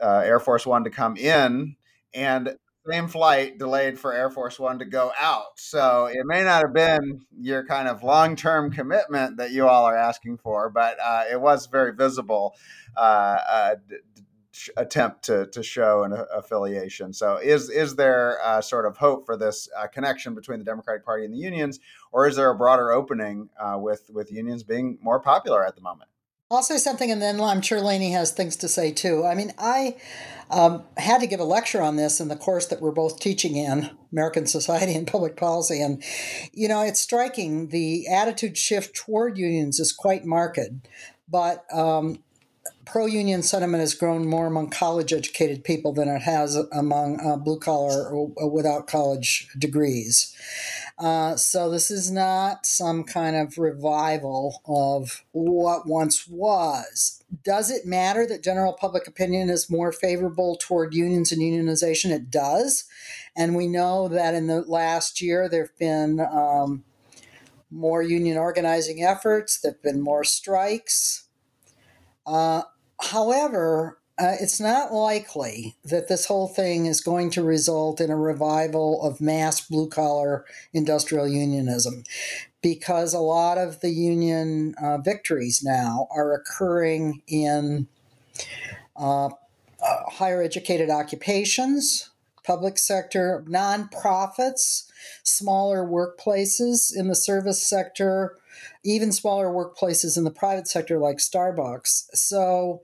uh, 0.00 0.22
Air 0.24 0.40
Force 0.40 0.66
One 0.66 0.84
to 0.84 0.90
come 0.90 1.16
in 1.16 1.76
and 2.12 2.56
same 2.88 3.08
flight 3.08 3.58
delayed 3.58 3.98
for 3.98 4.12
Air 4.12 4.30
Force 4.30 4.58
One 4.58 4.78
to 4.78 4.84
go 4.84 5.12
out. 5.18 5.58
So 5.58 6.06
it 6.06 6.24
may 6.24 6.42
not 6.42 6.62
have 6.62 6.74
been 6.74 7.24
your 7.38 7.64
kind 7.64 7.88
of 7.88 8.02
long 8.02 8.36
term 8.36 8.70
commitment 8.70 9.36
that 9.38 9.52
you 9.52 9.66
all 9.66 9.84
are 9.84 9.96
asking 9.96 10.38
for, 10.38 10.70
but 10.70 10.96
uh, 11.02 11.24
it 11.30 11.40
was 11.40 11.66
very 11.66 11.94
visible 11.94 12.54
uh, 12.96 13.00
uh, 13.48 13.74
attempt 14.76 15.22
to, 15.24 15.46
to 15.48 15.62
show 15.62 16.04
an 16.04 16.16
affiliation. 16.34 17.12
So 17.12 17.36
is 17.36 17.68
is 17.70 17.96
there 17.96 18.38
sort 18.62 18.86
of 18.86 18.96
hope 18.96 19.26
for 19.26 19.36
this 19.36 19.68
uh, 19.76 19.86
connection 19.86 20.34
between 20.34 20.58
the 20.58 20.64
Democratic 20.64 21.04
Party 21.04 21.24
and 21.24 21.34
the 21.34 21.38
unions, 21.38 21.80
or 22.12 22.26
is 22.26 22.36
there 22.36 22.50
a 22.50 22.56
broader 22.56 22.92
opening 22.92 23.50
uh, 23.60 23.76
with 23.78 24.10
with 24.10 24.32
unions 24.32 24.62
being 24.62 24.98
more 25.02 25.20
popular 25.20 25.66
at 25.66 25.76
the 25.76 25.82
moment? 25.82 26.10
I'll 26.50 26.62
say 26.62 26.78
something, 26.78 27.10
and 27.10 27.20
then 27.20 27.40
I'm 27.40 27.60
sure 27.60 27.80
Lainey 27.80 28.12
has 28.12 28.30
things 28.30 28.54
to 28.56 28.68
say 28.68 28.92
too. 28.92 29.24
I 29.24 29.34
mean, 29.34 29.52
I 29.58 29.96
um, 30.48 30.84
had 30.96 31.20
to 31.20 31.26
give 31.26 31.40
a 31.40 31.44
lecture 31.44 31.82
on 31.82 31.96
this 31.96 32.20
in 32.20 32.28
the 32.28 32.36
course 32.36 32.66
that 32.66 32.80
we're 32.80 32.92
both 32.92 33.18
teaching 33.18 33.56
in 33.56 33.90
American 34.12 34.46
Society 34.46 34.94
and 34.94 35.08
Public 35.08 35.36
Policy, 35.36 35.82
and 35.82 36.02
you 36.52 36.68
know, 36.68 36.82
it's 36.82 37.00
striking. 37.00 37.68
The 37.68 38.06
attitude 38.06 38.56
shift 38.56 38.94
toward 38.94 39.38
unions 39.38 39.80
is 39.80 39.92
quite 39.92 40.24
marked, 40.24 40.60
but 41.28 41.64
um, 41.72 42.22
pro 42.86 43.04
union 43.06 43.42
sentiment 43.42 43.80
has 43.80 43.94
grown 43.94 44.26
more 44.26 44.46
among 44.46 44.70
college 44.70 45.12
educated 45.12 45.64
people 45.64 45.92
than 45.92 46.08
it 46.08 46.22
has 46.22 46.56
among 46.72 47.20
uh, 47.20 47.36
blue 47.36 47.58
collar 47.58 48.08
or 48.08 48.48
without 48.48 48.86
college 48.86 49.48
degrees. 49.58 50.34
Uh, 50.98 51.36
so 51.36 51.68
this 51.68 51.90
is 51.90 52.10
not 52.10 52.64
some 52.64 53.04
kind 53.04 53.36
of 53.36 53.58
revival 53.58 54.62
of 54.66 55.24
what 55.32 55.86
once 55.86 56.26
was. 56.26 57.22
does 57.42 57.70
it 57.70 57.84
matter 57.84 58.24
that 58.26 58.42
general 58.42 58.72
public 58.72 59.06
opinion 59.06 59.50
is 59.50 59.68
more 59.68 59.92
favorable 59.92 60.56
toward 60.56 60.94
unions 60.94 61.32
and 61.32 61.42
unionization? 61.42 62.10
It 62.10 62.30
does. 62.30 62.84
And 63.36 63.54
we 63.54 63.66
know 63.66 64.08
that 64.08 64.34
in 64.34 64.46
the 64.46 64.62
last 64.62 65.20
year, 65.20 65.48
there 65.48 65.64
have 65.64 65.78
been 65.78 66.20
um, 66.20 66.84
more 67.70 68.00
union 68.00 68.38
organizing 68.38 69.02
efforts, 69.02 69.60
there 69.60 69.72
have 69.72 69.82
been 69.82 70.00
more 70.00 70.24
strikes. 70.24 71.24
Uh, 72.24 72.62
however, 73.00 73.98
uh, 74.18 74.34
it's 74.40 74.60
not 74.60 74.92
likely 74.92 75.76
that 75.84 76.08
this 76.08 76.26
whole 76.26 76.48
thing 76.48 76.86
is 76.86 77.02
going 77.02 77.30
to 77.30 77.42
result 77.42 78.00
in 78.00 78.10
a 78.10 78.16
revival 78.16 79.02
of 79.02 79.20
mass 79.20 79.60
blue 79.60 79.88
collar 79.88 80.44
industrial 80.72 81.28
unionism 81.28 82.02
because 82.62 83.12
a 83.12 83.18
lot 83.18 83.58
of 83.58 83.80
the 83.80 83.90
union 83.90 84.74
uh, 84.82 84.96
victories 84.98 85.62
now 85.62 86.08
are 86.10 86.32
occurring 86.32 87.20
in 87.28 87.86
uh, 88.96 89.26
uh, 89.26 89.30
higher 90.08 90.42
educated 90.42 90.88
occupations, 90.88 92.10
public 92.42 92.78
sector, 92.78 93.44
nonprofits, 93.46 94.90
smaller 95.22 95.84
workplaces 95.84 96.96
in 96.96 97.08
the 97.08 97.14
service 97.14 97.64
sector, 97.64 98.38
even 98.84 99.12
smaller 99.12 99.48
workplaces 99.48 100.16
in 100.16 100.24
the 100.24 100.30
private 100.30 100.68
sector 100.68 100.98
like 100.98 101.18
Starbucks. 101.18 102.06
So, 102.14 102.82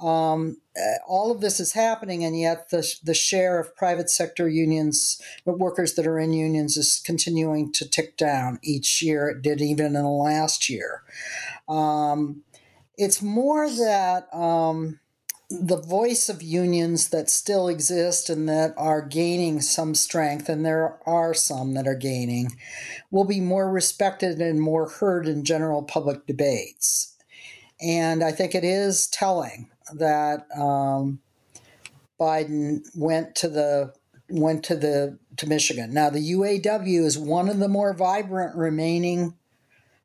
um, 0.00 0.58
uh, 0.76 0.98
all 1.08 1.32
of 1.32 1.40
this 1.40 1.58
is 1.58 1.72
happening, 1.72 2.24
and 2.24 2.38
yet 2.38 2.70
the, 2.70 2.88
the 3.02 3.14
share 3.14 3.58
of 3.58 3.74
private 3.74 4.08
sector 4.08 4.48
unions, 4.48 5.20
workers 5.44 5.94
that 5.94 6.06
are 6.06 6.20
in 6.20 6.32
unions, 6.32 6.76
is 6.76 7.00
continuing 7.04 7.72
to 7.72 7.88
tick 7.88 8.16
down 8.16 8.60
each 8.62 9.02
year. 9.02 9.28
It 9.28 9.42
did 9.42 9.60
even 9.60 9.86
in 9.86 9.92
the 9.94 10.08
last 10.08 10.68
year. 10.68 11.02
Um, 11.68 12.42
it's 12.96 13.22
more 13.22 13.68
that 13.68 14.32
um, 14.32 15.00
the 15.50 15.80
voice 15.80 16.28
of 16.28 16.42
unions 16.42 17.08
that 17.08 17.30
still 17.30 17.68
exist 17.68 18.28
and 18.28 18.48
that 18.48 18.74
are 18.76 19.00
gaining 19.00 19.62
some 19.62 19.94
strength, 19.94 20.48
and 20.48 20.64
there 20.64 20.98
are 21.06 21.32
some 21.32 21.72
that 21.74 21.86
are 21.86 21.94
gaining, 21.94 22.56
will 23.10 23.24
be 23.24 23.40
more 23.40 23.70
respected 23.70 24.40
and 24.40 24.60
more 24.60 24.88
heard 24.88 25.26
in 25.26 25.44
general 25.44 25.82
public 25.82 26.26
debates. 26.26 27.16
And 27.80 28.22
I 28.22 28.32
think 28.32 28.54
it 28.54 28.64
is 28.64 29.06
telling 29.06 29.70
that 29.94 30.46
um, 30.54 31.20
Biden 32.20 32.80
went 32.94 33.34
to 33.36 33.48
the 33.48 33.94
went 34.30 34.62
to 34.64 34.76
the 34.76 35.18
to 35.38 35.46
Michigan. 35.46 35.94
Now 35.94 36.10
the 36.10 36.32
UAW 36.32 37.04
is 37.04 37.16
one 37.16 37.48
of 37.48 37.58
the 37.58 37.68
more 37.68 37.94
vibrant 37.94 38.54
remaining 38.54 39.34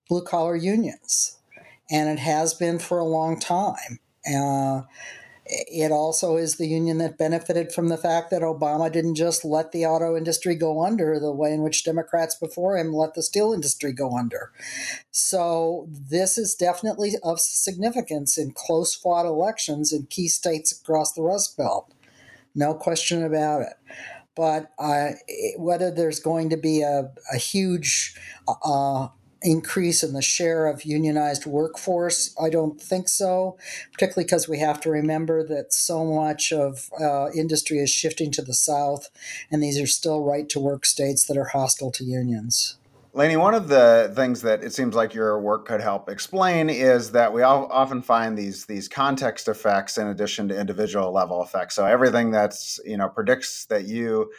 blue 0.08 0.24
collar 0.24 0.56
unions, 0.56 1.38
and 1.92 2.08
it 2.08 2.20
has 2.20 2.54
been 2.54 2.80
for 2.80 3.00
a 3.00 3.04
long 3.04 3.38
time. 3.38 4.00
Uh, 4.26 4.84
it 5.46 5.92
also 5.92 6.38
is 6.38 6.56
the 6.56 6.68
union 6.68 7.00
that 7.00 7.18
benefited 7.18 7.72
from 7.72 7.90
the 7.90 7.98
fact 7.98 8.30
that 8.32 8.42
Obama 8.42 8.92
didn't 8.92 9.16
just 9.16 9.44
let 9.44 9.72
the 9.72 9.86
auto 9.86 10.16
industry 10.16 10.56
go 10.56 10.84
under 10.84 11.20
the 11.20 11.34
way 11.34 11.54
in 11.54 11.62
which 11.62 11.84
Democrats 11.84 12.36
before 12.36 12.78
him 12.78 12.94
let 12.94 13.14
the 13.14 13.24
steel 13.24 13.52
industry 13.52 13.92
go 13.92 14.18
under. 14.18 14.52
So, 15.12 15.88
this 15.90 16.38
is 16.38 16.56
definitely 16.56 17.16
of 17.24 17.40
significance 17.40 18.38
in 18.38 18.52
close 18.52 18.96
fought 18.96 19.26
elections 19.26 19.92
in 19.92 20.06
key 20.06 20.30
states 20.30 20.72
across 20.72 21.12
the 21.12 21.24
Rust 21.24 21.58
Belt. 21.58 21.94
No 22.56 22.74
question 22.74 23.24
about 23.24 23.64
it. 23.64 23.74
But 24.36 24.72
uh, 24.80 25.12
whether 25.58 25.92
there's 25.92 26.20
going 26.20 26.50
to 26.52 26.58
be 26.58 26.82
a, 26.82 27.12
a 27.32 27.38
huge 27.38 28.16
uh, 28.48 29.10
increase 29.44 30.04
in 30.04 30.14
the 30.14 30.22
share 30.22 30.68
of 30.68 30.84
unionized 30.84 31.46
workforce? 31.46 32.36
I 32.42 32.50
don't 32.50 32.82
think 32.82 33.10
so, 33.10 33.58
particularly 33.92 34.26
because 34.26 34.48
we 34.48 34.60
have 34.60 34.80
to 34.82 34.90
remember 34.90 35.46
that 35.48 35.74
so 35.74 36.06
much 36.06 36.52
of 36.52 36.90
uh, 37.00 37.30
industry 37.32 37.80
is 37.80 37.90
shifting 37.90 38.32
to 38.32 38.42
the 38.42 38.54
South, 38.54 39.10
and 39.52 39.62
these 39.62 39.80
are 39.80 39.88
still 39.88 40.24
right 40.24 40.48
to 40.50 40.60
work 40.60 40.86
states 40.86 41.26
that 41.26 41.38
are 41.38 41.50
hostile 41.50 41.92
to 41.92 42.04
unions. 42.04 42.78
Lainey, 43.16 43.38
one 43.38 43.54
of 43.54 43.68
the 43.68 44.12
things 44.16 44.42
that 44.42 44.64
it 44.64 44.74
seems 44.74 44.96
like 44.96 45.14
your 45.14 45.40
work 45.40 45.68
could 45.68 45.82
help 45.82 46.10
explain 46.10 46.68
is 46.68 47.12
that 47.12 47.32
we 47.32 47.44
often 47.44 48.02
find 48.02 48.36
these 48.36 48.66
these 48.66 48.88
context 48.88 49.48
effects 49.48 50.00
in 50.00 50.08
addition 50.08 50.48
to 50.48 50.60
individual 50.60 51.12
level 51.12 51.44
effects. 51.44 51.76
So 51.76 51.86
everything 51.86 52.32
that's 52.32 52.80
you 52.84 52.98
know 52.98 53.10
predicts 53.10 53.66
that 53.66 53.86
you 53.86 54.32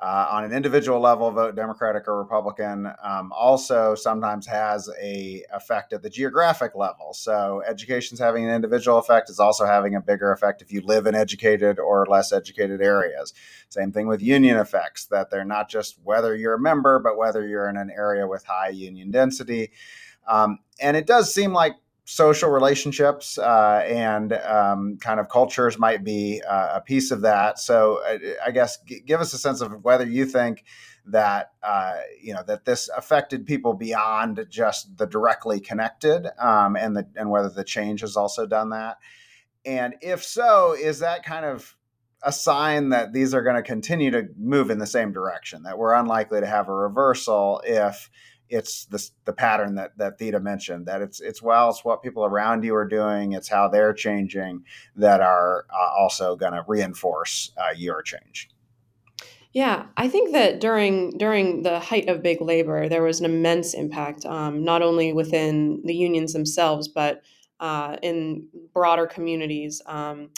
uh, 0.00 0.28
on 0.30 0.44
an 0.44 0.52
individual 0.52 1.00
level 1.00 1.30
vote 1.30 1.56
democratic 1.56 2.06
or 2.06 2.18
republican 2.18 2.92
um, 3.02 3.32
also 3.32 3.94
sometimes 3.94 4.46
has 4.46 4.90
a 5.00 5.42
effect 5.54 5.92
at 5.92 6.02
the 6.02 6.10
geographic 6.10 6.74
level. 6.74 7.12
So 7.14 7.62
education's 7.66 8.20
having 8.20 8.44
an 8.44 8.54
individual 8.54 8.98
effect. 8.98 9.30
Is 9.30 9.40
also 9.40 9.66
having 9.66 9.94
a 9.94 10.00
bigger 10.00 10.32
effect 10.32 10.62
if 10.62 10.72
you 10.72 10.80
live 10.82 11.06
in 11.06 11.14
educated 11.14 11.78
or 11.78 12.06
less 12.06 12.32
educated 12.32 12.80
areas. 12.80 13.32
Same 13.68 13.92
thing 13.92 14.06
with 14.06 14.22
union 14.22 14.56
effects 14.58 15.06
that 15.06 15.30
they're 15.30 15.44
not 15.44 15.68
just 15.68 15.96
whether 16.02 16.36
you're 16.36 16.54
a 16.54 16.60
member 16.60 16.98
but 16.98 17.16
whether 17.16 17.46
you're 17.46 17.68
in 17.68 17.76
an 17.76 17.90
area 17.90 18.26
with 18.26 18.44
high 18.44 18.68
union 18.68 19.10
density. 19.10 19.70
Um, 20.28 20.58
and 20.80 20.96
it 20.96 21.06
does 21.06 21.32
seem 21.32 21.52
like 21.52 21.74
social 22.08 22.48
relationships 22.48 23.36
uh, 23.36 23.84
and 23.84 24.32
um, 24.32 24.96
kind 25.00 25.18
of 25.18 25.28
cultures 25.28 25.76
might 25.76 26.04
be 26.04 26.40
uh, 26.48 26.74
a 26.74 26.80
piece 26.80 27.10
of 27.10 27.22
that. 27.22 27.58
So 27.58 28.00
I, 28.06 28.18
I 28.46 28.50
guess 28.52 28.78
g- 28.82 29.02
give 29.04 29.20
us 29.20 29.34
a 29.34 29.38
sense 29.38 29.60
of 29.60 29.84
whether 29.84 30.06
you 30.06 30.24
think 30.24 30.64
that 31.06 31.52
uh, 31.64 31.96
you 32.20 32.32
know 32.32 32.44
that 32.46 32.64
this 32.64 32.88
affected 32.96 33.44
people 33.44 33.74
beyond 33.74 34.46
just 34.48 34.96
the 34.96 35.06
directly 35.06 35.60
connected, 35.60 36.28
um, 36.38 36.76
and 36.76 36.96
the 36.96 37.08
and 37.16 37.28
whether 37.28 37.50
the 37.50 37.64
change 37.64 38.00
has 38.00 38.16
also 38.16 38.46
done 38.46 38.70
that. 38.70 38.98
And 39.64 39.96
if 40.00 40.24
so, 40.24 40.74
is 40.74 41.00
that 41.00 41.24
kind 41.24 41.44
of 41.44 41.76
a 42.22 42.32
sign 42.32 42.90
that 42.90 43.12
these 43.12 43.34
are 43.34 43.42
going 43.42 43.56
to 43.56 43.62
continue 43.62 44.12
to 44.12 44.28
move 44.38 44.70
in 44.70 44.78
the 44.78 44.86
same 44.86 45.12
direction? 45.12 45.64
That 45.64 45.76
we're 45.76 45.94
unlikely 45.94 46.40
to 46.40 46.46
have 46.46 46.68
a 46.68 46.74
reversal 46.74 47.62
if 47.64 48.10
it's 48.48 48.86
the, 48.86 49.10
the 49.24 49.32
pattern 49.32 49.74
that 49.74 49.96
that 49.98 50.18
Theda 50.18 50.40
mentioned 50.40 50.86
that 50.86 51.02
it's 51.02 51.20
it's 51.20 51.42
well 51.42 51.70
it's 51.70 51.84
what 51.84 52.02
people 52.02 52.24
around 52.24 52.64
you 52.64 52.74
are 52.74 52.86
doing 52.86 53.32
it's 53.32 53.48
how 53.48 53.68
they're 53.68 53.92
changing 53.92 54.64
that 54.94 55.20
are 55.20 55.66
uh, 55.70 55.90
also 55.98 56.36
going 56.36 56.52
to 56.52 56.64
reinforce 56.66 57.52
uh, 57.56 57.74
your 57.76 58.02
change. 58.02 58.48
Yeah, 59.56 59.86
I 59.96 60.08
think 60.08 60.32
that 60.32 60.60
during 60.60 61.16
during 61.16 61.62
the 61.62 61.80
height 61.80 62.10
of 62.10 62.22
big 62.22 62.42
labor, 62.42 62.90
there 62.90 63.02
was 63.02 63.20
an 63.20 63.24
immense 63.24 63.72
impact, 63.72 64.26
um, 64.26 64.62
not 64.64 64.82
only 64.82 65.14
within 65.14 65.80
the 65.82 65.94
unions 65.94 66.34
themselves, 66.34 66.88
but 66.88 67.22
uh, 67.58 67.96
in 68.02 68.48
broader 68.74 69.06
communities 69.06 69.80
um, 69.86 70.28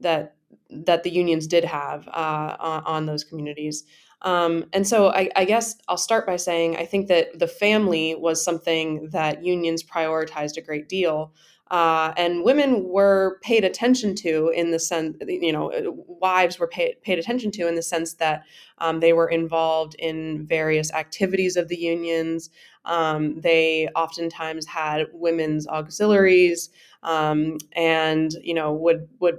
that 0.00 0.34
that 0.70 1.04
the 1.04 1.10
unions 1.10 1.46
did 1.46 1.64
have 1.64 2.08
uh, 2.08 2.56
on, 2.58 2.82
on, 2.84 3.06
those 3.06 3.22
communities. 3.22 3.84
Um, 4.24 4.64
and 4.72 4.88
so 4.88 5.10
I, 5.10 5.28
I, 5.36 5.44
guess 5.44 5.76
I'll 5.86 5.98
start 5.98 6.26
by 6.26 6.36
saying 6.36 6.78
I 6.78 6.86
think 6.86 7.08
that 7.08 7.38
the 7.38 7.46
family 7.46 8.14
was 8.14 8.42
something 8.42 9.10
that 9.10 9.44
unions 9.44 9.82
prioritized 9.82 10.56
a 10.56 10.62
great 10.62 10.88
deal. 10.88 11.34
Uh, 11.70 12.12
and 12.16 12.42
women 12.42 12.84
were 12.84 13.38
paid 13.42 13.64
attention 13.64 14.14
to 14.14 14.48
in 14.54 14.70
the 14.70 14.78
sense, 14.78 15.16
you 15.26 15.52
know, 15.52 15.70
wives 16.06 16.58
were 16.58 16.66
paid, 16.66 16.94
paid 17.02 17.18
attention 17.18 17.50
to 17.50 17.68
in 17.68 17.74
the 17.74 17.82
sense 17.82 18.14
that 18.14 18.44
um, 18.78 19.00
they 19.00 19.12
were 19.12 19.28
involved 19.28 19.94
in 19.98 20.46
various 20.46 20.90
activities 20.92 21.56
of 21.56 21.68
the 21.68 21.76
unions. 21.76 22.48
Um, 22.86 23.40
they 23.40 23.88
oftentimes 23.94 24.66
had 24.66 25.06
women's 25.12 25.66
auxiliaries 25.68 26.70
um, 27.02 27.58
and, 27.72 28.32
you 28.42 28.54
know, 28.54 28.72
would, 28.72 29.06
would 29.20 29.38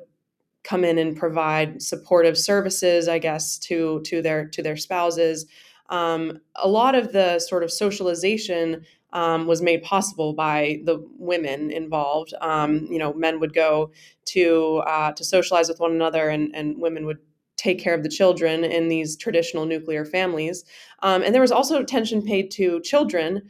come 0.66 0.84
in 0.84 0.98
and 0.98 1.16
provide 1.16 1.82
supportive 1.82 2.38
services, 2.38 3.08
I 3.08 3.20
guess, 3.20 3.58
to 3.60 4.02
to 4.02 4.22
their 4.22 4.48
to 4.50 4.62
their 4.62 4.76
spouses. 4.76 5.46
Um, 5.90 6.40
a 6.56 6.68
lot 6.68 6.96
of 6.96 7.14
the 7.14 7.40
sort 7.40 7.64
of 7.64 7.72
socialization 7.72 8.86
um, 9.14 9.48
was 9.48 9.62
made 9.62 9.84
possible 9.84 10.34
by 10.34 10.82
the 10.84 11.08
women 11.18 11.72
involved. 11.72 12.34
Um, 12.42 12.88
you 12.90 12.98
know, 12.98 13.14
men 13.14 13.40
would 13.40 13.54
go 13.54 13.92
to 14.26 14.84
uh, 14.88 15.12
to 15.14 15.24
socialize 15.24 15.70
with 15.70 15.80
one 15.80 15.92
another, 15.92 16.28
and 16.30 16.54
and 16.56 16.82
women 16.82 17.06
would 17.06 17.20
take 17.58 17.80
care 17.80 17.94
of 17.94 18.04
the 18.04 18.10
children 18.10 18.64
in 18.66 18.90
these 18.90 19.16
traditional 19.16 19.66
nuclear 19.66 20.04
families. 20.04 20.66
Um, 21.02 21.22
and 21.24 21.34
there 21.34 21.42
was 21.42 21.54
also 21.54 21.80
attention 21.80 22.22
paid 22.22 22.52
to 22.52 22.82
children. 22.82 23.50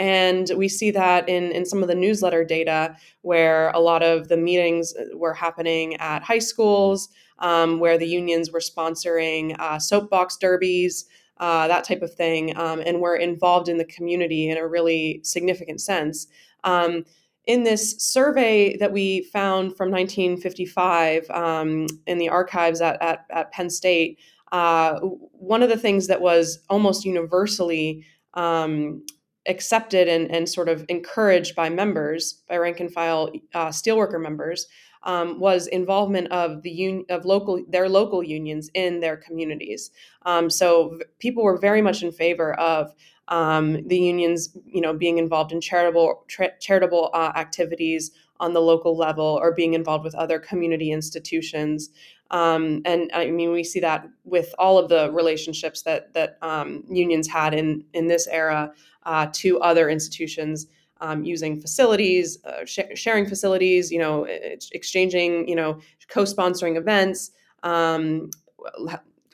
And 0.00 0.50
we 0.56 0.66
see 0.66 0.90
that 0.92 1.28
in, 1.28 1.52
in 1.52 1.66
some 1.66 1.82
of 1.82 1.88
the 1.88 1.94
newsletter 1.94 2.42
data 2.42 2.96
where 3.20 3.68
a 3.72 3.80
lot 3.80 4.02
of 4.02 4.28
the 4.28 4.36
meetings 4.38 4.94
were 5.12 5.34
happening 5.34 5.94
at 5.96 6.22
high 6.22 6.38
schools, 6.38 7.10
um, 7.40 7.80
where 7.80 7.98
the 7.98 8.06
unions 8.06 8.50
were 8.50 8.60
sponsoring 8.60 9.54
uh, 9.60 9.78
soapbox 9.78 10.38
derbies. 10.38 11.04
Uh, 11.36 11.66
that 11.68 11.84
type 11.84 12.02
of 12.02 12.12
thing, 12.14 12.54
um, 12.58 12.82
and 12.84 13.00
were 13.00 13.16
involved 13.16 13.68
in 13.68 13.78
the 13.78 13.84
community 13.86 14.50
in 14.50 14.58
a 14.58 14.66
really 14.68 15.20
significant 15.22 15.80
sense. 15.80 16.26
Um, 16.64 17.04
in 17.46 17.64
this 17.64 17.96
survey 17.98 18.76
that 18.76 18.92
we 18.92 19.22
found 19.22 19.74
from 19.74 19.90
1955 19.90 21.30
um, 21.30 21.86
in 22.06 22.18
the 22.18 22.28
archives 22.28 22.82
at, 22.82 23.00
at, 23.02 23.24
at 23.30 23.50
Penn 23.52 23.70
State, 23.70 24.18
uh, 24.52 24.98
one 25.00 25.62
of 25.62 25.70
the 25.70 25.78
things 25.78 26.08
that 26.08 26.20
was 26.20 26.58
almost 26.68 27.06
universally 27.06 28.04
um, 28.34 29.02
accepted 29.50 30.08
and, 30.08 30.30
and 30.30 30.48
sort 30.48 30.68
of 30.68 30.84
encouraged 30.88 31.54
by 31.54 31.68
members, 31.68 32.42
by 32.48 32.56
rank 32.56 32.80
and 32.80 32.92
file 32.92 33.30
uh, 33.54 33.68
steelworker 33.68 34.20
members, 34.20 34.66
um, 35.02 35.40
was 35.40 35.66
involvement 35.66 36.28
of 36.30 36.62
the 36.62 36.72
un- 36.72 37.04
of 37.08 37.24
local 37.24 37.64
their 37.68 37.88
local 37.88 38.22
unions 38.22 38.70
in 38.74 39.00
their 39.00 39.16
communities. 39.16 39.90
Um, 40.26 40.50
so 40.50 40.90
v- 40.98 41.04
people 41.18 41.42
were 41.42 41.58
very 41.58 41.82
much 41.82 42.02
in 42.02 42.12
favor 42.12 42.54
of 42.54 42.92
um, 43.28 43.86
the 43.88 43.98
unions, 43.98 44.56
you 44.66 44.80
know, 44.80 44.92
being 44.92 45.18
involved 45.18 45.52
in 45.52 45.60
charitable 45.60 46.24
tra- 46.28 46.58
charitable 46.60 47.10
uh, 47.14 47.32
activities 47.34 48.10
on 48.40 48.52
the 48.54 48.60
local 48.60 48.96
level 48.96 49.38
or 49.42 49.54
being 49.54 49.74
involved 49.74 50.04
with 50.04 50.14
other 50.14 50.38
community 50.38 50.90
institutions. 50.90 51.90
Um, 52.30 52.82
and 52.84 53.10
I 53.12 53.30
mean, 53.30 53.52
we 53.52 53.64
see 53.64 53.80
that 53.80 54.06
with 54.24 54.54
all 54.58 54.78
of 54.78 54.88
the 54.88 55.10
relationships 55.12 55.82
that 55.82 56.12
that 56.14 56.38
um, 56.42 56.84
unions 56.88 57.28
had 57.28 57.54
in 57.54 57.84
in 57.92 58.08
this 58.08 58.26
era 58.26 58.72
uh, 59.10 59.26
to 59.32 59.58
other 59.60 59.90
institutions 59.90 60.68
um, 61.00 61.24
using 61.24 61.60
facilities, 61.60 62.38
uh, 62.44 62.64
sh- 62.64 62.94
sharing 62.94 63.26
facilities, 63.26 63.90
you 63.90 63.98
know, 63.98 64.24
exchanging, 64.72 65.48
you 65.48 65.56
know, 65.56 65.80
co-sponsoring 66.08 66.76
events, 66.76 67.32
um, 67.64 68.30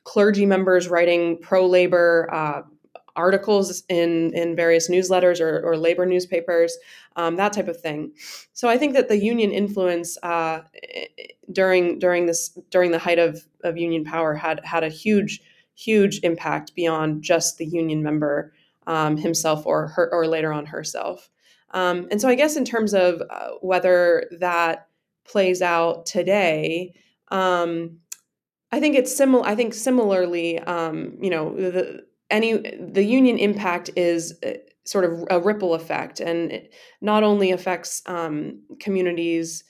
clergy 0.05 0.47
members 0.47 0.89
writing 0.89 1.37
pro-labor 1.43 2.29
uh, 2.33 2.62
articles 3.16 3.83
in 3.89 4.33
in 4.35 4.57
various 4.57 4.89
newsletters 4.89 5.41
or, 5.41 5.61
or 5.66 5.77
labor 5.77 6.07
newspapers, 6.07 6.79
um, 7.16 7.37
that 7.37 7.53
type 7.53 7.68
of 7.68 7.79
thing. 7.79 8.12
So 8.55 8.68
I 8.68 8.79
think 8.79 8.95
that 8.95 9.09
the 9.09 9.18
union 9.18 9.51
influence 9.51 10.16
uh, 10.22 10.62
during 11.53 11.99
during 11.99 12.27
this 12.27 12.59
during 12.70 12.93
the 12.93 12.99
height 13.07 13.18
of, 13.18 13.47
of 13.62 13.77
union 13.77 14.05
power 14.05 14.35
had 14.35 14.64
had 14.64 14.85
a 14.85 14.89
huge 14.89 15.43
huge 15.74 16.20
impact 16.22 16.74
beyond 16.74 17.22
just 17.22 17.59
the 17.59 17.66
union 17.66 18.03
member 18.03 18.53
um, 18.87 19.16
himself 19.16 19.66
or 19.66 19.89
her 19.89 20.09
or 20.12 20.26
later 20.26 20.53
on 20.53 20.66
herself. 20.66 21.28
Um, 21.72 22.09
and 22.11 22.20
so 22.20 22.28
I 22.28 22.34
guess 22.34 22.57
in 22.57 22.64
terms 22.64 22.95
of 22.95 23.22
uh, 23.30 23.51
whether 23.61 24.28
that 24.39 24.89
plays 25.24 25.61
out 25.61 26.07
today, 26.07 26.95
um, 27.28 27.99
I 28.72 28.80
think 28.80 28.97
it's 28.97 29.14
similar. 29.14 29.45
I 29.45 29.55
think 29.55 29.74
similarly, 29.74 30.59
um, 30.61 31.16
you 31.20 31.30
know, 31.30 31.55
the 31.55 32.05
any 32.30 32.55
the 32.55 33.05
union 33.05 33.39
impact 33.39 33.91
is 33.97 34.39
uh, 34.45 34.53
sort 34.84 35.05
of 35.05 35.24
a 35.30 35.41
ripple 35.41 35.74
effect, 35.74 36.20
and 36.20 36.53
it 36.53 36.74
not 37.01 37.22
only 37.22 37.51
affects 37.51 38.03
um, 38.07 38.62
communities 38.80 39.64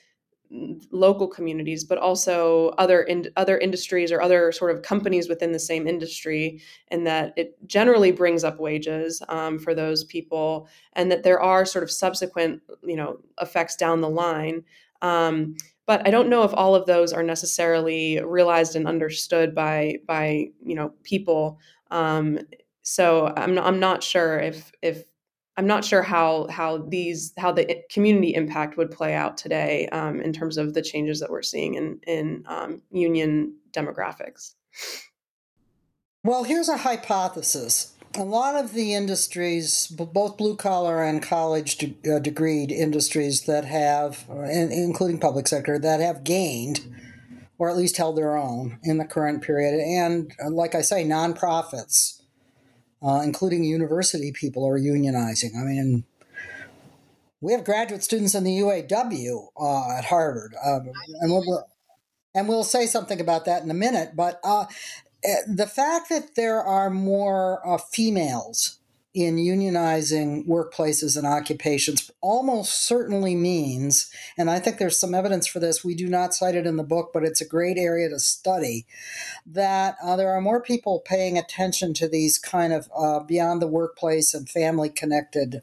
local 0.90 1.28
communities, 1.28 1.84
but 1.84 1.98
also 1.98 2.68
other 2.78 3.02
in, 3.02 3.28
other 3.36 3.58
industries 3.58 4.12
or 4.12 4.20
other 4.20 4.52
sort 4.52 4.70
of 4.70 4.82
companies 4.82 5.28
within 5.28 5.52
the 5.52 5.58
same 5.58 5.86
industry, 5.86 6.60
and 6.88 7.06
that 7.06 7.32
it 7.36 7.56
generally 7.66 8.12
brings 8.12 8.44
up 8.44 8.60
wages 8.60 9.22
um, 9.28 9.58
for 9.58 9.74
those 9.74 10.04
people, 10.04 10.68
and 10.94 11.10
that 11.10 11.22
there 11.22 11.40
are 11.40 11.64
sort 11.64 11.82
of 11.82 11.90
subsequent 11.90 12.62
you 12.84 12.96
know 12.96 13.18
effects 13.40 13.76
down 13.76 14.00
the 14.00 14.08
line. 14.08 14.62
Um, 15.02 15.56
but 15.86 16.06
I 16.06 16.10
don't 16.10 16.28
know 16.28 16.42
if 16.42 16.52
all 16.54 16.74
of 16.74 16.86
those 16.86 17.12
are 17.12 17.22
necessarily 17.22 18.20
realized 18.22 18.76
and 18.76 18.88
understood 18.88 19.54
by 19.54 19.98
by 20.06 20.48
you 20.64 20.74
know 20.74 20.92
people. 21.02 21.58
Um, 21.90 22.40
so 22.82 23.32
I'm 23.36 23.58
I'm 23.58 23.80
not 23.80 24.02
sure 24.02 24.38
if 24.38 24.72
if 24.82 25.04
I'm 25.56 25.66
not 25.66 25.84
sure 25.84 26.02
how 26.02 26.48
how 26.48 26.78
these 26.78 27.32
how 27.38 27.52
the 27.52 27.82
community 27.90 28.34
impact 28.34 28.76
would 28.76 28.90
play 28.90 29.14
out 29.14 29.36
today 29.36 29.88
um, 29.88 30.20
in 30.20 30.32
terms 30.32 30.58
of 30.58 30.74
the 30.74 30.82
changes 30.82 31.20
that 31.20 31.30
we're 31.30 31.42
seeing 31.42 31.74
in 31.74 32.00
in 32.06 32.44
um, 32.46 32.82
union 32.90 33.54
demographics. 33.72 34.54
Well, 36.22 36.44
here's 36.44 36.68
a 36.68 36.78
hypothesis. 36.78 37.92
A 38.14 38.24
lot 38.24 38.54
of 38.54 38.72
the 38.72 38.94
industries, 38.94 39.86
both 39.88 40.36
blue 40.36 40.56
collar 40.56 41.02
and 41.02 41.22
college 41.22 41.76
de- 41.76 41.96
uh, 42.04 42.18
degreed 42.18 42.70
industries 42.70 43.42
that 43.42 43.66
have, 43.66 44.24
uh, 44.30 44.40
including 44.42 45.20
public 45.20 45.46
sector, 45.46 45.78
that 45.78 46.00
have 46.00 46.24
gained 46.24 46.80
or 47.58 47.70
at 47.70 47.76
least 47.76 47.96
held 47.96 48.16
their 48.16 48.36
own 48.36 48.78
in 48.82 48.98
the 48.98 49.04
current 49.04 49.42
period, 49.42 49.80
and 49.80 50.32
uh, 50.44 50.50
like 50.50 50.74
I 50.74 50.82
say, 50.82 51.04
nonprofits 51.04 52.15
uh, 53.02 53.20
including 53.24 53.64
university 53.64 54.32
people, 54.32 54.66
are 54.66 54.78
unionizing. 54.78 55.56
I 55.56 55.64
mean, 55.64 56.04
we 57.40 57.52
have 57.52 57.64
graduate 57.64 58.02
students 58.02 58.34
in 58.34 58.44
the 58.44 58.58
UAW 58.58 59.48
uh, 59.60 59.98
at 59.98 60.06
Harvard, 60.06 60.54
um, 60.64 60.90
and 61.20 61.30
we'll 61.30 61.66
and 62.34 62.48
we'll 62.48 62.64
say 62.64 62.86
something 62.86 63.20
about 63.20 63.44
that 63.46 63.62
in 63.62 63.70
a 63.70 63.74
minute. 63.74 64.10
But 64.14 64.40
uh, 64.44 64.66
eh, 65.24 65.36
the 65.46 65.66
fact 65.66 66.08
that 66.10 66.34
there 66.34 66.62
are 66.62 66.90
more 66.90 67.66
uh, 67.66 67.78
females 67.78 68.78
in 69.16 69.36
unionizing 69.36 70.46
workplaces 70.46 71.16
and 71.16 71.26
occupations 71.26 72.10
almost 72.20 72.86
certainly 72.86 73.34
means, 73.34 74.10
and 74.36 74.50
I 74.50 74.58
think 74.58 74.76
there's 74.76 75.00
some 75.00 75.14
evidence 75.14 75.46
for 75.46 75.58
this, 75.58 75.82
we 75.82 75.94
do 75.94 76.06
not 76.06 76.34
cite 76.34 76.54
it 76.54 76.66
in 76.66 76.76
the 76.76 76.84
book, 76.84 77.12
but 77.14 77.24
it's 77.24 77.40
a 77.40 77.48
great 77.48 77.78
area 77.78 78.10
to 78.10 78.18
study, 78.18 78.84
that 79.46 79.96
uh, 80.04 80.16
there 80.16 80.32
are 80.32 80.42
more 80.42 80.60
people 80.60 81.00
paying 81.02 81.38
attention 81.38 81.94
to 81.94 82.08
these 82.08 82.36
kind 82.36 82.74
of 82.74 82.90
uh, 82.94 83.20
beyond 83.20 83.62
the 83.62 83.66
workplace 83.66 84.34
and 84.34 84.50
family 84.50 84.90
connected 84.90 85.62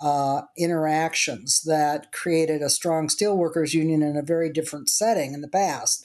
uh, 0.00 0.42
interactions 0.56 1.62
that 1.62 2.10
created 2.10 2.62
a 2.62 2.68
strong 2.68 3.06
steelworkers 3.06 3.74
union 3.74 4.02
in 4.02 4.16
a 4.16 4.22
very 4.22 4.50
different 4.50 4.88
setting 4.88 5.34
in 5.34 5.40
the 5.40 5.46
past. 5.46 6.04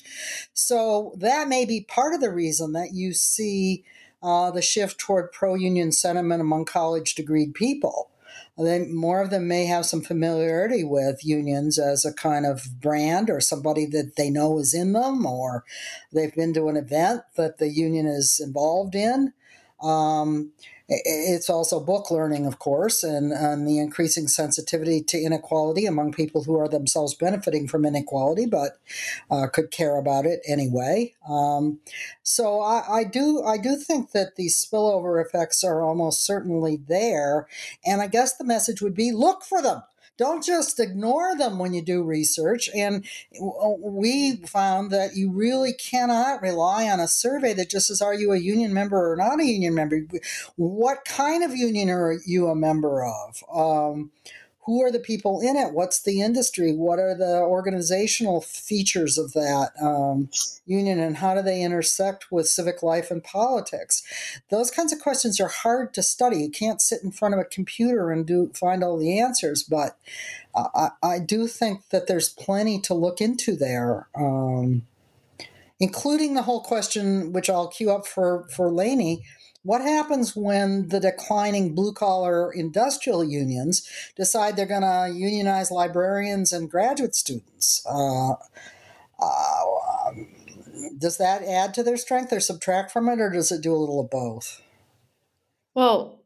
So 0.54 1.16
that 1.18 1.48
may 1.48 1.66
be 1.66 1.82
part 1.82 2.14
of 2.14 2.22
the 2.22 2.32
reason 2.32 2.74
that 2.74 2.94
you 2.94 3.14
see 3.14 3.84
uh, 4.24 4.50
the 4.50 4.62
shift 4.62 4.98
toward 4.98 5.32
pro 5.32 5.54
union 5.54 5.92
sentiment 5.92 6.42
among 6.42 6.66
college 6.66 7.14
degreed 7.14 7.54
people. 7.54 8.10
They, 8.58 8.86
more 8.86 9.22
of 9.22 9.32
them 9.32 9.48
may 9.48 9.66
have 9.66 9.86
some 9.86 10.02
familiarity 10.02 10.84
with 10.84 11.26
unions 11.26 11.80
as 11.80 12.06
a 12.06 12.14
kind 12.14 12.46
of 12.46 12.80
brand 12.80 13.30
or 13.30 13.42
somebody 13.42 13.86
that 13.88 14.16
they 14.16 14.30
know 14.30 14.60
is 14.60 14.74
in 14.74 14.94
them, 14.94 15.26
or 15.26 15.64
they've 16.12 16.34
been 16.34 16.54
to 16.54 16.68
an 16.68 16.78
event 16.78 17.24
that 17.36 17.58
the 17.58 17.70
union 17.70 18.06
is 18.06 18.40
involved 18.44 18.96
in. 18.96 19.34
Um, 19.82 20.52
it's 21.04 21.50
also 21.50 21.80
book 21.80 22.12
learning, 22.12 22.46
of 22.46 22.60
course, 22.60 23.04
and, 23.04 23.32
and 23.32 23.68
the 23.68 23.80
increasing 23.80 24.28
sensitivity 24.28 25.02
to 25.02 25.18
inequality 25.18 25.86
among 25.86 26.14
people 26.14 26.44
who 26.44 26.60
are 26.60 26.68
themselves 26.68 27.14
benefiting 27.14 27.68
from 27.68 27.86
inequality, 27.86 28.46
but 28.46 28.80
uh, 29.32 29.48
could 29.48 29.72
care 29.72 29.98
about 29.98 30.26
it 30.26 30.42
anyway. 30.48 31.14
Um, 31.30 31.80
so 32.24 32.62
I, 32.62 32.84
I, 32.90 33.04
do 33.04 33.44
I 33.44 33.58
do 33.58 33.76
think 33.76 34.12
that 34.12 34.36
these 34.36 34.56
spillover 34.56 35.24
effects 35.24 35.64
are 35.64 35.82
almost 35.82 36.26
certainly 36.26 36.78
there, 36.88 37.48
and 37.86 38.02
I 38.02 38.08
guess 38.08 38.36
the 38.36 38.44
message 38.44 38.82
would 38.82 38.96
be 38.96 39.12
look 39.12 39.44
for 39.44 39.62
them. 39.62 39.84
Don't 40.18 40.44
just 40.44 40.80
ignore 40.80 41.36
them 41.36 41.58
when 41.58 41.74
you 41.74 41.82
do 41.82 42.04
research. 42.04 42.70
And 42.76 43.06
we 43.80 44.38
found 44.38 44.92
that 44.92 45.16
you 45.16 45.32
really 45.32 45.74
cannot 45.74 46.42
rely 46.42 46.90
on 46.90 47.00
a 47.00 47.08
survey 47.08 47.54
that 47.54 47.70
just 47.70 47.88
says, 47.88 48.02
Are 48.02 48.14
you 48.14 48.32
a 48.32 48.38
union 48.38 48.74
member 48.74 49.12
or 49.12 49.16
not 49.16 49.40
a 49.40 49.46
union 49.46 49.74
member? 49.74 50.02
What 50.56 51.06
kind 51.06 51.44
of 51.44 51.56
union 51.56 51.90
are 51.90 52.18
you 52.26 52.48
a 52.48 52.56
member 52.56 53.04
of? 53.04 53.44
Um, 53.54 54.12
who 54.66 54.82
are 54.82 54.92
the 54.92 55.00
people 55.00 55.42
in 55.42 55.58
it? 55.58 55.74
What's 55.74 56.02
the 56.02 56.22
industry? 56.22 56.74
What 56.74 57.00
are 57.00 57.16
the 57.16 57.42
organizational 57.42 58.42
features 58.42 59.18
of 59.18 59.34
that 59.34 59.72
um, 59.82 60.30
union, 60.66 61.00
and 61.00 61.18
how 61.18 61.36
do 61.36 61.42
they 61.42 61.62
intersect 61.62 62.32
with 62.32 62.48
civic 62.48 62.82
life 62.82 63.12
and 63.12 63.24
politics? 63.24 64.04
Those 64.50 64.72
kinds 64.72 64.94
of 64.94 65.00
questions 65.00 65.40
are 65.40 65.50
hard 65.50 65.94
to 65.96 66.04
study. 66.04 66.38
You 66.38 66.50
can't 66.50 66.82
sit 66.82 67.04
in 67.04 67.12
front 67.12 67.34
of 67.34 67.40
a 67.40 67.46
computer 67.46 68.12
and 68.12 68.26
do 68.26 68.52
find 68.54 68.84
all 68.84 68.98
the 68.98 69.20
answers, 69.20 69.64
but 69.64 69.98
I, 70.56 70.90
I 71.02 71.20
do 71.20 71.48
think 71.48 71.90
that 71.90 72.08
there's 72.08 72.30
plenty 72.30 72.80
to 72.82 72.94
look 72.94 73.20
into 73.20 73.56
there. 73.56 74.08
Um, 74.16 74.84
including 75.80 76.34
the 76.34 76.44
whole 76.44 76.62
question, 76.62 77.34
which 77.34 77.50
I'll 77.50 77.68
queue 77.68 77.92
up 77.92 78.08
for 78.08 78.48
for 78.50 78.72
Lainey, 78.72 79.24
what 79.64 79.82
happens 79.82 80.36
when 80.36 80.90
the 80.90 81.00
declining 81.00 81.74
blue 81.74 81.94
collar 81.94 82.52
industrial 82.52 83.24
unions 83.24 83.88
decide 84.16 84.56
they're 84.56 84.66
going 84.66 84.82
to 84.82 85.18
unionize 85.18 85.72
librarians 85.72 86.52
and 86.54 86.70
graduate 86.70 87.16
students? 87.16 87.82
Uh, 87.90 88.34
uh, 89.20 90.12
does 90.98 91.18
that 91.18 91.44
add 91.44 91.74
to 91.74 91.84
their 91.84 91.98
strength 91.98 92.34
or 92.34 92.40
subtract 92.40 92.92
from 92.92 93.08
it, 93.08 93.20
or 93.20 93.30
does 93.30 93.52
it 93.52 93.62
do 93.62 93.74
a 93.74 93.78
little 93.78 94.02
of 94.02 94.10
both? 94.10 94.62
Well, 95.74 96.20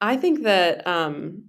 I 0.00 0.16
think 0.16 0.42
that 0.42 0.86
um, 0.86 1.44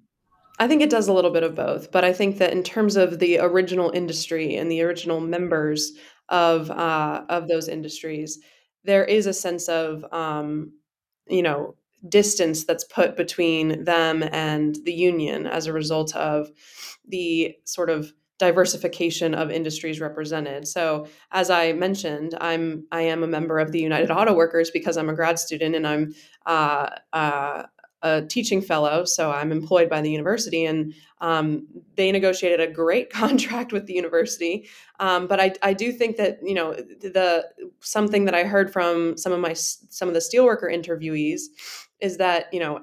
I 0.60 0.68
think 0.68 0.82
it 0.82 0.90
does 0.90 1.08
a 1.08 1.14
little 1.14 1.32
bit 1.32 1.44
of 1.44 1.56
both, 1.56 1.92
but 1.92 2.04
I 2.04 2.14
think 2.14 2.38
that 2.38 2.54
in 2.54 2.64
terms 2.64 2.96
of 2.96 3.20
the 3.20 3.40
original 3.40 3.90
industry 3.92 4.56
and 4.56 4.72
the 4.72 4.82
original 4.84 5.20
members 5.20 5.94
of 6.30 6.70
uh, 6.70 7.24
of 7.28 7.48
those 7.48 7.68
industries, 7.68 8.40
there 8.84 9.04
is 9.04 9.26
a 9.26 9.34
sense 9.34 9.68
of 9.68 10.06
um, 10.14 10.74
you 11.28 11.42
know 11.42 11.76
distance 12.08 12.66
that's 12.66 12.84
put 12.84 13.16
between 13.16 13.84
them 13.86 14.24
and 14.32 14.78
the 14.84 14.94
union 14.94 15.48
as 15.48 15.68
a 15.68 15.74
result 15.74 16.16
of 16.16 16.50
the 17.08 17.56
sort 17.64 17.90
of 17.90 18.12
diversification 18.40 19.34
of 19.34 19.52
industries 19.52 20.02
represented. 20.02 20.68
So 20.68 21.08
as 21.32 21.50
I 21.50 21.72
mentioned, 21.74 22.36
I'm 22.42 22.86
I 22.92 23.04
am 23.04 23.24
a 23.24 23.28
member 23.28 23.60
of 23.60 23.72
the 23.72 23.80
United 23.80 24.12
Auto 24.12 24.34
Workers 24.34 24.70
because 24.72 24.98
I'm 24.98 25.10
a 25.10 25.14
grad 25.14 25.40
student 25.40 25.76
and 25.76 25.88
I'm 25.88 26.14
uh, 26.46 26.90
uh, 27.14 27.64
a 28.04 28.22
teaching 28.22 28.62
fellow, 28.62 29.06
so 29.06 29.32
I'm 29.32 29.52
employed 29.52 29.90
by 29.90 30.02
the 30.02 30.12
university, 30.12 30.66
and 30.66 30.94
um, 31.22 31.66
they 31.96 32.12
negotiated 32.12 32.60
a 32.60 32.72
great 32.72 33.10
contract 33.12 33.74
with 33.74 33.88
the 33.88 33.94
university. 33.94 34.68
Um, 35.00 35.28
but 35.28 35.40
I, 35.40 35.54
I 35.64 35.74
do 35.74 35.92
think 35.92 36.18
that 36.18 36.40
you 36.44 36.54
know 36.54 36.74
the 36.74 37.50
something 37.80 38.26
that 38.26 38.36
I 38.36 38.44
heard 38.44 38.72
from 38.72 39.18
some 39.18 39.32
of 39.34 39.40
my 39.40 39.54
some 39.54 40.08
of 40.08 40.14
the 40.14 40.20
steelworker 40.20 40.72
interviewees 40.72 41.44
is 42.00 42.18
that 42.18 42.54
you 42.54 42.60
know 42.60 42.82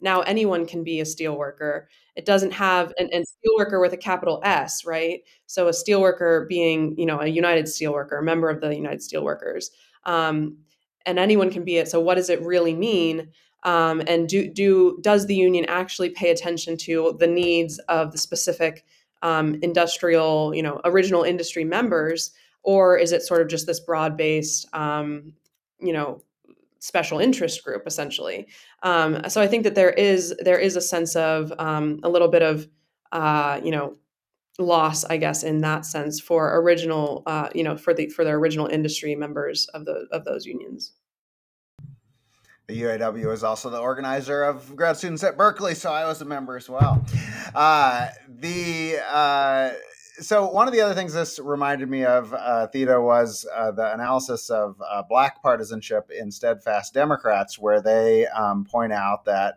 now 0.00 0.20
anyone 0.22 0.66
can 0.66 0.84
be 0.84 1.00
a 1.00 1.04
steelworker. 1.04 1.84
It 2.16 2.24
doesn't 2.24 2.52
have 2.52 2.92
an 2.98 3.08
and 3.12 3.24
steelworker 3.24 3.80
with 3.80 3.92
a 3.92 3.96
capital 3.96 4.40
S, 4.44 4.84
right? 4.84 5.20
So 5.46 5.68
a 5.68 5.72
steelworker 5.72 6.48
being 6.48 6.96
you 6.98 7.06
know 7.06 7.20
a 7.20 7.26
United 7.26 7.66
Steelworker, 7.66 8.18
a 8.20 8.22
member 8.22 8.48
of 8.50 8.60
the 8.60 8.74
United 8.74 9.00
Steelworkers, 9.00 9.66
um, 10.04 10.58
and 11.06 11.18
anyone 11.18 11.50
can 11.50 11.64
be 11.64 11.76
it. 11.78 11.88
So 11.88 12.00
what 12.00 12.16
does 12.16 12.30
it 12.30 12.40
really 12.42 12.74
mean? 12.74 13.28
Um, 13.64 14.02
and 14.06 14.28
do 14.28 14.48
do 14.48 14.98
does 15.00 15.26
the 15.26 15.34
union 15.34 15.64
actually 15.66 16.10
pay 16.10 16.30
attention 16.30 16.76
to 16.78 17.16
the 17.18 17.26
needs 17.26 17.78
of 17.88 18.12
the 18.12 18.18
specific 18.18 18.84
um, 19.22 19.58
industrial 19.62 20.54
you 20.54 20.62
know 20.62 20.80
original 20.84 21.22
industry 21.22 21.64
members? 21.64 22.30
Or 22.62 22.98
is 22.98 23.12
it 23.12 23.22
sort 23.22 23.40
of 23.40 23.48
just 23.48 23.66
this 23.66 23.80
broad 23.80 24.16
based 24.16 24.66
um, 24.74 25.32
you 25.80 25.92
know 25.92 26.22
special 26.80 27.18
interest 27.18 27.64
group 27.64 27.82
essentially? 27.86 28.46
Um, 28.82 29.28
so 29.28 29.40
i 29.40 29.48
think 29.48 29.64
that 29.64 29.74
there 29.74 29.90
is 29.90 30.34
there 30.40 30.58
is 30.58 30.76
a 30.76 30.80
sense 30.80 31.16
of 31.16 31.52
um, 31.58 32.00
a 32.02 32.08
little 32.08 32.28
bit 32.28 32.42
of 32.42 32.68
uh, 33.12 33.60
you 33.62 33.70
know 33.70 33.96
loss 34.60 35.04
i 35.04 35.16
guess 35.16 35.44
in 35.44 35.60
that 35.60 35.86
sense 35.86 36.20
for 36.20 36.58
original 36.60 37.22
uh, 37.26 37.48
you 37.54 37.62
know 37.62 37.76
for 37.76 37.94
the 37.94 38.08
for 38.08 38.24
the 38.24 38.30
original 38.30 38.66
industry 38.66 39.14
members 39.14 39.66
of 39.68 39.84
the 39.84 40.06
of 40.10 40.24
those 40.24 40.46
unions 40.46 40.92
the 42.68 42.82
UAW 42.82 43.32
is 43.32 43.42
also 43.42 43.70
the 43.70 43.78
organizer 43.78 44.42
of 44.42 44.76
grad 44.76 44.98
students 44.98 45.24
at 45.24 45.38
Berkeley, 45.38 45.74
so 45.74 45.90
I 45.90 46.06
was 46.06 46.20
a 46.20 46.26
member 46.26 46.54
as 46.54 46.68
well. 46.68 47.02
Uh, 47.54 48.08
the 48.28 48.98
uh, 49.08 49.70
so 50.20 50.50
one 50.50 50.68
of 50.68 50.74
the 50.74 50.82
other 50.82 50.94
things 50.94 51.14
this 51.14 51.38
reminded 51.38 51.88
me 51.88 52.04
of, 52.04 52.34
uh, 52.34 52.66
Theda, 52.66 53.00
was 53.00 53.46
uh, 53.54 53.70
the 53.70 53.94
analysis 53.94 54.50
of 54.50 54.76
uh, 54.86 55.02
black 55.08 55.42
partisanship 55.42 56.10
in 56.10 56.30
steadfast 56.30 56.92
Democrats, 56.92 57.58
where 57.58 57.80
they 57.80 58.26
um, 58.26 58.66
point 58.66 58.92
out 58.92 59.24
that 59.24 59.56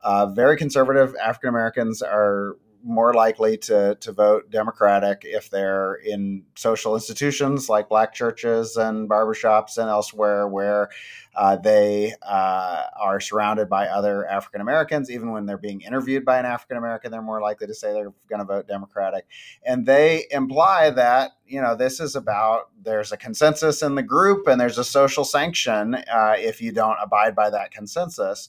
uh, 0.00 0.26
very 0.26 0.56
conservative 0.56 1.14
African 1.22 1.50
Americans 1.50 2.00
are 2.00 2.56
more 2.84 3.12
likely 3.12 3.56
to, 3.56 3.96
to 4.00 4.12
vote 4.12 4.50
Democratic 4.50 5.22
if 5.24 5.50
they're 5.50 5.94
in 5.94 6.44
social 6.54 6.94
institutions 6.94 7.68
like 7.68 7.88
black 7.88 8.14
churches 8.14 8.76
and 8.76 9.08
barbershops 9.08 9.78
and 9.78 9.88
elsewhere 9.88 10.46
where 10.48 10.88
uh, 11.34 11.56
they 11.56 12.14
uh, 12.22 12.84
are 13.00 13.20
surrounded 13.20 13.68
by 13.68 13.86
other 13.86 14.26
African 14.26 14.60
Americans. 14.60 15.10
Even 15.10 15.32
when 15.32 15.46
they're 15.46 15.58
being 15.58 15.80
interviewed 15.80 16.24
by 16.24 16.38
an 16.38 16.46
African 16.46 16.76
American, 16.76 17.10
they're 17.10 17.22
more 17.22 17.40
likely 17.40 17.66
to 17.66 17.74
say 17.74 17.92
they're 17.92 18.12
going 18.28 18.40
to 18.40 18.44
vote 18.44 18.66
Democratic. 18.66 19.26
And 19.64 19.86
they 19.86 20.26
imply 20.30 20.90
that, 20.90 21.32
you 21.46 21.60
know, 21.60 21.74
this 21.74 22.00
is 22.00 22.16
about 22.16 22.70
there's 22.82 23.12
a 23.12 23.16
consensus 23.16 23.82
in 23.82 23.94
the 23.94 24.02
group 24.02 24.46
and 24.46 24.60
there's 24.60 24.78
a 24.78 24.84
social 24.84 25.24
sanction 25.24 25.94
uh, 25.94 26.34
if 26.38 26.60
you 26.60 26.72
don't 26.72 26.96
abide 27.02 27.34
by 27.34 27.50
that 27.50 27.70
consensus 27.70 28.48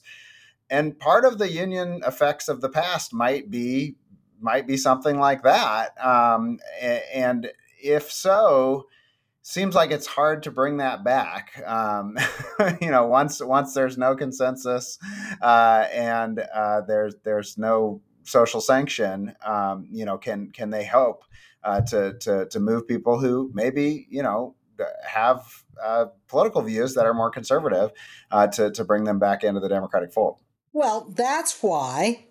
and 0.70 0.96
part 0.98 1.24
of 1.24 1.38
the 1.38 1.50
union 1.50 2.00
effects 2.06 2.48
of 2.48 2.60
the 2.60 2.68
past 2.68 3.12
might 3.12 3.50
be 3.50 3.96
might 4.40 4.66
be 4.66 4.76
something 4.76 5.18
like 5.18 5.42
that. 5.42 5.92
Um, 6.04 6.58
and 6.80 7.50
if 7.82 8.10
so, 8.10 8.86
seems 9.42 9.74
like 9.74 9.90
it's 9.90 10.06
hard 10.06 10.42
to 10.44 10.50
bring 10.50 10.78
that 10.78 11.04
back. 11.04 11.62
Um, 11.66 12.16
you 12.80 12.90
know, 12.90 13.06
once 13.06 13.42
once 13.42 13.74
there's 13.74 13.98
no 13.98 14.14
consensus 14.16 14.98
uh, 15.40 15.86
and 15.92 16.40
uh, 16.54 16.82
there's 16.82 17.14
there's 17.24 17.58
no 17.58 18.02
social 18.24 18.60
sanction, 18.60 19.34
um, 19.44 19.88
you 19.90 20.04
know, 20.04 20.18
can 20.18 20.50
can 20.50 20.70
they 20.70 20.84
help 20.84 21.24
uh, 21.64 21.80
to 21.82 22.14
to 22.20 22.46
to 22.46 22.60
move 22.60 22.86
people 22.86 23.18
who 23.18 23.50
maybe 23.54 24.06
you 24.10 24.22
know 24.22 24.54
have 25.06 25.64
uh, 25.82 26.06
political 26.28 26.62
views 26.62 26.94
that 26.94 27.06
are 27.06 27.14
more 27.14 27.30
conservative 27.30 27.90
uh, 28.30 28.46
to 28.46 28.70
to 28.70 28.84
bring 28.84 29.04
them 29.04 29.18
back 29.18 29.44
into 29.44 29.60
the 29.60 29.68
Democratic 29.68 30.12
fold? 30.12 30.40
Well, 30.72 31.12
that's 31.16 31.62
why 31.62 32.26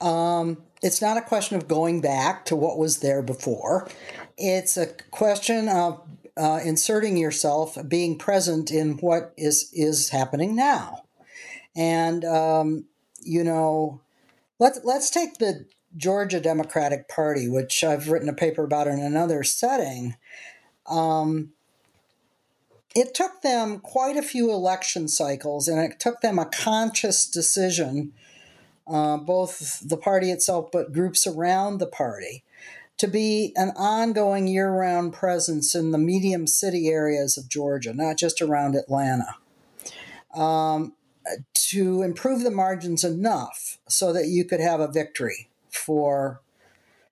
um, 0.00 0.58
it's 0.82 1.00
not 1.00 1.16
a 1.16 1.22
question 1.22 1.56
of 1.56 1.68
going 1.68 2.00
back 2.00 2.44
to 2.46 2.56
what 2.56 2.78
was 2.78 2.98
there 2.98 3.22
before. 3.22 3.88
It's 4.36 4.76
a 4.76 4.86
question 5.10 5.68
of 5.68 6.02
uh, 6.36 6.60
inserting 6.64 7.16
yourself, 7.16 7.78
being 7.88 8.18
present 8.18 8.70
in 8.70 8.98
what 8.98 9.32
is 9.36 9.70
is 9.72 10.10
happening 10.10 10.54
now, 10.54 11.04
and 11.74 12.24
um, 12.24 12.84
you 13.22 13.42
know, 13.42 14.00
let's 14.58 14.80
let's 14.84 15.10
take 15.10 15.38
the 15.38 15.66
Georgia 15.96 16.40
Democratic 16.40 17.08
Party, 17.08 17.48
which 17.48 17.82
I've 17.82 18.08
written 18.08 18.28
a 18.28 18.34
paper 18.34 18.64
about 18.64 18.86
in 18.86 18.98
another 18.98 19.42
setting. 19.42 20.16
Um, 20.86 21.52
it 22.94 23.14
took 23.14 23.42
them 23.42 23.80
quite 23.80 24.16
a 24.16 24.22
few 24.22 24.50
election 24.50 25.08
cycles, 25.08 25.68
and 25.68 25.80
it 25.80 25.98
took 25.98 26.20
them 26.20 26.38
a 26.38 26.46
conscious 26.46 27.26
decision 27.26 28.12
uh, 28.86 29.16
both 29.16 29.80
the 29.88 29.96
party 29.96 30.30
itself, 30.30 30.70
but 30.72 30.92
groups 30.92 31.26
around 31.26 31.78
the 31.78 31.86
party, 31.86 32.44
to 32.98 33.06
be 33.06 33.52
an 33.56 33.70
ongoing 33.76 34.46
year 34.46 34.70
round 34.70 35.12
presence 35.12 35.74
in 35.74 35.90
the 35.90 35.98
medium 35.98 36.46
city 36.46 36.88
areas 36.88 37.36
of 37.36 37.48
Georgia, 37.48 37.92
not 37.92 38.16
just 38.16 38.40
around 38.40 38.74
Atlanta, 38.74 39.36
um, 40.34 40.94
to 41.54 42.02
improve 42.02 42.42
the 42.42 42.50
margins 42.50 43.04
enough 43.04 43.78
so 43.88 44.12
that 44.12 44.26
you 44.26 44.44
could 44.44 44.60
have 44.60 44.80
a 44.80 44.90
victory 44.90 45.48
for 45.68 46.40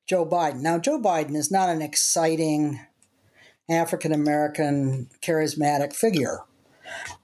Joe 0.06 0.26
Biden. 0.26 0.60
Now, 0.60 0.78
Joe 0.78 1.00
Biden 1.00 1.34
is 1.34 1.50
not 1.50 1.68
an 1.68 1.82
exciting 1.82 2.80
African 3.68 4.12
American 4.12 5.08
charismatic 5.22 5.94
figure. 5.94 6.40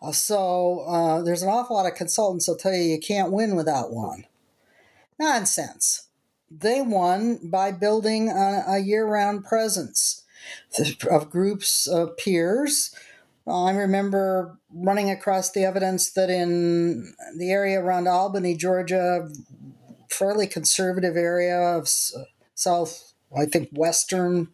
Uh, 0.02 0.12
so 0.12 0.80
uh, 0.80 1.22
there's 1.22 1.42
an 1.42 1.50
awful 1.50 1.76
lot 1.76 1.86
of 1.86 1.94
consultants 1.94 2.46
that'll 2.46 2.58
tell 2.58 2.72
you 2.72 2.82
you 2.82 2.98
can't 2.98 3.32
win 3.32 3.56
without 3.56 3.92
one. 3.92 4.24
Nonsense. 5.20 6.08
They 6.50 6.80
won 6.80 7.50
by 7.50 7.72
building 7.72 8.30
a, 8.30 8.64
a 8.66 8.78
year 8.78 9.06
round 9.06 9.44
presence 9.44 10.24
of 11.10 11.30
groups 11.30 11.86
of 11.86 12.16
peers. 12.16 12.92
I 13.46 13.72
remember 13.72 14.58
running 14.72 15.10
across 15.10 15.50
the 15.50 15.62
evidence 15.64 16.10
that 16.12 16.30
in 16.30 17.14
the 17.36 17.50
area 17.50 17.80
around 17.80 18.08
Albany, 18.08 18.56
Georgia, 18.56 19.28
fairly 20.08 20.46
conservative 20.46 21.16
area 21.16 21.58
of 21.58 21.88
South, 22.54 23.12
I 23.36 23.44
think, 23.44 23.68
Western 23.72 24.48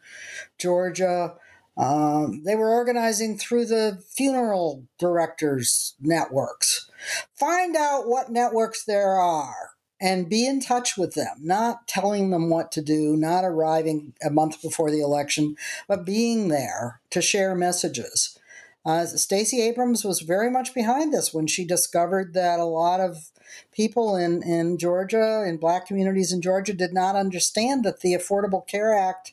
Georgia, 0.58 1.34
um, 1.76 2.42
they 2.44 2.56
were 2.56 2.70
organizing 2.70 3.38
through 3.38 3.66
the 3.66 4.02
funeral 4.16 4.84
directors 4.98 5.94
networks. 6.00 6.90
Find 7.34 7.76
out 7.76 8.08
what 8.08 8.30
networks 8.30 8.84
there 8.84 9.12
are 9.12 9.75
and 10.00 10.28
be 10.28 10.46
in 10.46 10.60
touch 10.60 10.96
with 10.96 11.14
them, 11.14 11.36
not 11.40 11.88
telling 11.88 12.30
them 12.30 12.50
what 12.50 12.70
to 12.72 12.82
do, 12.82 13.16
not 13.16 13.44
arriving 13.44 14.12
a 14.22 14.30
month 14.30 14.60
before 14.60 14.90
the 14.90 15.00
election, 15.00 15.56
but 15.88 16.04
being 16.04 16.48
there 16.48 17.00
to 17.10 17.22
share 17.22 17.54
messages. 17.54 18.38
Uh, 18.84 19.04
Stacey 19.06 19.62
Abrams 19.62 20.04
was 20.04 20.20
very 20.20 20.50
much 20.50 20.74
behind 20.74 21.12
this 21.12 21.34
when 21.34 21.46
she 21.46 21.64
discovered 21.64 22.34
that 22.34 22.60
a 22.60 22.64
lot 22.64 23.00
of 23.00 23.30
people 23.72 24.16
in, 24.16 24.42
in 24.42 24.78
Georgia, 24.78 25.44
in 25.46 25.56
black 25.56 25.86
communities 25.86 26.32
in 26.32 26.40
Georgia, 26.40 26.72
did 26.72 26.92
not 26.92 27.16
understand 27.16 27.84
that 27.84 28.00
the 28.00 28.12
Affordable 28.12 28.66
Care 28.66 28.94
Act 28.94 29.32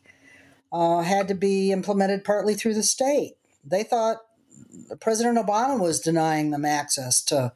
uh, 0.72 1.02
had 1.02 1.28
to 1.28 1.36
be 1.36 1.72
implemented 1.72 2.24
partly 2.24 2.56
through 2.56 2.74
the 2.74 2.84
state. 2.84 3.36
They 3.64 3.84
thought 3.84 4.18
President 5.00 5.38
Obama 5.38 5.80
was 5.80 6.00
denying 6.00 6.52
them 6.52 6.66
access 6.66 7.22
to 7.26 7.54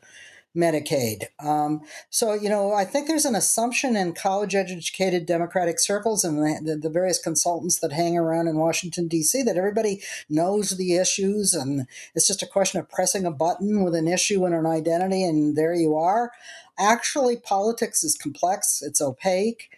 Medicaid. 0.56 1.26
Um, 1.40 1.82
so, 2.10 2.34
you 2.34 2.50
know, 2.50 2.74
I 2.74 2.84
think 2.84 3.08
there's 3.08 3.26
an 3.26 3.36
assumption 3.36 3.96
in 3.96 4.14
college 4.14 4.56
educated 4.56 5.26
Democratic 5.26 5.80
circles 5.80 6.24
and 6.24 6.40
the, 6.68 6.76
the, 6.76 6.90
various 6.90 7.20
consultants 7.20 7.80
that 7.80 7.92
hang 7.92 8.18
around 8.18 8.48
in 8.48 8.58
Washington, 8.58 9.08
D.C., 9.08 9.44
that 9.44 9.58
everybody 9.58 10.02
knows 10.30 10.72
the 10.72 10.96
issues 10.96 11.54
and 11.54 11.88
it's 12.16 12.28
just 12.28 12.42
a 12.42 12.48
question 12.48 12.80
of 12.80 12.90
pressing 12.90 13.26
a 13.26 13.32
button 13.32 13.84
with 13.84 13.94
an 13.94 14.08
issue 14.08 14.46
and 14.46 14.56
an 14.56 14.66
identity, 14.66 15.24
and 15.24 15.56
there 15.56 15.76
you 15.76 15.96
are. 15.96 16.32
Actually, 16.80 17.38
politics 17.38 18.04
is 18.04 18.16
complex, 18.16 18.82
it's 18.82 19.02
opaque. 19.02 19.70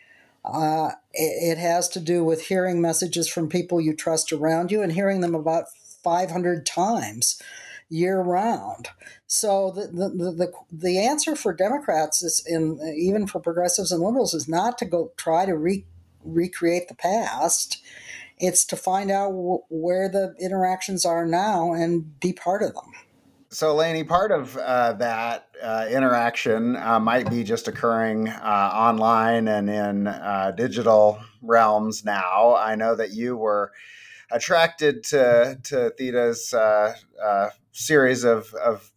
Uh, 0.45 0.91
it, 1.13 1.57
it 1.57 1.57
has 1.57 1.89
to 1.89 1.99
do 1.99 2.24
with 2.24 2.47
hearing 2.47 2.82
messages 2.82 3.28
from 3.28 3.49
people 3.49 3.82
you 3.82 3.93
trust 3.93 4.32
around 4.32 4.72
you 4.72 4.82
and 4.82 4.93
hearing 4.93 5.20
them 5.20 5.36
about 5.36 5.65
500 6.03 6.65
times 6.65 7.41
year 7.89 8.21
round. 8.21 8.89
So 9.27 9.71
the, 9.71 9.87
the, 9.87 10.31
the, 10.31 10.53
the, 10.71 10.99
answer 10.99 11.35
for 11.35 11.53
Democrats 11.53 12.23
is 12.23 12.43
in 12.45 12.79
even 12.95 13.25
for 13.25 13.39
progressives 13.39 13.91
and 13.91 14.01
liberals 14.01 14.33
is 14.33 14.47
not 14.47 14.77
to 14.77 14.85
go 14.85 15.11
try 15.17 15.45
to 15.45 15.57
re, 15.57 15.85
recreate 16.23 16.87
the 16.87 16.95
past. 16.95 17.83
It's 18.37 18.63
to 18.65 18.75
find 18.75 19.11
out 19.11 19.29
w- 19.29 19.63
where 19.69 20.07
the 20.07 20.35
interactions 20.39 21.03
are 21.03 21.25
now 21.25 21.73
and 21.73 22.19
be 22.19 22.31
part 22.31 22.61
of 22.61 22.73
them. 22.73 22.93
So, 23.51 23.73
Lainey, 23.75 24.03
part 24.03 24.31
of 24.31 24.55
uh, 24.57 24.93
that 24.93 25.47
uh, 25.61 25.87
interaction 25.89 26.75
uh, 26.75 26.99
might 26.99 27.31
be 27.31 27.43
just 27.43 27.67
occurring 27.67 28.29
uh, 28.29 28.71
online 28.71 29.47
and 29.47 29.67
in 29.67 30.05
uh, 30.05 30.51
digital 30.55 31.19
realms 31.41 32.05
now. 32.05 32.55
I 32.55 32.75
know 32.75 32.95
that 32.95 33.11
you 33.13 33.35
were 33.35 33.71
attracted 34.31 35.03
to, 35.05 35.59
to 35.63 35.91
Theda's 35.97 36.53
uh, 36.53 36.93
series 37.72 38.24
of, 38.24 38.53
of 38.53 38.91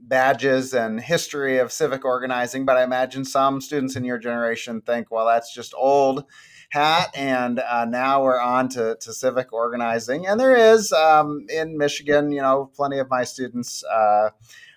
badges 0.00 0.74
and 0.74 1.00
history 1.00 1.58
of 1.58 1.72
civic 1.72 2.04
organizing, 2.04 2.64
but 2.64 2.76
I 2.76 2.82
imagine 2.82 3.24
some 3.24 3.60
students 3.60 3.96
in 3.96 4.04
your 4.04 4.18
generation 4.18 4.80
think, 4.80 5.10
well, 5.10 5.26
that's 5.26 5.52
just 5.54 5.74
old 5.76 6.24
hat. 6.70 7.10
And 7.14 7.60
uh, 7.60 7.84
now 7.84 8.22
we're 8.22 8.40
on 8.40 8.68
to, 8.70 8.96
to 9.00 9.12
civic 9.12 9.52
organizing. 9.52 10.26
And 10.26 10.38
there 10.38 10.56
is 10.56 10.92
um, 10.92 11.46
in 11.48 11.76
Michigan, 11.76 12.32
you 12.32 12.42
know, 12.42 12.70
plenty 12.74 12.98
of 12.98 13.08
my 13.10 13.24
students 13.24 13.84
uh, 13.84 14.30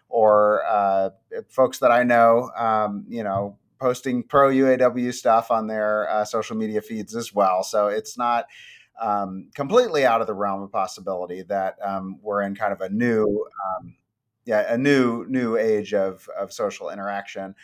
or 0.10 0.64
uh, 0.68 1.10
folks 1.49 1.80
that 1.80 1.91
I 1.91 2.04
know, 2.04 2.52
um, 2.56 3.06
you 3.08 3.24
know, 3.24 3.58
posting 3.80 4.24
pro 4.24 4.49
UAW 4.49 5.14
stuff 5.14 5.49
on 5.49 5.68
their 5.68 6.10
uh, 6.10 6.26
social 6.26 6.56
media 6.56 6.82
feeds 6.82 7.16
as 7.16 7.34
well. 7.34 7.64
So 7.64 7.88
it's 7.88 8.18
not. 8.18 8.45
Um, 9.02 9.49
completely 9.56 10.06
out 10.06 10.22
of 10.22 10.28
the 10.28 10.34
realm 10.34 10.62
of 10.62 10.72
possibility 10.72 11.41
that 11.43 11.76
um, 11.84 12.20
we're 12.22 12.43
in 12.43 12.54
kind 12.56 12.72
of 12.72 12.82
a 12.82 12.89
new 12.89 13.26
um, 13.26 13.95
yeah, 14.45 14.74
a 14.74 14.78
new 14.78 15.26
new 15.28 15.58
age 15.58 15.93
of 15.93 16.28
of 16.38 16.52
social 16.52 16.89
interaction. 16.89 17.56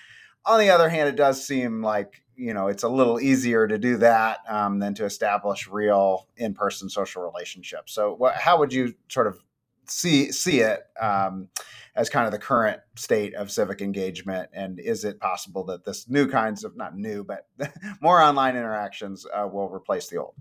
On 0.45 0.59
the 0.59 0.69
other 0.69 0.89
hand, 0.89 1.09
it 1.09 1.15
does 1.15 1.45
seem 1.45 1.83
like 1.83 2.23
you 2.35 2.53
know 2.53 2.67
it's 2.67 2.83
a 2.83 2.89
little 2.89 3.19
easier 3.19 3.67
to 3.67 3.77
do 3.77 3.97
that 3.97 4.39
um, 4.47 4.79
than 4.79 4.93
to 4.95 5.05
establish 5.05 5.67
real 5.67 6.27
in 6.37 6.53
person 6.53 6.89
social 6.89 7.23
relationships. 7.23 7.93
So, 7.93 8.17
how 8.35 8.59
would 8.59 8.71
you 8.71 8.93
sort 9.09 9.27
of 9.27 9.39
see 9.87 10.31
see 10.31 10.59
it 10.59 10.83
um, 10.99 11.49
as 11.95 12.09
kind 12.09 12.25
of 12.25 12.31
the 12.31 12.39
current 12.39 12.79
state 12.95 13.33
of 13.33 13.51
civic 13.51 13.81
engagement? 13.81 14.49
And 14.53 14.79
is 14.79 15.03
it 15.03 15.19
possible 15.19 15.63
that 15.65 15.83
this 15.83 16.07
new 16.07 16.27
kinds 16.27 16.63
of 16.63 16.77
not 16.77 16.95
new 16.95 17.23
but 17.23 17.47
more 18.01 18.21
online 18.21 18.55
interactions 18.55 19.25
uh, 19.33 19.47
will 19.51 19.69
replace 19.69 20.07
the 20.07 20.17
old? 20.17 20.35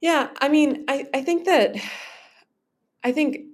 Yeah, 0.00 0.30
I 0.40 0.48
mean, 0.48 0.84
I, 0.88 1.06
I 1.12 1.22
think 1.22 1.44
that 1.44 1.76
I 3.04 3.12
think 3.12 3.46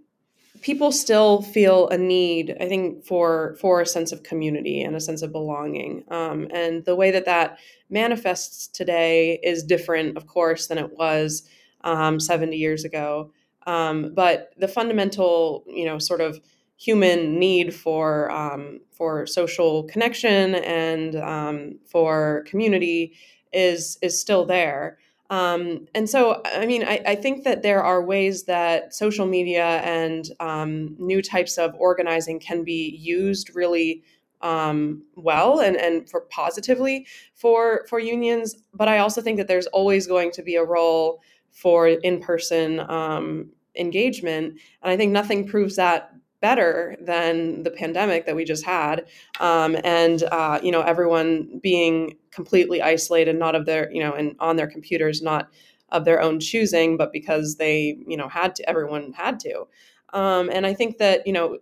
people 0.63 0.93
still 0.93 1.43
feel 1.43 1.89
a 1.91 1.99
need 1.99 2.57
i 2.61 2.69
think 2.69 3.05
for 3.05 3.57
for 3.61 3.81
a 3.81 3.87
sense 3.87 4.13
of 4.13 4.23
community 4.25 4.83
and 4.83 4.97
a 4.97 5.01
sense 5.01 5.23
of 5.23 5.33
belonging. 5.33 6.05
Um, 6.11 6.49
and 6.53 6.85
the 6.85 6.97
way 6.97 7.11
that 7.13 7.27
that 7.27 7.59
manifests 7.91 8.69
today 8.69 9.41
is 9.43 9.65
different 9.65 10.17
of 10.17 10.27
course 10.27 10.69
than 10.69 10.79
it 10.79 10.93
was 10.99 11.45
um, 11.85 12.21
70 12.21 12.57
years 12.57 12.85
ago. 12.85 13.33
Um, 13.67 14.13
but 14.15 14.53
the 14.59 14.69
fundamental 14.69 15.65
you 15.69 15.85
know 15.87 15.99
sort 15.99 16.21
of 16.23 16.41
human 16.79 17.39
need 17.39 17.75
for 17.75 18.31
um, 18.31 18.81
for 18.93 19.27
social 19.27 19.85
connection 19.85 20.57
and 20.57 21.17
um, 21.17 21.79
for 21.87 22.45
community 22.47 23.15
is 23.53 23.99
is 24.03 24.21
still 24.21 24.45
there 24.47 24.99
um, 25.31 25.89
and 25.95 26.09
so, 26.09 26.41
I 26.45 26.66
mean, 26.66 26.85
I, 26.85 27.01
I, 27.05 27.14
think 27.16 27.43
that 27.45 27.62
there 27.62 27.83
are 27.83 28.01
ways 28.01 28.45
that 28.45 28.95
social 28.95 29.27
media 29.27 29.81
and 29.83 30.24
um, 30.39 30.95
new 30.99 31.20
types 31.20 31.59
of 31.59 31.74
organizing 31.79 32.39
can 32.39 32.62
be 32.62 32.97
used 32.97 33.55
really 33.55 34.05
um, 34.41 35.03
well 35.16 35.61
and, 35.61 35.77
and 35.77 36.09
for 36.09 36.20
positively 36.22 37.07
for 37.35 37.87
for 37.89 37.99
unions. 37.99 38.55
But 38.72 38.87
I 38.87 38.99
also 38.99 39.20
think 39.20 39.39
that 39.39 39.49
there's 39.49 39.66
always 39.68 40.07
going 40.07 40.31
to 40.33 40.43
be 40.43 40.55
a 40.55 40.64
role 40.64 41.20
for 41.51 41.89
in-person 41.89 42.81
um, 42.89 43.51
engagement, 43.74 44.61
and 44.83 44.91
I 44.93 44.97
think 44.97 45.11
nothing 45.11 45.47
proves 45.47 45.74
that 45.77 46.12
better 46.49 46.97
than 47.01 47.65
the 47.65 47.73
pandemic 47.73 48.25
that 48.25 48.37
we 48.37 48.45
just 48.45 48.65
had. 48.65 49.05
Um, 49.41 49.77
and 49.83 50.23
uh, 50.31 50.61
you 50.63 50.71
know 50.71 50.83
everyone 50.83 51.59
being 51.61 52.17
completely 52.31 52.81
isolated 52.81 53.37
not 53.37 53.57
of 53.57 53.67
their 53.67 53.91
you 53.91 54.01
know 54.01 54.13
and 54.13 54.37
on 54.39 54.55
their 54.55 54.71
computers 54.77 55.21
not 55.23 55.49
of 55.91 56.05
their 56.05 56.21
own 56.21 56.39
choosing 56.39 56.97
but 56.97 57.13
because 57.13 57.57
they 57.57 57.99
you 58.07 58.17
know 58.17 58.29
had 58.29 58.55
to 58.57 58.69
everyone 58.69 59.13
had 59.13 59.41
to. 59.41 59.67
Um, 60.13 60.49
and 60.55 60.65
i 60.71 60.73
think 60.73 60.99
that 60.99 61.27
you 61.27 61.33
know 61.33 61.59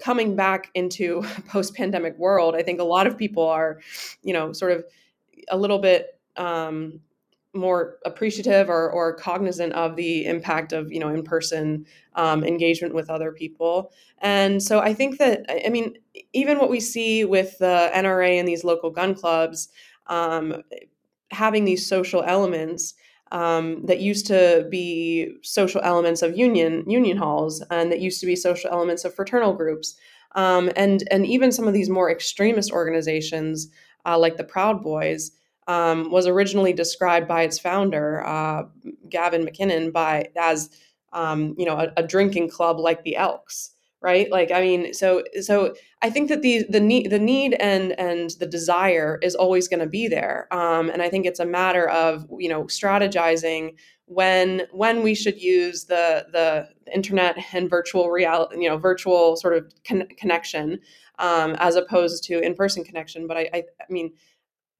coming 0.00 0.34
back 0.34 0.70
into 0.74 1.22
post-pandemic 1.54 2.18
world 2.18 2.54
i 2.60 2.62
think 2.62 2.80
a 2.80 2.90
lot 2.96 3.06
of 3.06 3.16
people 3.16 3.46
are 3.58 3.80
you 4.28 4.34
know 4.36 4.52
sort 4.52 4.72
of 4.72 4.84
a 5.48 5.56
little 5.56 5.78
bit 5.78 6.18
um, 6.36 7.00
more 7.52 7.98
appreciative 8.06 8.68
or, 8.68 8.90
or 8.90 9.14
cognizant 9.14 9.72
of 9.72 9.96
the 9.96 10.24
impact 10.24 10.72
of 10.72 10.92
you 10.92 11.00
know 11.00 11.08
in-person 11.08 11.84
um, 12.14 12.44
engagement 12.44 12.94
with 12.94 13.10
other 13.10 13.32
people. 13.32 13.92
And 14.22 14.62
so 14.62 14.80
i 14.80 14.92
think 14.92 15.18
that 15.18 15.46
i 15.66 15.68
mean 15.68 15.96
even 16.32 16.58
what 16.58 16.70
we 16.70 16.80
see 16.80 17.24
with 17.24 17.58
the 17.58 17.90
nra 17.94 18.38
and 18.38 18.46
these 18.46 18.64
local 18.64 18.90
gun 18.90 19.14
clubs 19.14 19.68
um, 20.08 20.62
having 21.30 21.64
these 21.64 21.86
social 21.86 22.22
elements 22.22 22.94
um, 23.32 23.86
that 23.86 24.00
used 24.00 24.26
to 24.26 24.66
be 24.70 25.36
social 25.42 25.80
elements 25.82 26.22
of 26.22 26.36
union 26.36 26.84
union 26.86 27.16
halls 27.16 27.64
and 27.70 27.90
that 27.90 28.00
used 28.00 28.20
to 28.20 28.26
be 28.26 28.36
social 28.36 28.70
elements 28.70 29.04
of 29.04 29.14
fraternal 29.14 29.54
groups 29.54 29.96
um, 30.34 30.70
and 30.76 31.04
and 31.10 31.26
even 31.26 31.52
some 31.52 31.66
of 31.66 31.74
these 31.74 31.88
more 31.88 32.10
extremist 32.10 32.70
organizations 32.72 33.68
uh, 34.04 34.18
like 34.18 34.36
the 34.36 34.44
proud 34.44 34.82
boys 34.82 35.30
um, 35.66 36.10
was 36.10 36.26
originally 36.26 36.72
described 36.72 37.28
by 37.28 37.42
its 37.42 37.58
founder, 37.58 38.26
uh, 38.26 38.64
Gavin 39.08 39.46
McInnes, 39.46 39.92
by 39.92 40.28
as 40.36 40.70
um, 41.12 41.54
you 41.58 41.66
know 41.66 41.76
a, 41.76 41.92
a, 41.96 42.02
drinking 42.06 42.48
club 42.48 42.78
like 42.78 43.02
the 43.02 43.16
Elks, 43.16 43.72
right? 44.00 44.30
Like 44.30 44.50
I 44.50 44.60
mean, 44.60 44.94
so 44.94 45.22
so 45.40 45.74
I 46.02 46.10
think 46.10 46.28
that 46.28 46.42
the 46.42 46.64
the 46.68 46.80
need 46.80 47.10
the 47.10 47.18
need 47.18 47.54
and 47.54 47.98
and 47.98 48.30
the 48.38 48.46
desire 48.46 49.18
is 49.22 49.34
always 49.34 49.68
going 49.68 49.80
to 49.80 49.86
be 49.86 50.08
there, 50.08 50.48
um, 50.52 50.88
and 50.90 51.02
I 51.02 51.08
think 51.08 51.26
it's 51.26 51.40
a 51.40 51.46
matter 51.46 51.88
of 51.88 52.26
you 52.38 52.48
know 52.48 52.64
strategizing 52.64 53.74
when 54.10 54.62
when 54.72 55.02
we 55.04 55.14
should 55.14 55.40
use 55.40 55.84
the 55.84 56.26
the 56.32 56.68
internet 56.92 57.36
and 57.52 57.70
virtual 57.70 58.10
reality, 58.10 58.60
you 58.60 58.68
know, 58.68 58.76
virtual 58.76 59.36
sort 59.36 59.56
of 59.56 59.72
con- 59.86 60.08
connection 60.16 60.80
um, 61.20 61.54
as 61.58 61.76
opposed 61.76 62.24
to 62.24 62.40
in 62.40 62.54
person 62.54 62.82
connection. 62.82 63.28
But 63.28 63.36
I, 63.36 63.50
I, 63.54 63.58
I 63.58 63.92
mean 63.92 64.12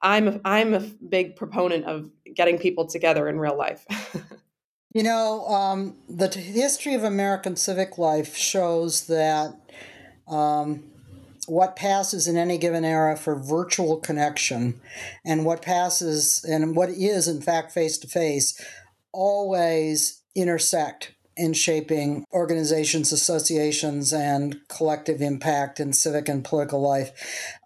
I'm 0.03 0.29
a, 0.29 0.41
I'm 0.45 0.75
a 0.75 0.81
big 0.81 1.37
proponent 1.37 1.85
of 1.85 2.11
getting 2.35 2.59
people 2.59 2.87
together 2.87 3.29
in 3.29 3.39
real 3.39 3.57
life. 3.57 3.85
you 4.95 5.03
know, 5.03 5.47
um, 5.47 5.97
the 6.09 6.29
t- 6.29 6.41
history 6.41 6.95
of 6.95 7.05
American 7.05 7.57
civic 7.57 7.99
life 7.99 8.37
shows 8.37 9.07
that 9.07 9.55
um, 10.29 10.85
what 11.47 11.77
passes 11.77 12.29
in 12.29 12.37
any 12.37 12.57
given 12.59 12.85
era 12.85 13.17
for 13.17 13.35
virtual 13.35 13.99
connection 13.99 14.81
and 15.25 15.45
what 15.45 15.63
passes 15.63 16.45
and 16.45 16.77
what 16.77 16.89
is, 16.91 17.29
in 17.29 17.43
fact, 17.43 17.73
face 17.73 17.99
to 17.99 18.09
face 18.09 18.61
always 19.13 20.23
intersect 20.35 21.13
in 21.41 21.55
shaping 21.55 22.27
organizations, 22.33 23.13
associations, 23.13 24.13
and 24.13 24.61
collective 24.69 25.23
impact 25.23 25.81
in 25.81 25.95
civic 25.95 26.29
and 26.29 26.45
political 26.45 26.83
life. 26.83 27.11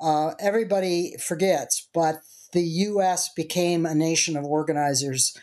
Uh, 0.01 0.35
everybody 0.39 1.17
forgets, 1.19 1.89
but 1.93 2.23
the 2.53 2.63
U.S. 2.63 3.29
became 3.35 3.85
a 3.85 3.95
nation 3.95 4.37
of 4.37 4.45
organizers 4.45 5.37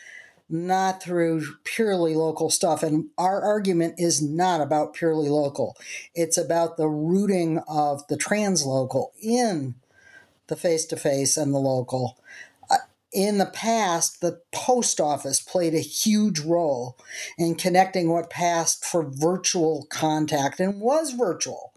not 0.48 1.02
through 1.02 1.44
purely 1.64 2.14
local 2.14 2.48
stuff. 2.48 2.82
And 2.82 3.10
our 3.18 3.42
argument 3.42 3.94
is 3.98 4.22
not 4.22 4.62
about 4.62 4.94
purely 4.94 5.28
local, 5.28 5.76
it's 6.14 6.38
about 6.38 6.78
the 6.78 6.88
rooting 6.88 7.58
of 7.68 8.06
the 8.08 8.16
translocal 8.16 9.08
in 9.20 9.74
the 10.46 10.56
face 10.56 10.86
to 10.86 10.96
face 10.96 11.36
and 11.36 11.52
the 11.52 11.58
local 11.58 12.18
in 13.12 13.38
the 13.38 13.46
past, 13.46 14.20
the 14.20 14.40
post 14.52 15.00
office 15.00 15.40
played 15.40 15.74
a 15.74 15.80
huge 15.80 16.40
role 16.40 16.96
in 17.36 17.54
connecting 17.54 18.08
what 18.10 18.30
passed 18.30 18.84
for 18.84 19.02
virtual 19.02 19.86
contact 19.90 20.60
and 20.60 20.80
was 20.80 21.12
virtual. 21.12 21.72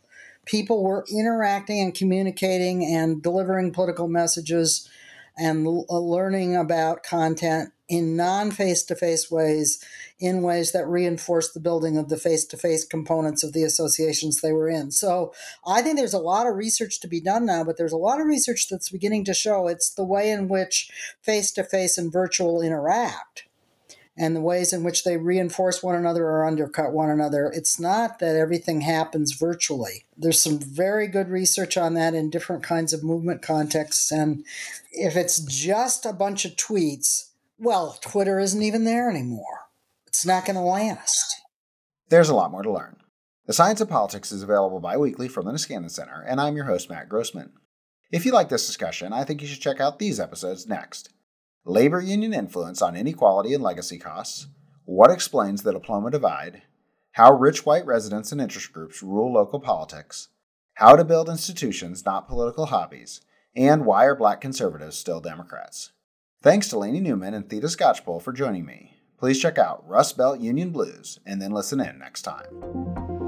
People 0.45 0.83
were 0.83 1.05
interacting 1.11 1.81
and 1.81 1.93
communicating 1.93 2.85
and 2.85 3.21
delivering 3.21 3.71
political 3.71 4.07
messages 4.07 4.89
and 5.37 5.65
l- 5.65 5.85
uh, 5.89 5.99
learning 5.99 6.55
about 6.55 7.03
content 7.03 7.71
in 7.87 8.15
non 8.15 8.51
face 8.51 8.83
to 8.83 8.95
face 8.95 9.29
ways, 9.29 9.83
in 10.19 10.41
ways 10.41 10.71
that 10.71 10.87
reinforce 10.87 11.51
the 11.51 11.59
building 11.59 11.97
of 11.97 12.09
the 12.09 12.17
face 12.17 12.45
to 12.45 12.57
face 12.57 12.85
components 12.85 13.43
of 13.43 13.53
the 13.53 13.63
associations 13.63 14.41
they 14.41 14.51
were 14.51 14.69
in. 14.69 14.91
So 14.91 15.33
I 15.67 15.81
think 15.81 15.97
there's 15.97 16.13
a 16.13 16.19
lot 16.19 16.47
of 16.47 16.55
research 16.55 16.99
to 17.01 17.07
be 17.07 17.21
done 17.21 17.45
now, 17.45 17.63
but 17.63 17.77
there's 17.77 17.93
a 17.93 17.97
lot 17.97 18.19
of 18.19 18.27
research 18.27 18.67
that's 18.69 18.89
beginning 18.89 19.25
to 19.25 19.33
show 19.33 19.67
it's 19.67 19.93
the 19.93 20.05
way 20.05 20.31
in 20.31 20.47
which 20.47 20.89
face 21.21 21.51
to 21.53 21.63
face 21.63 21.97
and 21.97 22.11
virtual 22.11 22.61
interact 22.61 23.43
and 24.17 24.35
the 24.35 24.41
ways 24.41 24.71
in 24.71 24.83
which 24.83 25.03
they 25.03 25.17
reinforce 25.17 25.83
one 25.83 25.95
another 25.95 26.25
or 26.25 26.45
undercut 26.45 26.93
one 26.93 27.09
another. 27.09 27.51
It's 27.53 27.79
not 27.79 28.19
that 28.19 28.35
everything 28.35 28.81
happens 28.81 29.33
virtually. 29.33 30.05
There's 30.15 30.41
some 30.41 30.57
very 30.57 31.07
good 31.07 31.29
research 31.29 31.75
on 31.75 31.93
that 31.95 32.13
in 32.13 32.29
different 32.29 32.63
kinds 32.63 32.93
of 32.93 33.03
movement 33.03 33.41
contexts. 33.41 34.11
And 34.11 34.45
if 34.91 35.15
it's 35.15 35.39
just 35.39 36.05
a 36.05 36.13
bunch 36.13 36.45
of 36.45 36.55
tweets, 36.55 37.31
well, 37.59 37.97
Twitter 38.01 38.39
isn't 38.39 38.63
even 38.63 38.85
there 38.85 39.09
anymore. 39.09 39.67
It's 40.07 40.25
not 40.25 40.45
going 40.45 40.55
to 40.55 40.61
last. 40.61 41.41
There's 42.09 42.29
a 42.29 42.35
lot 42.35 42.51
more 42.51 42.63
to 42.63 42.71
learn. 42.71 42.97
The 43.47 43.53
Science 43.53 43.81
of 43.81 43.89
Politics 43.89 44.31
is 44.31 44.41
available 44.41 44.79
bi 44.79 44.97
weekly 44.97 45.27
from 45.27 45.45
the 45.45 45.51
Niskanen 45.51 45.91
Center, 45.91 46.23
and 46.25 46.41
I'm 46.41 46.55
your 46.55 46.65
host, 46.65 46.89
Matt 46.89 47.09
Grossmann. 47.09 47.51
If 48.11 48.25
you 48.25 48.31
like 48.31 48.49
this 48.49 48.65
discussion, 48.65 49.13
I 49.13 49.23
think 49.23 49.41
you 49.41 49.47
should 49.47 49.61
check 49.61 49.79
out 49.79 49.99
these 49.99 50.19
episodes 50.19 50.67
next 50.67 51.09
Labor 51.67 51.99
Union 51.99 52.31
Influence 52.31 52.79
on 52.79 52.95
Inequality 52.95 53.55
and 53.55 53.63
Legacy 53.63 53.97
Costs, 53.97 54.45
What 54.85 55.09
Explains 55.09 55.63
the 55.63 55.73
Diploma 55.73 56.11
Divide, 56.11 56.61
How 57.13 57.33
Rich 57.33 57.65
White 57.65 57.87
Residents 57.87 58.31
and 58.31 58.39
Interest 58.39 58.71
Groups 58.71 59.01
Rule 59.01 59.33
Local 59.33 59.59
Politics, 59.59 60.27
How 60.75 60.95
to 60.95 61.03
Build 61.03 61.27
Institutions, 61.27 62.05
Not 62.05 62.27
Political 62.27 62.67
Hobbies, 62.67 63.21
and 63.55 63.83
Why 63.83 64.05
Are 64.05 64.15
Black 64.15 64.41
Conservatives 64.41 64.95
Still 64.95 65.21
Democrats? 65.21 65.91
Thanks 66.43 66.69
to 66.69 66.77
Lainey 66.77 66.99
Newman 66.99 67.33
and 67.33 67.49
Theda 67.49 67.65
Skocpol 67.65 68.21
for 68.21 68.31
joining 68.31 68.63
me. 68.63 68.97
Please 69.17 69.41
check 69.41 69.57
out 69.57 69.83
Rust 69.87 70.17
Belt 70.17 70.39
Union 70.39 70.69
Blues 70.69 71.19
and 71.25 71.41
then 71.41 71.49
listen 71.49 71.79
in 71.79 71.97
next 71.97 72.21
time. 72.21 73.24